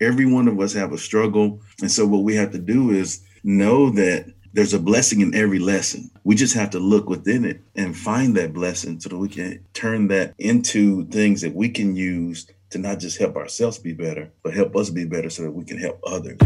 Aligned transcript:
Every 0.00 0.26
one 0.26 0.46
of 0.46 0.60
us 0.60 0.72
have 0.74 0.92
a 0.92 0.98
struggle. 0.98 1.60
And 1.80 1.90
so 1.90 2.06
what 2.06 2.22
we 2.22 2.36
have 2.36 2.52
to 2.52 2.58
do 2.58 2.90
is 2.90 3.20
know 3.42 3.90
that 3.90 4.32
there's 4.52 4.72
a 4.72 4.78
blessing 4.78 5.22
in 5.22 5.34
every 5.34 5.58
lesson. 5.58 6.08
We 6.22 6.36
just 6.36 6.54
have 6.54 6.70
to 6.70 6.78
look 6.78 7.08
within 7.08 7.44
it 7.44 7.60
and 7.74 7.96
find 7.96 8.36
that 8.36 8.52
blessing 8.52 9.00
so 9.00 9.08
that 9.08 9.18
we 9.18 9.28
can 9.28 9.64
turn 9.74 10.06
that 10.08 10.34
into 10.38 11.04
things 11.06 11.40
that 11.40 11.52
we 11.52 11.68
can 11.68 11.96
use 11.96 12.46
to 12.70 12.78
not 12.78 13.00
just 13.00 13.18
help 13.18 13.34
ourselves 13.36 13.78
be 13.78 13.92
better, 13.92 14.30
but 14.44 14.54
help 14.54 14.76
us 14.76 14.88
be 14.88 15.04
better 15.04 15.30
so 15.30 15.42
that 15.42 15.50
we 15.50 15.64
can 15.64 15.78
help 15.78 16.00
others. 16.06 16.38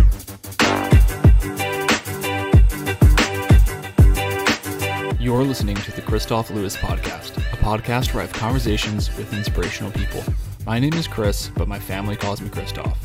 You're 5.20 5.44
listening 5.44 5.76
to 5.76 5.92
the 5.92 6.02
Kristof 6.02 6.48
Lewis 6.54 6.76
Podcast, 6.76 7.36
a 7.36 7.56
podcast 7.56 8.14
where 8.14 8.22
I 8.22 8.26
have 8.26 8.34
conversations 8.34 9.14
with 9.16 9.32
inspirational 9.34 9.92
people. 9.92 10.24
My 10.64 10.78
name 10.78 10.94
is 10.94 11.06
Chris, 11.06 11.50
but 11.54 11.68
my 11.68 11.78
family 11.78 12.16
calls 12.16 12.40
me 12.40 12.48
Kristof. 12.48 12.96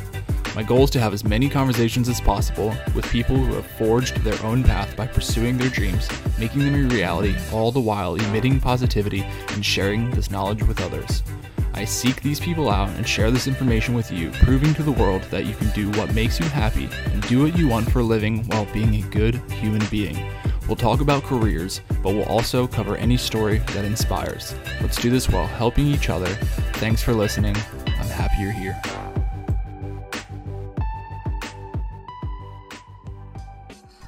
My 0.57 0.63
goal 0.63 0.85
is 0.85 0.89
to 0.89 0.99
have 0.99 1.13
as 1.13 1.23
many 1.23 1.49
conversations 1.49 2.09
as 2.09 2.19
possible 2.19 2.73
with 2.95 3.05
people 3.11 3.35
who 3.35 3.53
have 3.53 3.67
forged 3.67 4.15
their 4.23 4.43
own 4.43 4.63
path 4.63 4.95
by 4.95 5.05
pursuing 5.05 5.55
their 5.55 5.69
dreams, 5.69 6.09
making 6.39 6.61
them 6.61 6.73
a 6.73 6.87
reality, 6.91 7.35
all 7.53 7.71
the 7.71 7.79
while 7.79 8.15
emitting 8.15 8.59
positivity 8.59 9.21
and 9.49 9.63
sharing 9.63 10.09
this 10.09 10.31
knowledge 10.31 10.63
with 10.63 10.81
others. 10.81 11.21
I 11.75 11.85
seek 11.85 12.23
these 12.23 12.39
people 12.39 12.71
out 12.71 12.89
and 12.89 13.07
share 13.07 13.29
this 13.29 13.45
information 13.45 13.93
with 13.93 14.11
you, 14.11 14.31
proving 14.31 14.73
to 14.73 14.81
the 14.81 14.91
world 14.91 15.21
that 15.29 15.45
you 15.45 15.53
can 15.53 15.69
do 15.75 15.91
what 15.91 16.15
makes 16.15 16.39
you 16.39 16.47
happy 16.47 16.89
and 17.11 17.21
do 17.27 17.43
what 17.43 17.55
you 17.55 17.67
want 17.67 17.91
for 17.91 17.99
a 17.99 18.03
living 18.03 18.43
while 18.45 18.65
being 18.73 18.95
a 18.95 19.07
good 19.09 19.35
human 19.51 19.85
being. 19.91 20.17
We'll 20.67 20.75
talk 20.75 21.01
about 21.01 21.21
careers, 21.21 21.81
but 22.01 22.15
we'll 22.15 22.23
also 22.23 22.65
cover 22.65 22.97
any 22.97 23.17
story 23.17 23.59
that 23.59 23.85
inspires. 23.85 24.55
Let's 24.81 24.99
do 24.99 25.11
this 25.11 25.29
while 25.29 25.45
helping 25.45 25.85
each 25.85 26.09
other. 26.09 26.33
Thanks 26.77 27.03
for 27.03 27.13
listening. 27.13 27.55
I'm 27.85 28.07
happy 28.07 28.41
you're 28.41 28.51
here. 28.51 28.81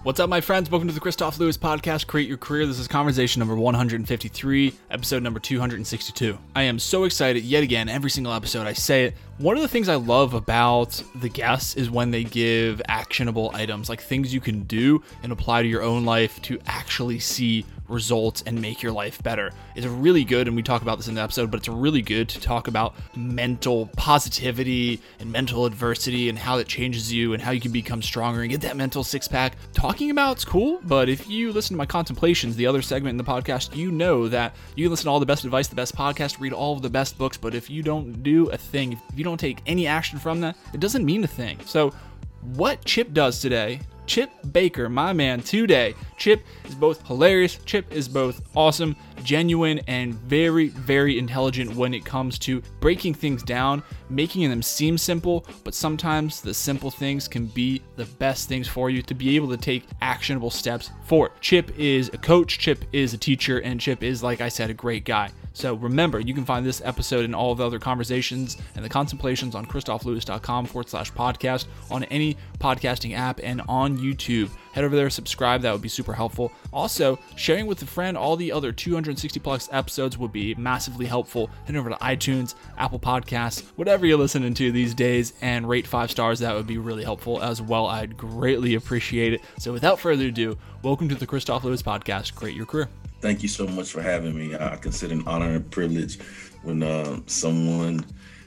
What's 0.03 0.21
up, 0.21 0.29
my 0.29 0.39
friends? 0.39 0.71
Welcome 0.71 0.87
to 0.87 0.93
the 0.93 1.01
Kristof 1.01 1.37
Lewis 1.39 1.57
podcast, 1.57 2.07
Create 2.07 2.29
Your 2.29 2.37
Career. 2.37 2.65
This 2.65 2.79
is 2.79 2.87
conversation 2.87 3.41
number 3.41 3.57
153, 3.57 4.73
episode 4.89 5.21
number 5.21 5.41
262. 5.41 6.37
I 6.55 6.63
am 6.63 6.79
so 6.79 7.03
excited 7.03 7.43
yet 7.43 7.63
again, 7.63 7.89
every 7.89 8.09
single 8.09 8.31
episode 8.31 8.65
I 8.65 8.71
say 8.71 9.07
it. 9.07 9.15
One 9.39 9.55
of 9.55 9.61
the 9.61 9.69
things 9.69 9.87
I 9.87 9.95
love 9.95 10.33
about 10.33 11.01
the 11.15 11.29
guests 11.29 11.77
is 11.77 11.89
when 11.89 12.11
they 12.11 12.25
give 12.25 12.81
actionable 12.89 13.51
items, 13.53 13.87
like 13.87 14.01
things 14.01 14.33
you 14.33 14.41
can 14.41 14.63
do 14.63 15.01
and 15.23 15.31
apply 15.31 15.61
to 15.61 15.67
your 15.69 15.81
own 15.81 16.03
life 16.03 16.41
to 16.41 16.59
actually 16.67 17.19
see 17.19 17.63
results 17.87 18.43
and 18.45 18.61
make 18.61 18.81
your 18.81 18.91
life 18.91 19.21
better. 19.23 19.51
It's 19.75 19.85
really 19.85 20.23
good, 20.23 20.47
and 20.47 20.55
we 20.55 20.61
talk 20.61 20.81
about 20.81 20.97
this 20.97 21.07
in 21.07 21.15
the 21.15 21.21
episode, 21.21 21.51
but 21.51 21.57
it's 21.57 21.67
really 21.67 22.01
good 22.01 22.29
to 22.29 22.39
talk 22.39 22.67
about 22.67 22.93
mental 23.15 23.87
positivity 23.97 25.01
and 25.19 25.31
mental 25.31 25.65
adversity 25.65 26.29
and 26.29 26.37
how 26.37 26.57
that 26.57 26.67
changes 26.67 27.11
you 27.11 27.33
and 27.33 27.41
how 27.41 27.51
you 27.51 27.59
can 27.59 27.71
become 27.71 28.01
stronger 28.01 28.41
and 28.41 28.51
get 28.51 28.61
that 28.61 28.77
mental 28.77 29.03
six 29.03 29.27
pack. 29.27 29.55
Talking 29.73 30.11
about 30.11 30.33
it's 30.33 30.45
cool, 30.45 30.79
but 30.83 31.09
if 31.09 31.27
you 31.29 31.51
listen 31.51 31.73
to 31.73 31.77
my 31.77 31.85
contemplations, 31.85 32.55
the 32.55 32.67
other 32.67 32.81
segment 32.81 33.13
in 33.13 33.17
the 33.17 33.23
podcast, 33.23 33.75
you 33.75 33.91
know 33.91 34.27
that 34.27 34.55
you 34.75 34.85
can 34.85 34.91
listen 34.91 35.05
to 35.05 35.11
all 35.11 35.19
the 35.19 35.25
best 35.25 35.43
advice, 35.43 35.67
the 35.67 35.75
best 35.75 35.95
podcast, 35.95 36.39
read 36.39 36.53
all 36.53 36.73
of 36.73 36.81
the 36.81 36.89
best 36.89 37.17
books, 37.17 37.37
but 37.37 37.55
if 37.55 37.69
you 37.69 37.81
don't 37.81 38.21
do 38.23 38.47
a 38.49 38.57
thing, 38.57 38.93
if 38.93 38.99
you 39.15 39.23
don't 39.23 39.28
take 39.37 39.61
any 39.65 39.87
action 39.87 40.19
from 40.19 40.41
that, 40.41 40.55
it 40.73 40.79
doesn't 40.79 41.05
mean 41.05 41.23
a 41.23 41.27
thing. 41.27 41.59
So, 41.65 41.93
what 42.41 42.83
Chip 42.85 43.13
does 43.13 43.39
today 43.41 43.81
Chip 44.09 44.31
Baker, 44.51 44.89
my 44.89 45.13
man, 45.13 45.39
today. 45.39 45.93
Chip 46.17 46.43
is 46.65 46.73
both 46.73 47.05
hilarious, 47.05 47.59
Chip 47.65 47.91
is 47.91 48.09
both 48.09 48.41
awesome, 48.55 48.95
genuine, 49.23 49.81
and 49.85 50.15
very, 50.15 50.69
very 50.69 51.19
intelligent 51.19 51.75
when 51.75 51.93
it 51.93 52.03
comes 52.05 52.39
to 52.39 52.63
breaking 52.79 53.13
things 53.13 53.43
down, 53.43 53.83
making 54.09 54.49
them 54.49 54.63
seem 54.63 54.97
simple, 54.97 55.45
but 55.63 55.75
sometimes 55.75 56.41
the 56.41 56.55
simple 56.55 56.89
things 56.89 57.27
can 57.27 57.45
be 57.45 57.83
the 57.97 58.05
best 58.05 58.49
things 58.49 58.67
for 58.67 58.89
you 58.89 59.03
to 59.03 59.13
be 59.13 59.35
able 59.35 59.49
to 59.49 59.57
take 59.57 59.85
actionable 60.01 60.49
steps 60.49 60.89
forward. 61.05 61.33
Chip 61.39 61.71
is 61.77 62.09
a 62.11 62.17
coach, 62.17 62.57
Chip 62.57 62.85
is 62.91 63.13
a 63.13 63.17
teacher, 63.17 63.59
and 63.59 63.79
Chip 63.79 64.01
is, 64.01 64.23
like 64.23 64.41
I 64.41 64.49
said, 64.49 64.71
a 64.71 64.73
great 64.73 65.05
guy. 65.05 65.29
So 65.53 65.73
remember, 65.75 66.19
you 66.19 66.33
can 66.33 66.45
find 66.45 66.65
this 66.65 66.81
episode 66.83 67.25
and 67.25 67.35
all 67.35 67.51
of 67.51 67.57
the 67.57 67.65
other 67.65 67.79
conversations 67.79 68.57
and 68.75 68.85
the 68.85 68.89
contemplations 68.89 69.55
on 69.55 69.65
kristoflewis.com 69.65 70.65
forward 70.65 70.89
slash 70.89 71.11
podcast 71.11 71.65
on 71.89 72.03
any 72.05 72.37
podcasting 72.59 73.15
app 73.15 73.39
and 73.43 73.61
on 73.67 73.97
YouTube. 73.97 74.49
Head 74.73 74.83
over 74.83 74.95
there, 74.95 75.09
subscribe. 75.09 75.61
That 75.61 75.71
would 75.71 75.81
be 75.81 75.89
super 75.89 76.13
helpful. 76.13 76.51
Also, 76.71 77.17
sharing 77.35 77.65
with 77.65 77.81
a 77.81 77.85
friend 77.85 78.15
all 78.15 78.35
the 78.35 78.51
other 78.51 78.71
260 78.71 79.39
plus 79.39 79.67
episodes 79.71 80.17
would 80.17 80.31
be 80.31 80.53
massively 80.55 81.05
helpful. 81.05 81.49
Head 81.65 81.75
over 81.75 81.89
to 81.89 81.95
iTunes, 81.97 82.55
Apple 82.77 82.99
Podcasts, 82.99 83.63
whatever 83.75 84.05
you're 84.05 84.17
listening 84.17 84.53
to 84.53 84.71
these 84.71 84.93
days, 84.93 85.33
and 85.41 85.67
rate 85.67 85.87
five 85.87 86.11
stars. 86.11 86.39
That 86.39 86.55
would 86.55 86.67
be 86.67 86.77
really 86.77 87.03
helpful 87.03 87.41
as 87.41 87.61
well. 87.61 87.87
I'd 87.87 88.15
greatly 88.15 88.75
appreciate 88.75 89.33
it. 89.33 89.41
So 89.57 89.73
without 89.73 89.99
further 89.99 90.27
ado, 90.27 90.57
welcome 90.83 91.09
to 91.09 91.15
the 91.15 91.27
Kristof 91.27 91.63
Lewis 91.63 91.81
Podcast. 91.81 92.35
Create 92.35 92.55
your 92.55 92.65
career 92.65 92.89
thank 93.21 93.43
you 93.43 93.49
so 93.49 93.67
much 93.67 93.91
for 93.91 94.01
having 94.01 94.35
me. 94.35 94.55
I 94.55 94.75
consider 94.77 95.13
an 95.13 95.23
honor 95.27 95.55
and 95.55 95.71
privilege 95.71 96.19
when 96.63 96.83
uh, 96.83 97.19
someone 97.25 98.05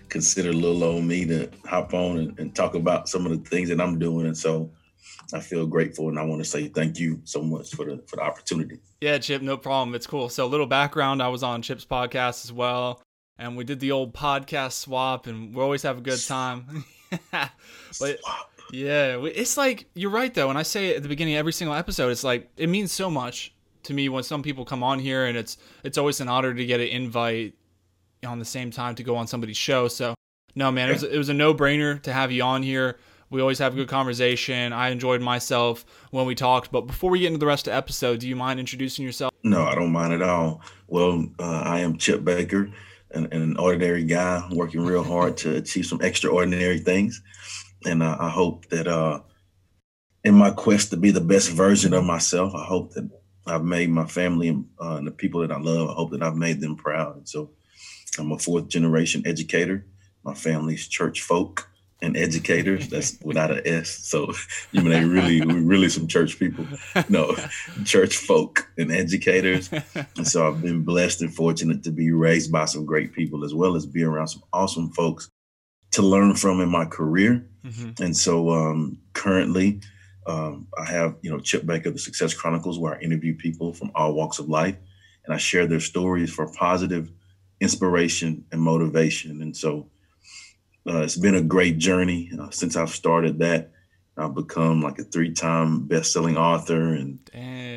consider 0.08 0.52
little 0.52 0.84
old 0.84 1.04
me 1.04 1.24
to 1.24 1.50
hop 1.64 1.94
on 1.94 2.18
and, 2.18 2.38
and, 2.38 2.54
talk 2.54 2.74
about 2.74 3.08
some 3.08 3.24
of 3.24 3.32
the 3.32 3.48
things 3.48 3.70
that 3.70 3.80
I'm 3.80 3.98
doing. 3.98 4.26
And 4.26 4.36
so 4.36 4.70
I 5.32 5.40
feel 5.40 5.66
grateful 5.66 6.10
and 6.10 6.18
I 6.18 6.22
want 6.22 6.44
to 6.44 6.48
say 6.48 6.68
thank 6.68 6.98
you 6.98 7.20
so 7.24 7.42
much 7.42 7.74
for 7.74 7.86
the 7.86 8.02
for 8.06 8.16
the 8.16 8.22
opportunity. 8.22 8.78
Yeah, 9.00 9.18
Chip, 9.18 9.40
no 9.40 9.56
problem. 9.56 9.94
It's 9.94 10.06
cool. 10.06 10.28
So 10.28 10.44
a 10.44 10.48
little 10.48 10.66
background, 10.66 11.22
I 11.22 11.28
was 11.28 11.42
on 11.42 11.62
Chip's 11.62 11.86
podcast 11.86 12.44
as 12.44 12.52
well. 12.52 13.02
And 13.38 13.56
we 13.56 13.64
did 13.64 13.80
the 13.80 13.92
old 13.92 14.12
podcast 14.12 14.72
swap 14.72 15.26
and 15.26 15.54
we 15.54 15.62
always 15.62 15.82
have 15.82 15.98
a 15.98 16.02
good 16.02 16.20
time. 16.20 16.84
but 17.32 18.20
yeah, 18.70 19.18
it's 19.24 19.56
like 19.56 19.86
you're 19.94 20.10
right 20.10 20.32
though. 20.32 20.48
When 20.48 20.58
I 20.58 20.62
say 20.62 20.90
it 20.90 20.96
at 20.96 21.02
the 21.02 21.08
beginning 21.08 21.34
of 21.34 21.38
every 21.38 21.54
single 21.54 21.74
episode, 21.74 22.10
it's 22.10 22.22
like 22.22 22.50
it 22.58 22.68
means 22.68 22.92
so 22.92 23.10
much 23.10 23.54
to 23.84 23.94
me 23.94 24.08
when 24.08 24.22
some 24.22 24.42
people 24.42 24.64
come 24.64 24.82
on 24.82 24.98
here, 24.98 25.26
and 25.26 25.36
it's 25.36 25.58
it's 25.84 25.98
always 25.98 26.20
an 26.20 26.28
honor 26.28 26.54
to 26.54 26.66
get 26.66 26.80
an 26.80 26.88
invite 26.88 27.54
on 28.26 28.38
the 28.38 28.44
same 28.44 28.70
time 28.70 28.94
to 28.94 29.02
go 29.02 29.16
on 29.16 29.26
somebody's 29.26 29.56
show. 29.56 29.88
So 29.88 30.14
no, 30.54 30.70
man, 30.70 30.88
it 30.88 30.92
was 30.92 31.02
it 31.02 31.18
was 31.18 31.28
a 31.28 31.34
no 31.34 31.54
brainer 31.54 32.00
to 32.02 32.12
have 32.12 32.30
you 32.32 32.42
on 32.42 32.62
here. 32.62 32.98
We 33.30 33.40
always 33.40 33.58
have 33.60 33.72
a 33.72 33.76
good 33.76 33.88
conversation. 33.88 34.74
I 34.74 34.90
enjoyed 34.90 35.22
myself 35.22 35.86
when 36.10 36.26
we 36.26 36.34
talked. 36.34 36.70
But 36.70 36.82
before 36.82 37.10
we 37.10 37.20
get 37.20 37.28
into 37.28 37.38
the 37.38 37.46
rest 37.46 37.66
of 37.66 37.72
the 37.72 37.76
episode, 37.76 38.20
do 38.20 38.28
you 38.28 38.36
mind 38.36 38.60
introducing 38.60 39.06
yourself? 39.06 39.32
No, 39.42 39.64
I 39.64 39.74
don't 39.74 39.90
mind 39.90 40.12
at 40.12 40.20
all. 40.20 40.60
Well, 40.86 41.26
uh, 41.38 41.62
I 41.64 41.78
am 41.80 41.96
Chip 41.96 42.24
Baker, 42.24 42.70
an, 43.12 43.32
an, 43.32 43.56
ordinary 43.56 44.04
guy 44.04 44.46
working 44.52 44.84
real 44.84 45.02
hard 45.02 45.38
to 45.38 45.56
achieve 45.56 45.86
some 45.86 46.02
extraordinary 46.02 46.78
things. 46.78 47.22
And 47.86 48.02
uh, 48.02 48.18
I 48.20 48.28
hope 48.28 48.66
that 48.66 48.86
uh, 48.86 49.20
in 50.24 50.34
my 50.34 50.50
quest 50.50 50.90
to 50.90 50.98
be 50.98 51.10
the 51.10 51.22
best 51.22 51.50
version 51.50 51.94
of 51.94 52.04
myself, 52.04 52.54
I 52.54 52.64
hope 52.64 52.92
that 52.92 53.08
I've 53.46 53.64
made 53.64 53.90
my 53.90 54.06
family 54.06 54.50
uh, 54.80 54.96
and 54.96 55.06
the 55.06 55.10
people 55.10 55.40
that 55.40 55.52
I 55.52 55.58
love. 55.58 55.90
I 55.90 55.94
hope 55.94 56.12
that 56.12 56.22
I've 56.22 56.36
made 56.36 56.60
them 56.60 56.76
proud. 56.76 57.16
And 57.16 57.28
so, 57.28 57.50
I'm 58.18 58.32
a 58.32 58.38
fourth 58.38 58.68
generation 58.68 59.22
educator. 59.26 59.86
My 60.22 60.34
family's 60.34 60.86
church 60.86 61.22
folk 61.22 61.68
and 62.02 62.16
educators. 62.16 62.88
That's 62.88 63.18
without 63.24 63.50
an 63.50 63.62
S. 63.64 63.88
So 63.88 64.32
you 64.72 64.82
mean 64.82 64.90
they 64.90 65.04
really, 65.04 65.40
we 65.40 65.54
really 65.54 65.88
some 65.88 66.08
church 66.08 66.38
people. 66.38 66.66
No, 67.08 67.34
church 67.84 68.16
folk 68.16 68.68
and 68.76 68.92
educators. 68.92 69.70
And 70.16 70.26
so 70.26 70.46
I've 70.46 70.60
been 70.60 70.82
blessed 70.82 71.22
and 71.22 71.34
fortunate 71.34 71.82
to 71.84 71.90
be 71.90 72.10
raised 72.10 72.52
by 72.52 72.66
some 72.66 72.84
great 72.84 73.12
people 73.12 73.44
as 73.44 73.54
well 73.54 73.76
as 73.76 73.86
be 73.86 74.02
around 74.02 74.28
some 74.28 74.42
awesome 74.52 74.90
folks 74.90 75.30
to 75.92 76.02
learn 76.02 76.34
from 76.34 76.60
in 76.60 76.68
my 76.68 76.84
career. 76.84 77.46
Mm-hmm. 77.64 78.02
And 78.02 78.16
so 78.16 78.50
um, 78.50 78.98
currently 79.12 79.80
um, 80.26 80.68
I 80.78 80.84
have, 80.90 81.16
you 81.22 81.30
know, 81.30 81.40
Chip 81.40 81.66
Baker, 81.66 81.90
the 81.90 81.98
Success 81.98 82.34
Chronicles, 82.34 82.78
where 82.78 82.94
I 82.94 83.00
interview 83.00 83.36
people 83.36 83.72
from 83.72 83.90
all 83.94 84.14
walks 84.14 84.38
of 84.38 84.48
life, 84.48 84.76
and 85.24 85.34
I 85.34 85.38
share 85.38 85.66
their 85.66 85.80
stories 85.80 86.32
for 86.32 86.52
positive 86.52 87.10
inspiration 87.60 88.44
and 88.52 88.60
motivation. 88.60 89.42
And 89.42 89.56
so, 89.56 89.88
uh, 90.86 91.02
it's 91.02 91.16
been 91.16 91.36
a 91.36 91.42
great 91.42 91.78
journey 91.78 92.30
uh, 92.38 92.50
since 92.50 92.76
I've 92.76 92.90
started 92.90 93.38
that. 93.38 93.70
I've 94.16 94.34
become 94.34 94.82
like 94.82 94.98
a 94.98 95.04
three-time 95.04 95.86
best-selling 95.86 96.36
author, 96.36 96.94
and 96.94 97.18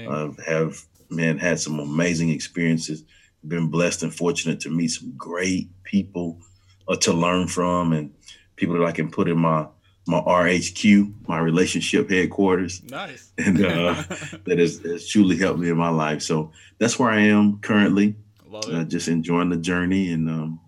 uh, 0.10 0.32
have 0.46 0.82
man 1.10 1.38
had 1.38 1.60
some 1.60 1.80
amazing 1.80 2.30
experiences. 2.30 3.04
Been 3.48 3.70
blessed 3.70 4.04
and 4.04 4.14
fortunate 4.14 4.60
to 4.62 4.70
meet 4.70 4.90
some 4.90 5.14
great 5.16 5.70
people 5.84 6.42
uh, 6.88 6.96
to 6.98 7.14
learn 7.14 7.48
from, 7.48 7.94
and 7.94 8.12
people 8.56 8.76
that 8.78 8.86
I 8.86 8.92
can 8.92 9.12
put 9.12 9.30
in 9.30 9.38
my 9.38 9.68
my 10.08 10.22
RHQ, 10.22 11.28
my 11.28 11.40
relationship 11.40 12.10
headquarters. 12.10 12.84
Nice. 12.84 13.32
And 13.38 13.66
uh, 13.66 14.04
that 14.46 14.60
has, 14.60 14.80
has, 14.80 15.08
truly 15.08 15.38
helped 15.38 15.60
me 15.60 15.70
in 15.70 15.78
my 15.78 15.90
life. 15.90 16.22
So 16.22 16.52
that's 16.78 17.00
where 17.00 17.10
I 17.10 17.22
am 17.22 17.60
currently. 17.60 18.16
I 18.46 18.50
love 18.50 18.70
it. 18.70 18.76
Uh, 18.76 18.84
just 18.84 19.08
enjoying 19.08 19.50
the 19.50 19.58
journey 19.58 20.12
and 20.12 20.30
um, 20.30 20.60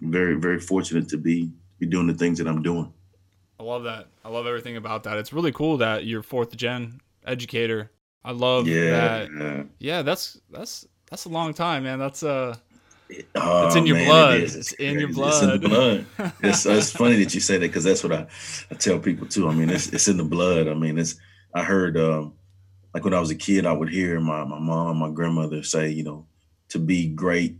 very, 0.00 0.34
very 0.34 0.60
fortunate 0.60 1.08
to 1.08 1.16
be 1.16 1.50
be 1.78 1.86
doing 1.86 2.06
the 2.06 2.14
things 2.14 2.38
that 2.38 2.46
I'm 2.46 2.62
doing. 2.62 2.92
I 3.58 3.64
love 3.64 3.82
that. 3.84 4.06
I 4.24 4.28
love 4.28 4.46
everything 4.46 4.76
about 4.76 5.02
that. 5.02 5.18
It's 5.18 5.32
really 5.32 5.50
cool 5.50 5.78
that 5.78 6.04
you're 6.04 6.22
fourth 6.22 6.56
gen 6.56 7.00
educator. 7.26 7.90
I 8.24 8.30
love 8.30 8.68
yeah, 8.68 8.90
that. 8.90 9.28
Yeah. 9.36 9.62
yeah, 9.80 10.02
that's 10.02 10.40
that's 10.50 10.86
that's 11.10 11.24
a 11.24 11.28
long 11.28 11.54
time, 11.54 11.82
man. 11.82 11.98
That's 11.98 12.22
uh 12.22 12.56
Oh, 13.34 13.66
it's 13.66 13.76
in 13.76 13.86
your 13.86 13.96
man, 13.96 14.06
blood. 14.06 14.40
It 14.40 14.54
it's 14.54 14.72
in 14.72 14.98
your 14.98 15.12
blood. 15.12 15.32
It's 15.32 15.42
in 15.42 15.60
the 15.60 15.68
blood. 15.68 16.06
it's, 16.42 16.66
it's 16.66 16.90
funny 16.90 17.22
that 17.22 17.34
you 17.34 17.40
say 17.40 17.58
that 17.58 17.66
because 17.66 17.84
that's 17.84 18.02
what 18.02 18.12
I, 18.12 18.26
I 18.70 18.74
tell 18.74 18.98
people 18.98 19.26
too. 19.26 19.48
I 19.48 19.54
mean, 19.54 19.70
it's 19.70 19.88
it's 19.88 20.08
in 20.08 20.16
the 20.16 20.24
blood. 20.24 20.68
I 20.68 20.74
mean, 20.74 20.98
it's 20.98 21.16
I 21.54 21.62
heard 21.62 21.96
um, 21.96 22.34
like 22.94 23.04
when 23.04 23.14
I 23.14 23.20
was 23.20 23.30
a 23.30 23.34
kid, 23.34 23.66
I 23.66 23.72
would 23.72 23.90
hear 23.90 24.20
my 24.20 24.44
my 24.44 24.58
mom, 24.58 24.98
my 24.98 25.10
grandmother 25.10 25.62
say, 25.62 25.90
you 25.90 26.04
know, 26.04 26.26
to 26.70 26.78
be 26.78 27.08
great, 27.08 27.56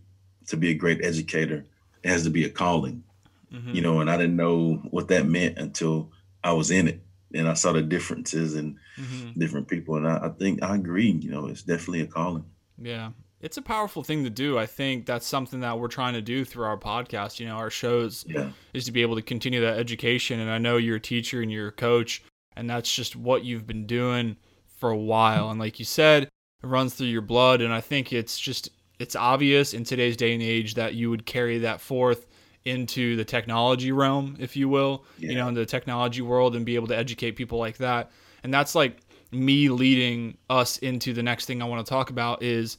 to 0.46 0.56
be 0.56 0.70
a 0.70 0.74
great 0.74 1.04
educator, 1.04 1.66
it 2.02 2.08
has 2.08 2.24
to 2.24 2.30
be 2.30 2.44
a 2.44 2.50
calling. 2.50 3.04
Mm-hmm. 3.52 3.74
You 3.74 3.82
know, 3.82 4.00
and 4.00 4.10
I 4.10 4.16
didn't 4.16 4.36
know 4.36 4.76
what 4.90 5.08
that 5.08 5.26
meant 5.26 5.58
until 5.58 6.10
I 6.42 6.54
was 6.54 6.70
in 6.70 6.88
it 6.88 7.02
and 7.34 7.48
I 7.48 7.54
saw 7.54 7.72
the 7.72 7.82
differences 7.82 8.54
in 8.54 8.78
mm-hmm. 8.98 9.38
different 9.38 9.68
people. 9.68 9.96
And 9.96 10.06
I, 10.06 10.26
I 10.26 10.28
think 10.30 10.62
I 10.62 10.74
agree. 10.74 11.10
You 11.10 11.30
know, 11.30 11.46
it's 11.46 11.62
definitely 11.62 12.02
a 12.02 12.06
calling. 12.06 12.44
Yeah, 12.80 13.10
it's 13.42 13.56
a 13.56 13.62
powerful 13.62 14.04
thing 14.04 14.22
to 14.24 14.30
do. 14.30 14.56
I 14.56 14.66
think 14.66 15.04
that's 15.04 15.26
something 15.26 15.60
that 15.60 15.78
we're 15.78 15.88
trying 15.88 16.14
to 16.14 16.22
do 16.22 16.44
through 16.44 16.64
our 16.64 16.78
podcast. 16.78 17.40
You 17.40 17.46
know, 17.46 17.56
our 17.56 17.70
shows 17.70 18.24
yeah. 18.28 18.50
is 18.72 18.84
to 18.84 18.92
be 18.92 19.02
able 19.02 19.16
to 19.16 19.22
continue 19.22 19.60
that 19.60 19.78
education. 19.78 20.38
And 20.40 20.48
I 20.48 20.58
know 20.58 20.76
you're 20.76 20.96
a 20.96 21.00
teacher 21.00 21.42
and 21.42 21.50
you're 21.50 21.68
a 21.68 21.72
coach, 21.72 22.22
and 22.56 22.70
that's 22.70 22.94
just 22.94 23.16
what 23.16 23.44
you've 23.44 23.66
been 23.66 23.86
doing 23.86 24.36
for 24.78 24.90
a 24.90 24.96
while. 24.96 25.50
And 25.50 25.58
like 25.58 25.80
you 25.80 25.84
said, 25.84 26.22
it 26.22 26.30
runs 26.62 26.94
through 26.94 27.08
your 27.08 27.22
blood. 27.22 27.60
And 27.60 27.74
I 27.74 27.80
think 27.80 28.12
it's 28.12 28.38
just 28.38 28.70
it's 29.00 29.16
obvious 29.16 29.74
in 29.74 29.82
today's 29.82 30.16
day 30.16 30.32
and 30.32 30.42
age 30.42 30.74
that 30.74 30.94
you 30.94 31.10
would 31.10 31.26
carry 31.26 31.58
that 31.58 31.80
forth 31.80 32.26
into 32.64 33.16
the 33.16 33.24
technology 33.24 33.90
realm, 33.90 34.36
if 34.38 34.54
you 34.54 34.68
will, 34.68 35.04
yeah. 35.18 35.30
you 35.30 35.34
know, 35.36 35.48
in 35.48 35.54
the 35.54 35.66
technology 35.66 36.22
world 36.22 36.54
and 36.54 36.64
be 36.64 36.76
able 36.76 36.86
to 36.86 36.96
educate 36.96 37.32
people 37.32 37.58
like 37.58 37.78
that. 37.78 38.12
And 38.44 38.54
that's 38.54 38.76
like 38.76 38.98
me 39.32 39.68
leading 39.68 40.36
us 40.48 40.78
into 40.78 41.12
the 41.12 41.22
next 41.22 41.46
thing 41.46 41.60
I 41.60 41.64
want 41.64 41.84
to 41.84 41.90
talk 41.90 42.10
about 42.10 42.42
is 42.42 42.78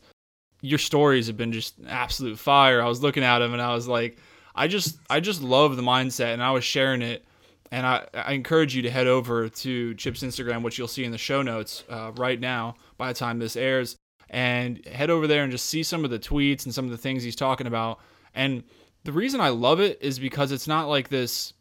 your 0.63 0.79
stories 0.79 1.27
have 1.27 1.35
been 1.35 1.51
just 1.51 1.75
absolute 1.87 2.39
fire. 2.39 2.81
I 2.81 2.87
was 2.87 3.03
looking 3.03 3.21
at 3.21 3.39
them 3.39 3.51
and 3.51 3.61
I 3.61 3.75
was 3.75 3.85
like, 3.85 4.17
I 4.55 4.67
just 4.67 4.97
I 5.09 5.19
just 5.19 5.43
love 5.43 5.75
the 5.75 5.83
mindset 5.83 6.33
and 6.33 6.41
I 6.41 6.51
was 6.51 6.63
sharing 6.63 7.01
it. 7.01 7.25
And 7.69 7.85
I, 7.85 8.07
I 8.13 8.33
encourage 8.33 8.75
you 8.75 8.83
to 8.83 8.89
head 8.89 9.07
over 9.07 9.49
to 9.49 9.93
Chip's 9.95 10.23
Instagram, 10.23 10.61
which 10.61 10.77
you'll 10.77 10.87
see 10.87 11.03
in 11.03 11.11
the 11.11 11.17
show 11.17 11.41
notes 11.41 11.83
uh, 11.89 12.11
right 12.15 12.39
now 12.39 12.75
by 12.97 13.07
the 13.07 13.17
time 13.17 13.39
this 13.39 13.55
airs, 13.55 13.97
and 14.29 14.85
head 14.85 15.09
over 15.09 15.27
there 15.27 15.43
and 15.43 15.51
just 15.51 15.65
see 15.65 15.83
some 15.83 16.05
of 16.05 16.11
the 16.11 16.19
tweets 16.19 16.65
and 16.65 16.73
some 16.73 16.85
of 16.85 16.91
the 16.91 16.97
things 16.97 17.23
he's 17.23 17.35
talking 17.35 17.67
about. 17.67 17.99
And 18.35 18.63
the 19.03 19.11
reason 19.11 19.41
I 19.41 19.49
love 19.49 19.79
it 19.81 19.97
is 20.01 20.17
because 20.17 20.51
it's 20.51 20.67
not 20.67 20.87
like 20.87 21.09
this 21.09 21.53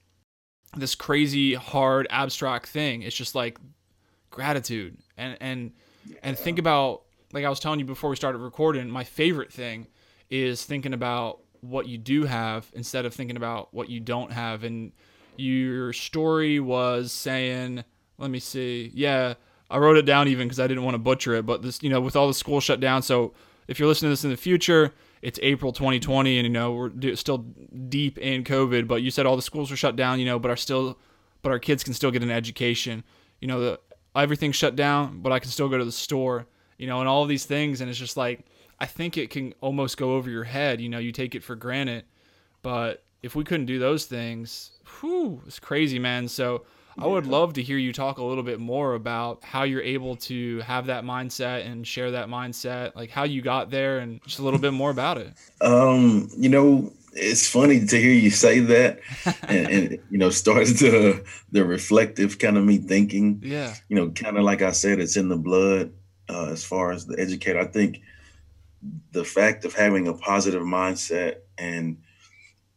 this 0.76 0.94
crazy 0.94 1.54
hard 1.54 2.06
abstract 2.10 2.68
thing. 2.68 3.02
It's 3.02 3.16
just 3.16 3.34
like 3.34 3.58
gratitude 4.30 4.98
and 5.16 5.36
and 5.40 5.72
and 6.22 6.38
think 6.38 6.58
about 6.58 7.02
like 7.32 7.44
I 7.44 7.48
was 7.48 7.60
telling 7.60 7.80
you 7.80 7.86
before 7.86 8.10
we 8.10 8.16
started 8.16 8.38
recording, 8.38 8.88
my 8.90 9.04
favorite 9.04 9.52
thing 9.52 9.86
is 10.30 10.64
thinking 10.64 10.92
about 10.92 11.40
what 11.60 11.86
you 11.86 11.96
do 11.96 12.24
have 12.24 12.70
instead 12.74 13.04
of 13.04 13.14
thinking 13.14 13.36
about 13.36 13.72
what 13.72 13.88
you 13.88 14.00
don't 14.00 14.32
have. 14.32 14.64
And 14.64 14.92
your 15.36 15.92
story 15.92 16.60
was 16.60 17.12
saying, 17.12 17.84
let 18.18 18.30
me 18.30 18.38
see. 18.38 18.90
Yeah, 18.94 19.34
I 19.70 19.78
wrote 19.78 19.96
it 19.96 20.06
down 20.06 20.28
even 20.28 20.46
because 20.46 20.60
I 20.60 20.66
didn't 20.66 20.84
want 20.84 20.94
to 20.94 20.98
butcher 20.98 21.34
it. 21.34 21.46
But 21.46 21.62
this, 21.62 21.82
you 21.82 21.88
know, 21.88 22.00
with 22.00 22.16
all 22.16 22.28
the 22.28 22.34
school 22.34 22.60
shut 22.60 22.80
down. 22.80 23.02
So 23.02 23.32
if 23.68 23.78
you're 23.78 23.88
listening 23.88 24.10
to 24.10 24.12
this 24.12 24.24
in 24.24 24.30
the 24.30 24.36
future, 24.36 24.92
it's 25.22 25.38
April 25.42 25.72
2020, 25.72 26.38
and 26.38 26.44
you 26.44 26.52
know 26.52 26.72
we're 26.72 27.14
still 27.14 27.38
deep 27.88 28.18
in 28.18 28.42
COVID. 28.42 28.88
But 28.88 29.02
you 29.02 29.10
said 29.10 29.24
all 29.24 29.36
the 29.36 29.42
schools 29.42 29.70
are 29.70 29.76
shut 29.76 29.94
down, 29.94 30.18
you 30.18 30.26
know, 30.26 30.38
but 30.38 30.50
are 30.50 30.56
still, 30.56 30.98
but 31.42 31.52
our 31.52 31.60
kids 31.60 31.84
can 31.84 31.94
still 31.94 32.10
get 32.10 32.22
an 32.22 32.30
education. 32.30 33.04
You 33.40 33.48
know, 33.48 33.60
the 33.60 33.80
everything's 34.16 34.56
shut 34.56 34.74
down, 34.74 35.20
but 35.20 35.30
I 35.32 35.38
can 35.38 35.50
still 35.50 35.68
go 35.68 35.78
to 35.78 35.84
the 35.84 35.92
store 35.92 36.46
you 36.82 36.88
know, 36.88 36.98
and 36.98 37.08
all 37.08 37.22
of 37.22 37.28
these 37.28 37.44
things. 37.44 37.80
And 37.80 37.88
it's 37.88 37.98
just 37.98 38.16
like, 38.16 38.44
I 38.80 38.86
think 38.86 39.16
it 39.16 39.30
can 39.30 39.54
almost 39.60 39.96
go 39.96 40.16
over 40.16 40.28
your 40.28 40.42
head. 40.42 40.80
You 40.80 40.88
know, 40.88 40.98
you 40.98 41.12
take 41.12 41.36
it 41.36 41.44
for 41.44 41.54
granted. 41.54 42.04
But 42.60 43.04
if 43.22 43.36
we 43.36 43.44
couldn't 43.44 43.66
do 43.66 43.78
those 43.78 44.06
things, 44.06 44.72
whew, 44.98 45.40
it's 45.46 45.60
crazy, 45.60 46.00
man. 46.00 46.26
So 46.26 46.64
I 46.98 47.06
would 47.06 47.28
love 47.28 47.52
to 47.52 47.62
hear 47.62 47.78
you 47.78 47.92
talk 47.92 48.18
a 48.18 48.24
little 48.24 48.42
bit 48.42 48.58
more 48.58 48.94
about 48.94 49.44
how 49.44 49.62
you're 49.62 49.80
able 49.80 50.16
to 50.16 50.58
have 50.62 50.86
that 50.86 51.04
mindset 51.04 51.64
and 51.64 51.86
share 51.86 52.10
that 52.10 52.26
mindset, 52.26 52.96
like 52.96 53.10
how 53.10 53.22
you 53.22 53.42
got 53.42 53.70
there 53.70 54.00
and 54.00 54.20
just 54.24 54.40
a 54.40 54.42
little 54.42 54.58
bit 54.58 54.72
more 54.72 54.90
about 54.90 55.18
it. 55.18 55.34
Um, 55.60 56.30
you 56.36 56.48
know, 56.48 56.92
it's 57.12 57.48
funny 57.48 57.86
to 57.86 57.96
hear 57.96 58.10
you 58.10 58.30
say 58.30 58.58
that 58.58 58.98
and, 59.46 59.68
and, 59.68 59.98
you 60.10 60.18
know 60.18 60.30
starts 60.30 60.80
the 60.80 61.22
the 61.52 61.62
reflective 61.62 62.38
kind 62.38 62.56
of 62.56 62.64
me 62.64 62.78
thinking 62.78 63.38
yeah 63.44 63.74
you 63.90 63.94
know 63.94 64.08
kind 64.12 64.38
of 64.38 64.44
like 64.44 64.62
i 64.62 64.70
said 64.70 64.98
it's 64.98 65.18
in 65.18 65.28
the 65.28 65.36
blood 65.36 65.92
uh, 66.32 66.46
as 66.46 66.64
far 66.64 66.92
as 66.92 67.06
the 67.06 67.18
educator. 67.20 67.60
I 67.60 67.66
think 67.66 68.00
the 69.12 69.24
fact 69.24 69.64
of 69.64 69.74
having 69.74 70.08
a 70.08 70.14
positive 70.14 70.62
mindset 70.62 71.36
and 71.58 71.98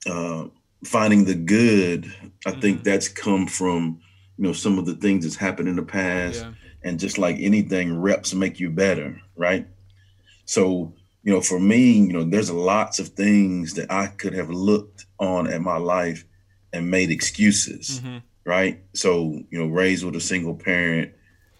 uh, 0.07 0.45
finding 0.83 1.25
the 1.25 1.35
good, 1.35 2.05
I 2.45 2.51
mm-hmm. 2.51 2.59
think 2.61 2.83
that's 2.83 3.07
come 3.07 3.47
from 3.47 3.99
you 4.37 4.43
know 4.43 4.53
some 4.53 4.77
of 4.77 4.85
the 4.85 4.95
things 4.95 5.23
that's 5.23 5.37
happened 5.37 5.69
in 5.69 5.77
the 5.77 5.83
past, 5.83 6.41
yeah. 6.41 6.51
and 6.83 6.99
just 6.99 7.17
like 7.17 7.37
anything, 7.39 7.99
reps 7.99 8.33
make 8.33 8.59
you 8.59 8.69
better, 8.69 9.21
right? 9.35 9.67
So 10.45 10.93
you 11.23 11.33
know, 11.33 11.41
for 11.41 11.59
me, 11.59 11.93
you 11.93 12.13
know, 12.13 12.23
there's 12.23 12.51
lots 12.51 12.99
of 12.99 13.09
things 13.09 13.73
that 13.73 13.91
I 13.91 14.07
could 14.07 14.33
have 14.33 14.51
looked 14.51 15.05
on 15.19 15.47
at 15.47 15.61
my 15.61 15.77
life 15.77 16.23
and 16.71 16.91
made 16.91 17.09
excuses, 17.09 17.99
mm-hmm. 17.99 18.17
right? 18.43 18.83
So 18.93 19.41
you 19.49 19.59
know, 19.59 19.67
raised 19.67 20.03
with 20.03 20.15
a 20.15 20.21
single 20.21 20.55
parent, 20.55 21.13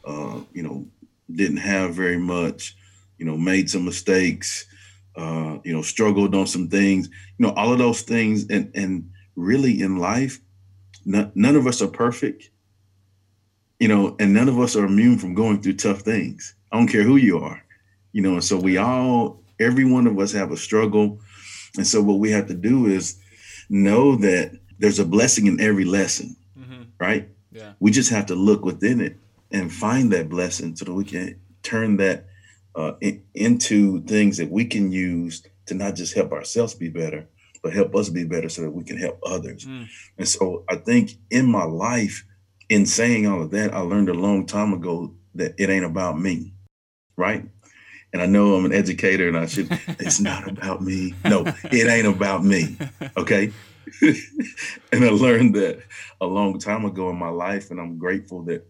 uh, 0.06 0.42
you 0.54 0.62
know, 0.62 0.86
didn't 1.34 1.58
have 1.58 1.94
very 1.94 2.18
much, 2.18 2.76
you 3.18 3.26
know, 3.26 3.38
made 3.38 3.70
some 3.70 3.86
mistakes, 3.86 4.66
uh, 5.16 5.58
you 5.64 5.74
know, 5.74 5.82
struggled 5.82 6.36
on 6.36 6.48
some 6.48 6.68
things, 6.68 7.08
you 7.38 7.46
know, 7.46 7.54
all 7.54 7.72
of 7.72 7.80
those 7.80 8.02
things. 8.02 8.46
And, 8.50 8.72
and 8.76 9.10
really 9.36 9.82
in 9.82 9.98
life, 9.98 10.40
n- 11.08 11.32
none 11.36 11.56
of 11.56 11.68
us 11.68 11.82
are 11.82 11.88
perfect, 11.88 12.50
you 13.80 13.88
know, 13.88 14.16
and 14.20 14.34
none 14.34 14.50
of 14.50 14.60
us 14.60 14.76
are 14.76 14.86
immune 14.86 15.18
from 15.18 15.34
going 15.34 15.62
through 15.62 15.76
tough 15.76 16.02
things. 16.02 16.56
I 16.72 16.78
don't 16.78 16.88
care 16.88 17.04
who 17.04 17.16
you 17.16 17.40
are, 17.40 17.64
you 18.12 18.22
know, 18.22 18.34
and 18.34 18.44
so 18.44 18.58
we 18.58 18.78
all, 18.78 19.42
every 19.60 19.86
one 19.86 20.08
of 20.08 20.20
us 20.20 20.32
have 20.34 20.52
a 20.52 20.58
struggle. 20.58 21.20
And 21.78 21.88
so 21.88 22.02
what 22.02 22.20
we 22.20 22.32
have 22.32 22.48
to 22.48 22.54
do 22.54 22.86
is 22.86 23.18
know 23.70 24.16
that 24.18 24.60
there's 24.78 25.00
a 25.00 25.06
blessing 25.06 25.48
in 25.48 25.60
every 25.60 25.86
lesson, 25.86 26.36
mm-hmm. 26.58 26.84
right? 27.00 27.30
Yeah. 27.52 27.74
We 27.80 27.92
just 27.92 28.10
have 28.10 28.26
to 28.28 28.36
look 28.36 28.66
within 28.66 29.00
it 29.00 29.18
and 29.56 29.72
find 29.72 30.12
that 30.12 30.28
blessing 30.28 30.76
so 30.76 30.84
that 30.84 30.94
we 30.94 31.06
can 31.06 31.40
turn 31.64 31.96
that 31.96 32.26
uh, 32.76 32.92
in, 33.00 33.24
into 33.34 34.02
things 34.02 34.36
that 34.36 34.52
we 34.52 34.66
can 34.66 34.92
use 34.92 35.44
to 35.66 35.74
not 35.74 35.96
just 35.96 36.14
help 36.14 36.34
ourselves 36.34 36.76
be 36.76 36.90
better, 36.90 37.26
but 37.64 37.72
help 37.72 37.96
us 37.96 38.10
be 38.10 38.26
better 38.26 38.50
so 38.50 38.64
that 38.64 38.72
we 38.72 38.84
can 38.84 38.98
help 38.98 39.18
others. 39.26 39.66
Mm. 39.66 39.88
And 40.18 40.28
so 40.28 40.66
I 40.70 40.76
think 40.76 41.12
in 41.32 41.46
my 41.46 41.64
life, 41.64 42.26
in 42.68 42.86
saying 42.86 43.28
all 43.28 43.42
of 43.42 43.52
that, 43.52 43.74
I 43.74 43.80
learned 43.80 44.10
a 44.10 44.14
long 44.14 44.46
time 44.46 44.74
ago 44.74 45.16
that 45.36 45.56
it 45.58 45.70
ain't 45.70 45.86
about 45.86 46.20
me, 46.20 46.54
right? 47.16 47.46
And 48.12 48.22
I 48.22 48.26
know 48.26 48.56
I'm 48.56 48.66
an 48.66 48.74
educator 48.74 49.30
and 49.30 49.38
I 49.38 49.46
should, 49.46 49.70
it's 50.00 50.20
not 50.20 50.50
about 50.50 50.82
me. 50.82 51.16
No, 51.24 51.46
it 51.72 51.88
ain't 51.88 52.08
about 52.08 52.44
me. 52.44 52.78
Okay. 53.18 53.54
and 54.02 55.06
I 55.06 55.10
learned 55.10 55.56
that 55.56 55.80
a 56.20 56.26
long 56.26 56.60
time 56.60 56.84
ago 56.84 57.10
in 57.10 57.16
my 57.18 57.30
life. 57.30 57.72
And 57.72 57.80
I'm 57.80 57.98
grateful 57.98 58.44
that 58.44 58.68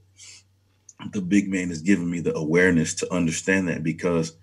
the 1.11 1.21
big 1.21 1.49
man 1.49 1.69
has 1.69 1.81
given 1.81 2.09
me 2.09 2.19
the 2.19 2.35
awareness 2.35 2.95
to 2.95 3.13
understand 3.13 3.67
that 3.67 3.83
because 3.83 4.35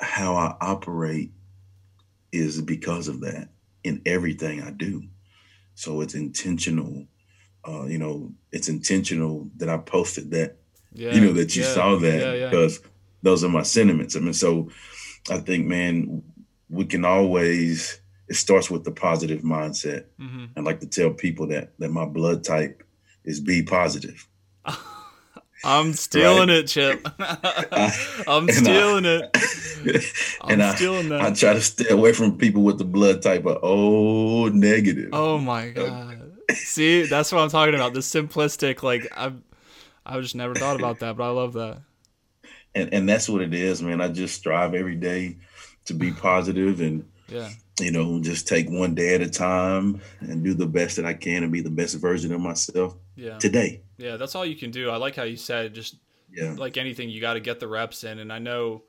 how 0.00 0.34
I 0.34 0.56
operate 0.60 1.32
is 2.32 2.60
because 2.60 3.08
of 3.08 3.20
that 3.20 3.48
in 3.84 4.02
everything 4.06 4.62
I 4.62 4.70
do. 4.70 5.02
So 5.74 6.00
it's 6.00 6.14
intentional. 6.14 7.06
Uh, 7.66 7.84
you 7.84 7.98
know, 7.98 8.32
it's 8.52 8.68
intentional 8.68 9.50
that 9.56 9.68
I 9.68 9.78
posted 9.78 10.30
that. 10.32 10.56
Yeah, 10.92 11.14
you 11.14 11.20
know 11.20 11.32
that 11.34 11.54
you 11.54 11.62
yeah, 11.62 11.72
saw 11.72 11.96
that 11.96 12.38
yeah, 12.38 12.48
because 12.48 12.80
those 13.22 13.44
are 13.44 13.48
my 13.48 13.62
sentiments. 13.62 14.16
I 14.16 14.20
mean, 14.20 14.32
so 14.32 14.70
I 15.30 15.38
think, 15.38 15.66
man, 15.66 16.22
we 16.68 16.84
can 16.84 17.04
always. 17.04 18.00
It 18.28 18.34
starts 18.34 18.70
with 18.70 18.84
the 18.84 18.92
positive 18.92 19.42
mindset. 19.42 20.04
Mm-hmm. 20.20 20.44
I 20.56 20.60
like 20.60 20.80
to 20.80 20.86
tell 20.86 21.10
people 21.10 21.48
that 21.48 21.78
that 21.78 21.90
my 21.90 22.06
blood 22.06 22.44
type 22.44 22.82
is 23.24 23.40
B 23.40 23.62
positive. 23.62 24.26
I'm 25.64 25.92
stealing 25.92 26.48
right? 26.48 26.58
it, 26.58 26.66
Chip. 26.68 27.06
I'm 28.28 28.48
stealing 28.48 29.06
I, 29.06 29.20
it. 29.34 29.36
I'm 30.40 30.52
and 30.52 30.62
I, 30.62 30.74
stealing 30.74 31.08
that. 31.10 31.20
I 31.20 31.32
try 31.32 31.54
to 31.54 31.60
stay 31.60 31.88
away 31.88 32.12
from 32.12 32.38
people 32.38 32.62
with 32.62 32.78
the 32.78 32.84
blood 32.84 33.22
type 33.22 33.44
of 33.46 33.58
O 33.62 34.48
negative. 34.48 35.10
Oh 35.12 35.38
my 35.38 35.70
uh, 35.70 35.72
god. 35.72 36.32
See, 36.54 37.04
that's 37.04 37.30
what 37.30 37.42
I'm 37.42 37.50
talking 37.50 37.74
about. 37.74 37.94
The 37.94 38.00
simplistic, 38.00 38.82
like 38.82 39.06
I, 39.16 39.32
I 40.04 40.20
just 40.20 40.34
never 40.34 40.54
thought 40.54 40.76
about 40.76 41.00
that, 41.00 41.16
but 41.16 41.24
I 41.24 41.30
love 41.30 41.52
that. 41.54 41.80
And 42.74 42.92
and 42.94 43.08
that's 43.08 43.28
what 43.28 43.42
it 43.42 43.52
is, 43.52 43.82
man. 43.82 44.00
I 44.00 44.08
just 44.08 44.36
strive 44.36 44.74
every 44.74 44.96
day 44.96 45.36
to 45.86 45.94
be 45.94 46.12
positive 46.12 46.80
and 46.80 47.08
yeah, 47.28 47.50
you 47.78 47.90
know, 47.90 48.20
just 48.20 48.48
take 48.48 48.68
one 48.68 48.94
day 48.94 49.14
at 49.14 49.20
a 49.20 49.30
time 49.30 50.00
and 50.20 50.42
do 50.42 50.54
the 50.54 50.66
best 50.66 50.96
that 50.96 51.04
I 51.04 51.14
can 51.14 51.42
and 51.42 51.52
be 51.52 51.60
the 51.60 51.70
best 51.70 51.96
version 51.96 52.32
of 52.32 52.40
myself 52.40 52.96
yeah. 53.20 53.38
today. 53.38 53.82
Yeah, 53.98 54.16
that's 54.16 54.34
all 54.34 54.46
you 54.46 54.56
can 54.56 54.70
do. 54.70 54.90
I 54.90 54.96
like 54.96 55.16
how 55.16 55.24
you 55.24 55.36
said 55.36 55.74
just 55.74 55.96
yeah. 56.32 56.54
like 56.56 56.76
anything, 56.76 57.10
you 57.10 57.20
got 57.20 57.34
to 57.34 57.40
get 57.40 57.60
the 57.60 57.68
reps 57.68 58.04
in. 58.04 58.18
And 58.18 58.32
I 58.32 58.38
know 58.38 58.82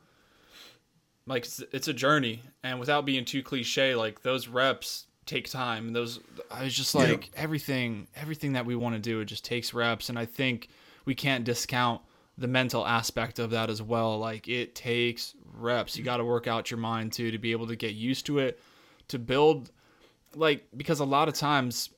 like 1.27 1.45
it's, 1.45 1.61
it's 1.71 1.87
a 1.87 1.93
journey, 1.93 2.41
and 2.63 2.79
without 2.79 3.05
being 3.05 3.25
too 3.25 3.43
cliche, 3.43 3.95
like 3.95 4.21
those 4.21 4.47
reps 4.47 5.05
take 5.25 5.49
time, 5.49 5.87
and 5.87 5.95
those 5.95 6.19
I 6.49 6.63
was 6.63 6.73
just 6.73 6.95
like 6.95 7.27
yeah. 7.27 7.41
everything, 7.41 8.07
everything 8.15 8.53
that 8.53 8.65
we 8.65 8.75
want 8.75 8.95
to 8.95 9.01
do, 9.01 9.19
it 9.19 9.25
just 9.25 9.45
takes 9.45 9.73
reps, 9.73 10.09
and 10.09 10.17
I 10.17 10.25
think 10.25 10.69
we 11.05 11.15
can't 11.15 11.43
discount 11.43 12.01
the 12.37 12.47
mental 12.47 12.85
aspect 12.87 13.37
of 13.37 13.51
that 13.51 13.69
as 13.69 13.81
well. 13.81 14.17
Like 14.17 14.47
it 14.47 14.73
takes 14.73 15.35
reps. 15.53 15.97
You 15.97 16.03
got 16.03 16.17
to 16.17 16.25
work 16.25 16.47
out 16.47 16.71
your 16.71 16.79
mind 16.79 17.13
too 17.13 17.31
to 17.31 17.37
be 17.37 17.51
able 17.51 17.67
to 17.67 17.75
get 17.75 17.93
used 17.93 18.25
to 18.27 18.39
it, 18.39 18.59
to 19.09 19.19
build 19.19 19.71
like 20.35 20.65
because 20.75 21.01
a 21.01 21.05
lot 21.05 21.27
of 21.27 21.33
times 21.33 21.89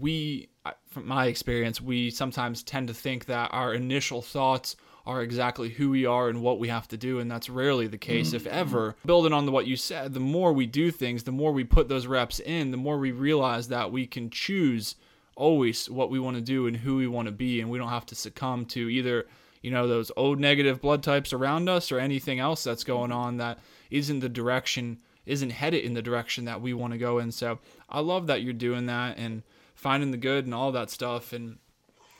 we 0.00 0.48
from 0.86 1.06
my 1.08 1.26
experience, 1.26 1.80
we 1.80 2.10
sometimes 2.10 2.62
tend 2.62 2.88
to 2.88 2.94
think 2.94 3.26
that 3.26 3.50
our 3.52 3.74
initial 3.74 4.22
thoughts 4.22 4.76
are 5.04 5.22
exactly 5.22 5.70
who 5.70 5.90
we 5.90 6.06
are 6.06 6.28
and 6.28 6.40
what 6.40 6.60
we 6.60 6.68
have 6.68 6.86
to 6.86 6.96
do 6.96 7.18
and 7.18 7.28
that's 7.28 7.48
rarely 7.48 7.88
the 7.88 7.98
case 7.98 8.28
mm-hmm. 8.28 8.36
if 8.36 8.46
ever. 8.46 8.94
Building 9.04 9.32
on 9.32 9.46
the 9.46 9.52
what 9.52 9.66
you 9.66 9.76
said 9.76 10.14
the 10.14 10.20
more 10.20 10.52
we 10.52 10.66
do 10.66 10.90
things 10.90 11.24
the 11.24 11.32
more 11.32 11.52
we 11.52 11.64
put 11.64 11.88
those 11.88 12.06
reps 12.06 12.38
in 12.38 12.70
the 12.70 12.76
more 12.76 12.98
we 12.98 13.10
realize 13.10 13.68
that 13.68 13.90
we 13.90 14.06
can 14.06 14.30
choose 14.30 14.94
always 15.34 15.90
what 15.90 16.10
we 16.10 16.20
want 16.20 16.36
to 16.36 16.42
do 16.42 16.66
and 16.66 16.76
who 16.76 16.96
we 16.96 17.08
want 17.08 17.26
to 17.26 17.32
be 17.32 17.60
and 17.60 17.68
we 17.68 17.78
don't 17.78 17.88
have 17.88 18.06
to 18.06 18.14
succumb 18.14 18.64
to 18.66 18.88
either 18.88 19.26
you 19.60 19.70
know 19.70 19.88
those 19.88 20.12
old 20.16 20.38
negative 20.38 20.80
blood 20.80 21.02
types 21.02 21.32
around 21.32 21.68
us 21.68 21.90
or 21.90 21.98
anything 21.98 22.38
else 22.38 22.62
that's 22.62 22.84
going 22.84 23.10
on 23.10 23.38
that 23.38 23.58
isn't 23.90 24.20
the 24.20 24.28
direction 24.28 24.98
isn't 25.26 25.50
headed 25.50 25.84
in 25.84 25.94
the 25.94 26.02
direction 26.02 26.44
that 26.44 26.60
we 26.60 26.74
want 26.74 26.92
to 26.92 26.98
go 26.98 27.18
in. 27.18 27.32
So 27.32 27.58
i 27.88 27.98
love 27.98 28.28
that 28.28 28.42
you're 28.42 28.52
doing 28.52 28.86
that 28.86 29.18
and 29.18 29.42
finding 29.82 30.10
the 30.10 30.16
good 30.16 30.44
and 30.44 30.54
all 30.54 30.72
that 30.72 30.90
stuff 30.90 31.32
and 31.32 31.58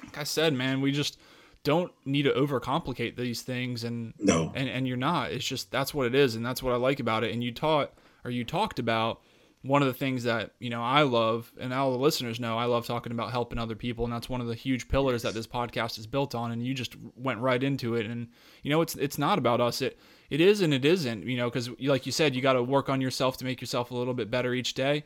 like 0.02 0.18
i 0.18 0.24
said 0.24 0.52
man 0.52 0.80
we 0.80 0.90
just 0.90 1.18
don't 1.64 1.92
need 2.04 2.24
to 2.24 2.32
overcomplicate 2.32 3.16
these 3.16 3.42
things 3.42 3.84
and 3.84 4.12
no 4.18 4.50
and, 4.54 4.68
and 4.68 4.88
you're 4.88 4.96
not 4.96 5.30
it's 5.30 5.44
just 5.44 5.70
that's 5.70 5.94
what 5.94 6.06
it 6.06 6.14
is 6.14 6.34
and 6.34 6.44
that's 6.44 6.62
what 6.62 6.74
i 6.74 6.76
like 6.76 6.98
about 6.98 7.22
it 7.22 7.32
and 7.32 7.44
you 7.44 7.52
taught 7.52 7.92
or 8.24 8.30
you 8.30 8.44
talked 8.44 8.78
about 8.78 9.20
one 9.62 9.80
of 9.80 9.86
the 9.86 9.94
things 9.94 10.24
that 10.24 10.50
you 10.58 10.70
know 10.70 10.82
I 10.82 11.02
love, 11.02 11.52
and 11.58 11.72
all 11.72 11.92
the 11.92 11.98
listeners 11.98 12.40
know, 12.40 12.58
I 12.58 12.64
love 12.64 12.84
talking 12.84 13.12
about 13.12 13.30
helping 13.30 13.58
other 13.58 13.76
people, 13.76 14.04
and 14.04 14.12
that's 14.12 14.28
one 14.28 14.40
of 14.40 14.48
the 14.48 14.54
huge 14.54 14.88
pillars 14.88 15.22
that 15.22 15.34
this 15.34 15.46
podcast 15.46 15.98
is 15.98 16.06
built 16.06 16.34
on. 16.34 16.50
And 16.50 16.66
you 16.66 16.74
just 16.74 16.96
went 17.16 17.38
right 17.38 17.62
into 17.62 17.94
it, 17.94 18.06
and 18.06 18.28
you 18.62 18.70
know 18.70 18.80
it's 18.80 18.96
it's 18.96 19.18
not 19.18 19.38
about 19.38 19.60
us. 19.60 19.80
It 19.80 19.98
it 20.30 20.40
is 20.40 20.60
and 20.60 20.74
it 20.74 20.84
isn't. 20.84 21.24
You 21.24 21.36
know, 21.36 21.48
because 21.48 21.70
like 21.80 22.06
you 22.06 22.12
said, 22.12 22.34
you 22.34 22.42
got 22.42 22.54
to 22.54 22.62
work 22.62 22.88
on 22.88 23.00
yourself 23.00 23.36
to 23.38 23.44
make 23.44 23.60
yourself 23.60 23.90
a 23.90 23.94
little 23.94 24.14
bit 24.14 24.30
better 24.30 24.52
each 24.52 24.74
day. 24.74 25.04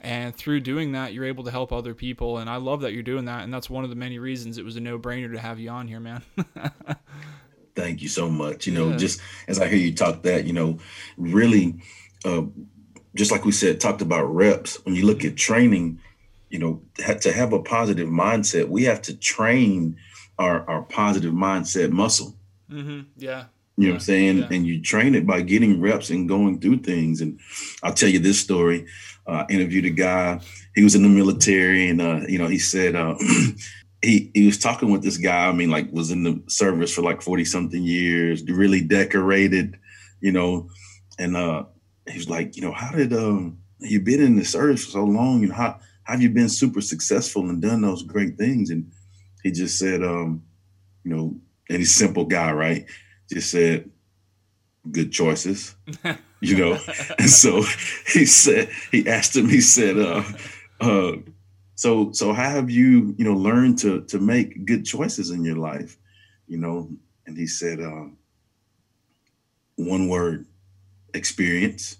And 0.00 0.34
through 0.34 0.60
doing 0.60 0.92
that, 0.92 1.12
you're 1.12 1.24
able 1.24 1.44
to 1.44 1.50
help 1.50 1.72
other 1.72 1.94
people, 1.94 2.38
and 2.38 2.48
I 2.48 2.56
love 2.56 2.82
that 2.82 2.92
you're 2.92 3.02
doing 3.02 3.24
that. 3.24 3.42
And 3.42 3.52
that's 3.52 3.68
one 3.68 3.84
of 3.84 3.90
the 3.90 3.96
many 3.96 4.18
reasons 4.18 4.58
it 4.58 4.64
was 4.64 4.76
a 4.76 4.80
no 4.80 4.98
brainer 4.98 5.32
to 5.32 5.40
have 5.40 5.58
you 5.58 5.70
on 5.70 5.88
here, 5.88 6.00
man. 6.00 6.22
Thank 7.74 8.02
you 8.02 8.08
so 8.08 8.28
much. 8.28 8.66
You 8.66 8.74
know, 8.74 8.90
yeah. 8.90 8.96
just 8.96 9.20
as 9.48 9.60
I 9.60 9.68
hear 9.68 9.78
you 9.78 9.94
talk 9.94 10.22
that, 10.22 10.44
you 10.44 10.52
know, 10.52 10.78
really. 11.16 11.80
Uh, 12.24 12.42
just 13.14 13.32
like 13.32 13.44
we 13.44 13.52
said, 13.52 13.80
talked 13.80 14.02
about 14.02 14.24
reps. 14.24 14.84
When 14.84 14.94
you 14.94 15.06
look 15.06 15.24
at 15.24 15.36
training, 15.36 16.00
you 16.50 16.58
know, 16.58 16.82
to 17.20 17.32
have 17.32 17.52
a 17.52 17.60
positive 17.60 18.08
mindset, 18.08 18.68
we 18.68 18.84
have 18.84 19.02
to 19.02 19.16
train 19.16 19.96
our, 20.38 20.68
our 20.68 20.82
positive 20.82 21.34
mindset 21.34 21.90
muscle. 21.90 22.34
Mm-hmm. 22.70 23.00
Yeah. 23.16 23.46
You 23.76 23.86
know 23.86 23.90
what 23.92 23.94
I'm 23.94 24.00
saying? 24.00 24.38
Yeah. 24.38 24.48
And 24.50 24.66
you 24.66 24.80
train 24.80 25.14
it 25.14 25.26
by 25.26 25.42
getting 25.42 25.80
reps 25.80 26.10
and 26.10 26.28
going 26.28 26.60
through 26.60 26.78
things. 26.78 27.20
And 27.20 27.38
I'll 27.82 27.94
tell 27.94 28.08
you 28.08 28.18
this 28.18 28.40
story. 28.40 28.86
Uh, 29.28 29.44
interviewed 29.50 29.84
a 29.84 29.90
guy. 29.90 30.40
He 30.74 30.82
was 30.82 30.94
in 30.94 31.02
the 31.02 31.08
military, 31.08 31.90
and 31.90 32.00
uh, 32.00 32.20
you 32.26 32.38
know, 32.38 32.46
he 32.46 32.58
said 32.58 32.96
uh, 32.96 33.14
he 34.02 34.30
he 34.32 34.46
was 34.46 34.58
talking 34.58 34.90
with 34.90 35.02
this 35.02 35.18
guy. 35.18 35.48
I 35.48 35.52
mean, 35.52 35.70
like 35.70 35.92
was 35.92 36.10
in 36.10 36.22
the 36.22 36.42
service 36.48 36.94
for 36.94 37.02
like 37.02 37.20
forty 37.20 37.44
something 37.44 37.82
years, 37.82 38.42
really 38.48 38.80
decorated, 38.80 39.78
you 40.20 40.32
know, 40.32 40.70
and 41.18 41.36
uh, 41.36 41.64
he 42.08 42.16
was 42.16 42.30
like, 42.30 42.56
you 42.56 42.62
know, 42.62 42.72
how 42.72 42.90
did 42.92 43.12
um 43.12 43.58
you've 43.80 44.04
been 44.04 44.22
in 44.22 44.36
the 44.36 44.44
service 44.44 44.84
for 44.84 44.92
so 44.92 45.04
long, 45.04 45.44
and 45.44 45.52
how, 45.52 45.78
how 46.04 46.14
have 46.14 46.22
you 46.22 46.30
been 46.30 46.48
super 46.48 46.80
successful 46.80 47.48
and 47.48 47.60
done 47.62 47.82
those 47.82 48.02
great 48.02 48.36
things? 48.38 48.70
And 48.70 48.90
he 49.42 49.50
just 49.50 49.78
said, 49.78 50.02
um, 50.02 50.42
you 51.04 51.14
know, 51.14 51.36
and 51.68 51.78
he's 51.78 51.94
simple 51.94 52.24
guy, 52.24 52.52
right? 52.52 52.86
Just 53.30 53.50
said, 53.50 53.90
good 54.92 55.12
choices, 55.12 55.74
you 56.40 56.56
know. 56.56 56.78
and 57.18 57.30
so 57.30 57.62
he 58.06 58.26
said, 58.26 58.70
he 58.90 59.08
asked 59.08 59.36
him, 59.36 59.48
he 59.48 59.60
said, 59.60 59.98
uh, 59.98 60.22
uh, 60.80 61.12
so 61.74 62.12
so 62.12 62.32
how 62.32 62.50
have 62.50 62.70
you, 62.70 63.14
you 63.18 63.24
know, 63.24 63.34
learned 63.34 63.78
to 63.80 64.02
to 64.02 64.18
make 64.18 64.64
good 64.64 64.84
choices 64.84 65.30
in 65.30 65.44
your 65.44 65.56
life, 65.56 65.96
you 66.46 66.58
know? 66.58 66.90
And 67.26 67.36
he 67.36 67.46
said, 67.46 67.80
um, 67.80 68.16
one 69.76 70.08
word, 70.08 70.46
experience 71.14 71.98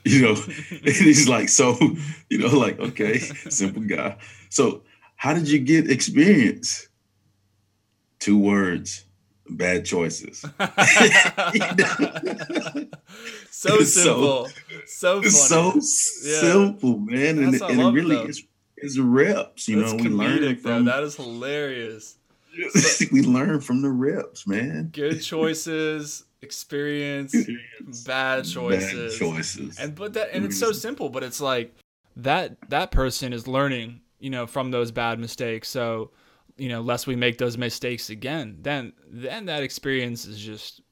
you 0.04 0.22
know 0.22 0.36
and 0.70 0.88
he's 0.88 1.28
like 1.28 1.48
so 1.48 1.76
you 2.28 2.38
know 2.38 2.56
like 2.56 2.78
okay 2.78 3.18
simple 3.48 3.82
guy 3.82 4.16
so 4.48 4.82
how 5.16 5.34
did 5.34 5.48
you 5.48 5.58
get 5.58 5.90
experience 5.90 6.88
two 8.18 8.38
words 8.38 9.04
bad 9.56 9.84
choices. 9.84 10.44
So 13.50 13.80
simple. 13.80 14.48
So 14.86 15.20
so, 15.22 15.80
so 15.80 16.28
yeah. 16.28 16.40
simple 16.40 16.98
man 16.98 17.38
and, 17.38 17.60
and 17.60 17.80
it 17.80 17.92
really 17.92 18.16
is, 18.16 18.42
is 18.78 18.98
reps 18.98 19.68
you 19.68 19.80
That's 19.80 19.92
know 19.92 20.02
we 20.02 20.08
learn 20.08 20.56
from 20.56 20.86
that 20.86 21.02
is 21.02 21.16
hilarious. 21.16 22.16
We 23.12 23.22
learn 23.22 23.60
from 23.60 23.82
the 23.82 23.90
reps 23.90 24.46
man. 24.46 24.90
Good 24.92 25.22
choices 25.22 26.24
experience, 26.42 27.34
bad 28.06 28.44
choices, 28.44 29.18
bad 29.18 29.18
choices, 29.18 29.78
and 29.78 29.94
but 29.94 30.14
that 30.14 30.30
and 30.32 30.44
it's 30.44 30.58
so 30.58 30.72
simple, 30.72 31.08
but 31.10 31.22
it's 31.22 31.40
like 31.40 31.74
that 32.16 32.56
that 32.70 32.90
person 32.90 33.32
is 33.32 33.46
learning, 33.46 34.00
you 34.18 34.30
know, 34.30 34.46
from 34.46 34.70
those 34.70 34.90
bad 34.90 35.18
mistakes. 35.18 35.68
So, 35.68 36.10
you 36.60 36.68
know, 36.68 36.80
lest 36.80 37.06
we 37.06 37.16
make 37.16 37.38
those 37.38 37.56
mistakes 37.56 38.10
again, 38.10 38.58
then 38.60 38.92
then 39.08 39.46
that 39.46 39.62
experience 39.62 40.26
is 40.26 40.38
just 40.38 40.82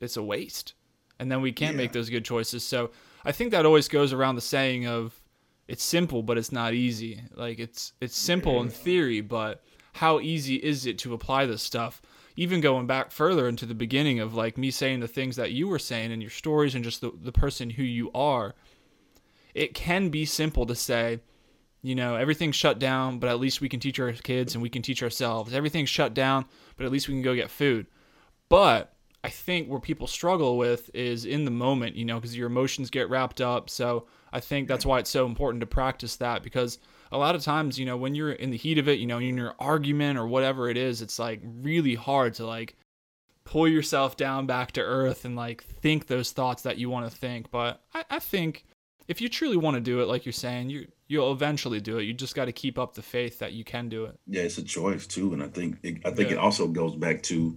it's 0.00 0.16
a 0.16 0.22
waste, 0.22 0.74
and 1.18 1.30
then 1.30 1.40
we 1.40 1.52
can't 1.52 1.72
yeah. 1.72 1.82
make 1.82 1.92
those 1.92 2.10
good 2.10 2.24
choices. 2.24 2.62
So, 2.62 2.90
I 3.24 3.32
think 3.32 3.50
that 3.50 3.66
always 3.66 3.88
goes 3.88 4.12
around 4.12 4.34
the 4.34 4.40
saying 4.40 4.86
of 4.86 5.20
it's 5.68 5.82
simple, 5.82 6.22
but 6.22 6.38
it's 6.38 6.52
not 6.52 6.74
easy. 6.74 7.20
Like 7.34 7.58
it's 7.58 7.92
it's 8.00 8.16
simple 8.16 8.54
yeah. 8.54 8.62
in 8.62 8.68
theory, 8.68 9.20
but 9.20 9.62
how 9.94 10.20
easy 10.20 10.56
is 10.56 10.86
it 10.86 10.98
to 10.98 11.14
apply 11.14 11.46
this 11.46 11.62
stuff? 11.62 12.02
even 12.36 12.60
going 12.60 12.86
back 12.86 13.10
further 13.10 13.48
into 13.48 13.64
the 13.64 13.74
beginning 13.74 14.20
of 14.20 14.34
like 14.34 14.58
me 14.58 14.70
saying 14.70 15.00
the 15.00 15.08
things 15.08 15.36
that 15.36 15.52
you 15.52 15.66
were 15.66 15.78
saying 15.78 16.12
in 16.12 16.20
your 16.20 16.30
stories 16.30 16.74
and 16.74 16.84
just 16.84 17.00
the, 17.00 17.10
the 17.22 17.32
person 17.32 17.70
who 17.70 17.82
you 17.82 18.10
are, 18.14 18.54
it 19.54 19.72
can 19.72 20.10
be 20.10 20.26
simple 20.26 20.66
to 20.66 20.74
say, 20.74 21.20
you 21.86 21.94
know, 21.94 22.16
everything's 22.16 22.56
shut 22.56 22.80
down, 22.80 23.20
but 23.20 23.30
at 23.30 23.38
least 23.38 23.60
we 23.60 23.68
can 23.68 23.78
teach 23.78 24.00
our 24.00 24.10
kids 24.10 24.54
and 24.54 24.62
we 24.62 24.68
can 24.68 24.82
teach 24.82 25.04
ourselves. 25.04 25.54
Everything's 25.54 25.88
shut 25.88 26.14
down, 26.14 26.44
but 26.76 26.84
at 26.84 26.90
least 26.90 27.06
we 27.06 27.14
can 27.14 27.22
go 27.22 27.32
get 27.32 27.48
food. 27.48 27.86
But 28.48 28.92
I 29.22 29.28
think 29.28 29.68
where 29.68 29.78
people 29.78 30.08
struggle 30.08 30.58
with 30.58 30.90
is 30.94 31.26
in 31.26 31.44
the 31.44 31.52
moment, 31.52 31.94
you 31.94 32.04
know, 32.04 32.16
because 32.16 32.36
your 32.36 32.48
emotions 32.48 32.90
get 32.90 33.08
wrapped 33.08 33.40
up. 33.40 33.70
So 33.70 34.06
I 34.32 34.40
think 34.40 34.66
that's 34.66 34.84
why 34.84 34.98
it's 34.98 35.10
so 35.10 35.26
important 35.26 35.60
to 35.60 35.66
practice 35.68 36.16
that 36.16 36.42
because 36.42 36.80
a 37.12 37.18
lot 37.18 37.36
of 37.36 37.42
times, 37.42 37.78
you 37.78 37.86
know, 37.86 37.96
when 37.96 38.16
you're 38.16 38.32
in 38.32 38.50
the 38.50 38.56
heat 38.56 38.78
of 38.78 38.88
it, 38.88 38.98
you 38.98 39.06
know, 39.06 39.18
in 39.18 39.36
your 39.36 39.54
argument 39.60 40.18
or 40.18 40.26
whatever 40.26 40.68
it 40.68 40.76
is, 40.76 41.02
it's 41.02 41.20
like 41.20 41.40
really 41.44 41.94
hard 41.94 42.34
to 42.34 42.46
like 42.46 42.74
pull 43.44 43.68
yourself 43.68 44.16
down 44.16 44.44
back 44.44 44.72
to 44.72 44.80
earth 44.80 45.24
and 45.24 45.36
like 45.36 45.62
think 45.62 46.08
those 46.08 46.32
thoughts 46.32 46.62
that 46.62 46.78
you 46.78 46.90
want 46.90 47.08
to 47.08 47.16
think. 47.16 47.52
But 47.52 47.80
I, 47.94 48.04
I 48.10 48.18
think 48.18 48.64
if 49.06 49.20
you 49.20 49.28
truly 49.28 49.56
want 49.56 49.76
to 49.76 49.80
do 49.80 50.00
it, 50.00 50.08
like 50.08 50.26
you're 50.26 50.32
saying, 50.32 50.70
you 50.70 50.88
you'll 51.08 51.32
eventually 51.32 51.80
do 51.80 51.98
it. 51.98 52.04
You 52.04 52.14
just 52.14 52.34
got 52.34 52.46
to 52.46 52.52
keep 52.52 52.78
up 52.78 52.94
the 52.94 53.02
faith 53.02 53.38
that 53.38 53.52
you 53.52 53.64
can 53.64 53.88
do 53.88 54.04
it. 54.04 54.18
Yeah, 54.26 54.42
it's 54.42 54.58
a 54.58 54.62
choice 54.62 55.06
too, 55.06 55.32
and 55.32 55.42
I 55.42 55.48
think 55.48 55.78
it, 55.82 55.98
I 56.04 56.10
think 56.10 56.30
yeah. 56.30 56.36
it 56.36 56.38
also 56.38 56.66
goes 56.66 56.94
back 56.96 57.22
to, 57.24 57.56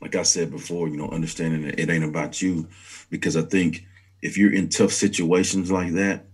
like 0.00 0.14
I 0.14 0.22
said 0.22 0.50
before, 0.50 0.88
you 0.88 0.96
know, 0.96 1.08
understanding 1.08 1.62
that 1.62 1.78
it 1.78 1.90
ain't 1.90 2.04
about 2.04 2.40
you, 2.40 2.68
because 3.10 3.36
I 3.36 3.42
think 3.42 3.84
if 4.22 4.38
you're 4.38 4.52
in 4.52 4.68
tough 4.68 4.92
situations 4.92 5.70
like 5.70 5.92
that, 5.92 6.26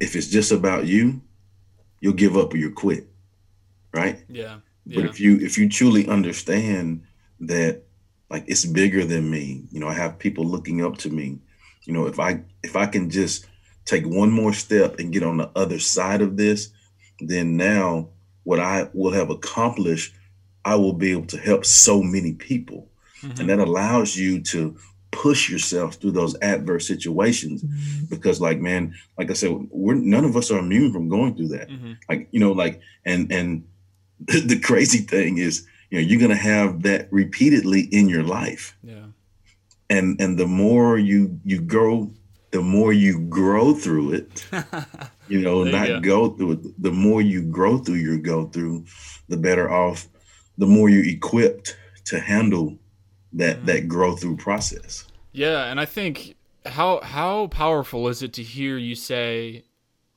if 0.00 0.16
it's 0.16 0.28
just 0.28 0.50
about 0.50 0.86
you, 0.86 1.20
you'll 2.00 2.14
give 2.14 2.36
up 2.36 2.52
or 2.52 2.56
you'll 2.56 2.72
quit. 2.72 3.06
Right? 3.92 4.24
Yeah. 4.28 4.58
yeah. 4.86 5.00
But 5.00 5.04
if 5.10 5.20
you 5.20 5.36
if 5.38 5.58
you 5.58 5.68
truly 5.68 6.06
understand 6.06 7.04
that 7.40 7.82
like 8.28 8.44
it's 8.46 8.64
bigger 8.64 9.04
than 9.04 9.30
me, 9.30 9.64
you 9.70 9.80
know, 9.80 9.88
I 9.88 9.94
have 9.94 10.18
people 10.18 10.44
looking 10.44 10.84
up 10.84 10.98
to 10.98 11.10
me. 11.10 11.40
You 11.84 11.92
know, 11.92 12.06
if 12.06 12.20
I 12.20 12.42
if 12.62 12.76
I 12.76 12.86
can 12.86 13.10
just 13.10 13.46
take 13.84 14.06
one 14.06 14.30
more 14.30 14.52
step 14.52 14.98
and 14.98 15.12
get 15.12 15.22
on 15.22 15.38
the 15.38 15.50
other 15.56 15.78
side 15.78 16.20
of 16.20 16.36
this, 16.36 16.70
then 17.20 17.56
now 17.56 18.08
what 18.44 18.60
I 18.60 18.88
will 18.92 19.12
have 19.12 19.30
accomplished, 19.30 20.14
I 20.64 20.76
will 20.76 20.92
be 20.92 21.12
able 21.12 21.26
to 21.26 21.38
help 21.38 21.64
so 21.64 22.02
many 22.02 22.32
people. 22.34 22.88
Mm-hmm. 23.22 23.40
And 23.40 23.50
that 23.50 23.58
allows 23.58 24.16
you 24.16 24.40
to 24.42 24.76
push 25.10 25.50
yourself 25.50 25.94
through 25.94 26.12
those 26.12 26.38
adverse 26.40 26.86
situations 26.86 27.62
mm-hmm. 27.62 28.04
because 28.06 28.40
like 28.40 28.60
man 28.60 28.94
like 29.18 29.28
i 29.28 29.32
said 29.32 29.50
we're 29.70 29.94
none 29.94 30.24
of 30.24 30.36
us 30.36 30.52
are 30.52 30.60
immune 30.60 30.92
from 30.92 31.08
going 31.08 31.34
through 31.34 31.48
that 31.48 31.68
mm-hmm. 31.68 31.94
like 32.08 32.28
you 32.30 32.38
know 32.38 32.52
like 32.52 32.80
and 33.04 33.30
and 33.32 33.64
the 34.18 34.60
crazy 34.62 34.98
thing 34.98 35.38
is 35.38 35.66
you 35.90 35.98
know 35.98 36.06
you're 36.06 36.20
gonna 36.20 36.36
have 36.36 36.82
that 36.82 37.08
repeatedly 37.12 37.80
in 37.90 38.08
your 38.08 38.22
life 38.22 38.76
yeah 38.84 39.06
and 39.88 40.20
and 40.20 40.38
the 40.38 40.46
more 40.46 40.96
you 40.96 41.40
you 41.44 41.60
grow 41.60 42.08
the 42.50 42.60
more 42.60 42.92
you 42.92 43.20
grow 43.20 43.72
through 43.72 44.12
it 44.12 44.46
you 45.28 45.40
know 45.40 45.64
not 45.64 45.88
you 45.88 46.00
go. 46.00 46.28
go 46.28 46.36
through 46.36 46.52
it 46.52 46.82
the 46.82 46.90
more 46.90 47.22
you 47.22 47.42
grow 47.42 47.78
through 47.78 47.96
your 47.96 48.18
go 48.18 48.46
through 48.46 48.84
the 49.28 49.36
better 49.36 49.70
off 49.70 50.08
the 50.58 50.66
more 50.66 50.88
you're 50.88 51.06
equipped 51.06 51.76
to 52.04 52.18
handle 52.20 52.76
that 53.32 53.58
mm-hmm. 53.58 53.66
that 53.66 53.88
grow 53.88 54.16
through 54.16 54.36
process 54.36 55.06
yeah 55.32 55.70
and 55.70 55.80
i 55.80 55.84
think 55.84 56.34
how 56.66 57.00
how 57.00 57.46
powerful 57.48 58.08
is 58.08 58.22
it 58.22 58.32
to 58.32 58.42
hear 58.42 58.76
you 58.76 58.94
say 58.94 59.62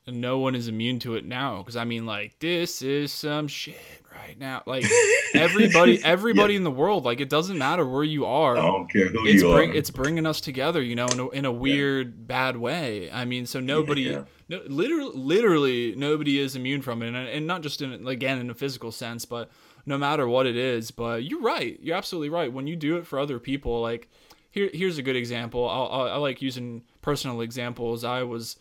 no 0.08 0.38
one 0.38 0.56
is 0.56 0.68
immune 0.68 1.00
to 1.00 1.16
it 1.16 1.26
now 1.26 1.60
because 1.60 1.76
i 1.76 1.84
mean 1.84 2.06
like 2.06 2.38
this 2.40 2.82
is 2.82 3.12
some 3.12 3.48
shit 3.48 4.03
right 4.24 4.40
now. 4.40 4.64
Like 4.66 4.86
everybody 5.34 6.00
everybody 6.04 6.54
yeah. 6.54 6.58
in 6.58 6.64
the 6.64 6.72
world 6.72 7.06
like 7.06 7.20
it 7.20 7.30
doesn't 7.30 7.58
matter 7.58 7.86
where 7.86 8.04
you 8.04 8.26
are. 8.26 8.58
I 8.58 8.62
don't 8.62 8.90
care 8.90 9.08
who 9.08 9.26
it's 9.26 9.42
you 9.42 9.52
bring, 9.52 9.72
are. 9.72 9.74
it's 9.74 9.90
bringing 9.90 10.26
us 10.26 10.42
together 10.42 10.82
you 10.82 10.96
know 10.96 11.08
in 11.08 11.20
a, 11.20 11.30
in 11.30 11.46
a 11.46 11.52
weird 11.52 12.08
yeah. 12.08 12.26
bad 12.26 12.58
way. 12.58 13.12
I 13.12 13.26
mean 13.26 13.46
so 13.46 13.60
nobody 13.60 14.04
yeah, 14.04 14.24
no, 14.50 14.62
literally 14.68 15.12
literally 15.16 15.96
nobody 15.96 16.40
is 16.40 16.56
immune 16.56 16.82
from 16.82 17.02
it. 17.04 17.08
And, 17.08 17.18
and 17.18 17.48
not 17.48 17.62
just 17.62 17.82
in 17.82 18.08
again 18.08 18.40
in 18.40 18.50
a 18.50 18.56
physical 18.56 18.92
sense 18.92 19.26
but 19.26 19.50
no 19.86 19.98
matter 19.98 20.28
what 20.28 20.46
it 20.46 20.56
is 20.56 20.92
but 20.92 21.24
you're 21.24 21.42
right. 21.42 21.80
You're 21.82 21.98
absolutely 21.98 22.30
right. 22.30 22.52
When 22.52 22.68
you 22.68 22.76
do 22.76 22.98
it 22.98 23.06
for 23.06 23.20
other 23.20 23.40
people 23.40 23.82
like 23.82 24.10
here 24.52 24.70
here's 24.74 24.98
a 24.98 25.04
good 25.04 25.16
example. 25.16 25.68
I'll, 25.68 25.90
I'll, 25.92 26.08
I 26.14 26.16
like 26.18 26.42
using 26.42 26.84
personal 27.02 27.42
examples. 27.42 28.04
I 28.04 28.24
was 28.24 28.58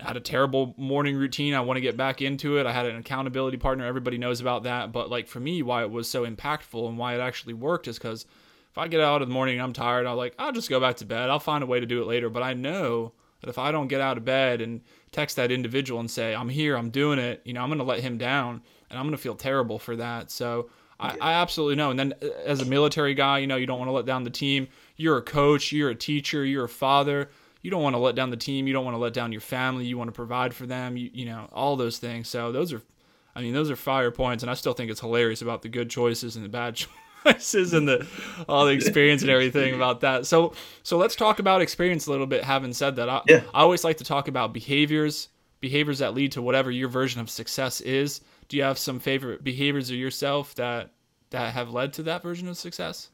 had 0.00 0.16
a 0.16 0.20
terrible 0.20 0.74
morning 0.76 1.16
routine. 1.16 1.54
I 1.54 1.60
want 1.60 1.76
to 1.76 1.80
get 1.80 1.96
back 1.96 2.22
into 2.22 2.58
it. 2.58 2.66
I 2.66 2.72
had 2.72 2.86
an 2.86 2.96
accountability 2.96 3.56
partner. 3.56 3.84
Everybody 3.84 4.18
knows 4.18 4.40
about 4.40 4.64
that. 4.64 4.92
But 4.92 5.10
like 5.10 5.26
for 5.28 5.40
me, 5.40 5.62
why 5.62 5.82
it 5.82 5.90
was 5.90 6.08
so 6.08 6.26
impactful 6.26 6.88
and 6.88 6.98
why 6.98 7.14
it 7.14 7.20
actually 7.20 7.54
worked 7.54 7.88
is 7.88 7.98
because 7.98 8.26
if 8.70 8.78
I 8.78 8.88
get 8.88 9.00
out 9.00 9.22
in 9.22 9.28
the 9.28 9.34
morning 9.34 9.56
and 9.56 9.62
I'm 9.62 9.72
tired, 9.72 10.06
I'm 10.06 10.16
like, 10.16 10.34
I'll 10.38 10.52
just 10.52 10.70
go 10.70 10.80
back 10.80 10.96
to 10.96 11.06
bed. 11.06 11.30
I'll 11.30 11.40
find 11.40 11.62
a 11.62 11.66
way 11.66 11.80
to 11.80 11.86
do 11.86 12.02
it 12.02 12.06
later. 12.06 12.30
But 12.30 12.42
I 12.42 12.54
know 12.54 13.12
that 13.40 13.50
if 13.50 13.58
I 13.58 13.72
don't 13.72 13.88
get 13.88 14.00
out 14.00 14.18
of 14.18 14.24
bed 14.24 14.60
and 14.60 14.80
text 15.12 15.36
that 15.36 15.50
individual 15.50 16.00
and 16.00 16.10
say, 16.10 16.34
I'm 16.34 16.48
here, 16.48 16.76
I'm 16.76 16.90
doing 16.90 17.18
it, 17.18 17.40
you 17.44 17.52
know, 17.52 17.62
I'm 17.62 17.68
going 17.68 17.78
to 17.78 17.84
let 17.84 18.00
him 18.00 18.18
down 18.18 18.62
and 18.90 18.98
I'm 18.98 19.04
going 19.04 19.16
to 19.16 19.22
feel 19.22 19.34
terrible 19.34 19.78
for 19.78 19.96
that. 19.96 20.30
So 20.30 20.70
I, 21.00 21.16
I 21.20 21.32
absolutely 21.34 21.76
know. 21.76 21.90
And 21.90 21.98
then 21.98 22.14
uh, 22.22 22.26
as 22.44 22.60
a 22.60 22.64
military 22.64 23.14
guy, 23.14 23.38
you 23.38 23.46
know, 23.46 23.56
you 23.56 23.66
don't 23.66 23.78
want 23.78 23.88
to 23.88 23.92
let 23.92 24.06
down 24.06 24.24
the 24.24 24.30
team. 24.30 24.68
You're 24.96 25.18
a 25.18 25.22
coach, 25.22 25.72
you're 25.72 25.90
a 25.90 25.94
teacher, 25.94 26.44
you're 26.44 26.64
a 26.64 26.68
father 26.68 27.30
you 27.62 27.70
don't 27.70 27.82
want 27.82 27.94
to 27.94 27.98
let 27.98 28.14
down 28.14 28.30
the 28.30 28.36
team. 28.36 28.66
You 28.66 28.72
don't 28.72 28.84
want 28.84 28.94
to 28.94 29.00
let 29.00 29.12
down 29.12 29.32
your 29.32 29.40
family. 29.40 29.84
You 29.84 29.98
want 29.98 30.08
to 30.08 30.12
provide 30.12 30.54
for 30.54 30.66
them. 30.66 30.96
You, 30.96 31.10
you 31.12 31.26
know, 31.26 31.48
all 31.52 31.76
those 31.76 31.98
things. 31.98 32.28
So 32.28 32.52
those 32.52 32.72
are, 32.72 32.82
I 33.34 33.40
mean, 33.40 33.52
those 33.52 33.70
are 33.70 33.76
fire 33.76 34.10
points. 34.10 34.42
And 34.42 34.50
I 34.50 34.54
still 34.54 34.74
think 34.74 34.90
it's 34.90 35.00
hilarious 35.00 35.42
about 35.42 35.62
the 35.62 35.68
good 35.68 35.90
choices 35.90 36.36
and 36.36 36.44
the 36.44 36.48
bad 36.48 36.78
choices 37.24 37.72
and 37.74 37.88
the 37.88 38.06
all 38.48 38.66
the 38.66 38.72
experience 38.72 39.22
and 39.22 39.30
everything 39.30 39.74
about 39.74 40.00
that. 40.00 40.26
So 40.26 40.52
so 40.82 40.96
let's 40.96 41.16
talk 41.16 41.40
about 41.40 41.60
experience 41.60 42.06
a 42.06 42.10
little 42.10 42.26
bit. 42.26 42.44
Having 42.44 42.74
said 42.74 42.96
that, 42.96 43.08
I, 43.08 43.22
yeah. 43.28 43.42
I 43.52 43.62
always 43.62 43.84
like 43.84 43.96
to 43.98 44.04
talk 44.04 44.28
about 44.28 44.52
behaviors, 44.52 45.28
behaviors 45.60 45.98
that 45.98 46.14
lead 46.14 46.32
to 46.32 46.42
whatever 46.42 46.70
your 46.70 46.88
version 46.88 47.20
of 47.20 47.28
success 47.28 47.80
is. 47.80 48.20
Do 48.48 48.56
you 48.56 48.62
have 48.62 48.78
some 48.78 49.00
favorite 49.00 49.42
behaviors 49.42 49.90
of 49.90 49.96
yourself 49.96 50.54
that 50.54 50.92
that 51.30 51.52
have 51.54 51.70
led 51.70 51.92
to 51.94 52.04
that 52.04 52.22
version 52.22 52.48
of 52.48 52.56
success? 52.56 53.10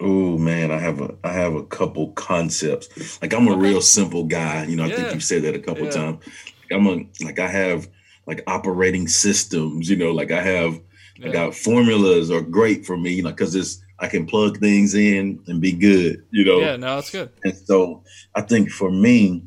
Oh 0.00 0.38
man, 0.38 0.70
I 0.70 0.78
have 0.78 1.00
a 1.00 1.14
I 1.22 1.32
have 1.32 1.54
a 1.54 1.64
couple 1.64 2.12
concepts. 2.12 3.20
Like 3.20 3.34
I'm 3.34 3.48
a 3.48 3.56
real 3.56 3.82
simple 3.82 4.24
guy. 4.24 4.64
You 4.64 4.76
know, 4.76 4.84
I 4.84 4.86
yeah. 4.86 4.96
think 4.96 5.14
you 5.14 5.20
said 5.20 5.42
that 5.42 5.54
a 5.54 5.58
couple 5.58 5.84
yeah. 5.84 5.90
times. 5.90 6.26
Like 6.26 6.72
I'm 6.72 6.86
a 6.86 7.06
like 7.22 7.38
I 7.38 7.48
have 7.48 7.88
like 8.26 8.42
operating 8.46 9.08
systems. 9.08 9.90
You 9.90 9.96
know, 9.96 10.12
like 10.12 10.30
I 10.30 10.40
have 10.40 10.80
yeah. 11.18 11.28
I 11.28 11.32
got 11.32 11.54
formulas 11.54 12.30
are 12.30 12.40
great 12.40 12.86
for 12.86 12.96
me. 12.96 13.12
You 13.12 13.24
know, 13.24 13.30
because 13.30 13.54
it's 13.54 13.82
I 13.98 14.08
can 14.08 14.26
plug 14.26 14.58
things 14.58 14.94
in 14.94 15.42
and 15.46 15.60
be 15.60 15.72
good. 15.72 16.24
You 16.30 16.46
know. 16.46 16.60
Yeah, 16.60 16.76
no, 16.76 16.94
that's 16.94 17.10
good. 17.10 17.30
And 17.44 17.54
so 17.54 18.02
I 18.34 18.40
think 18.40 18.70
for 18.70 18.90
me, 18.90 19.44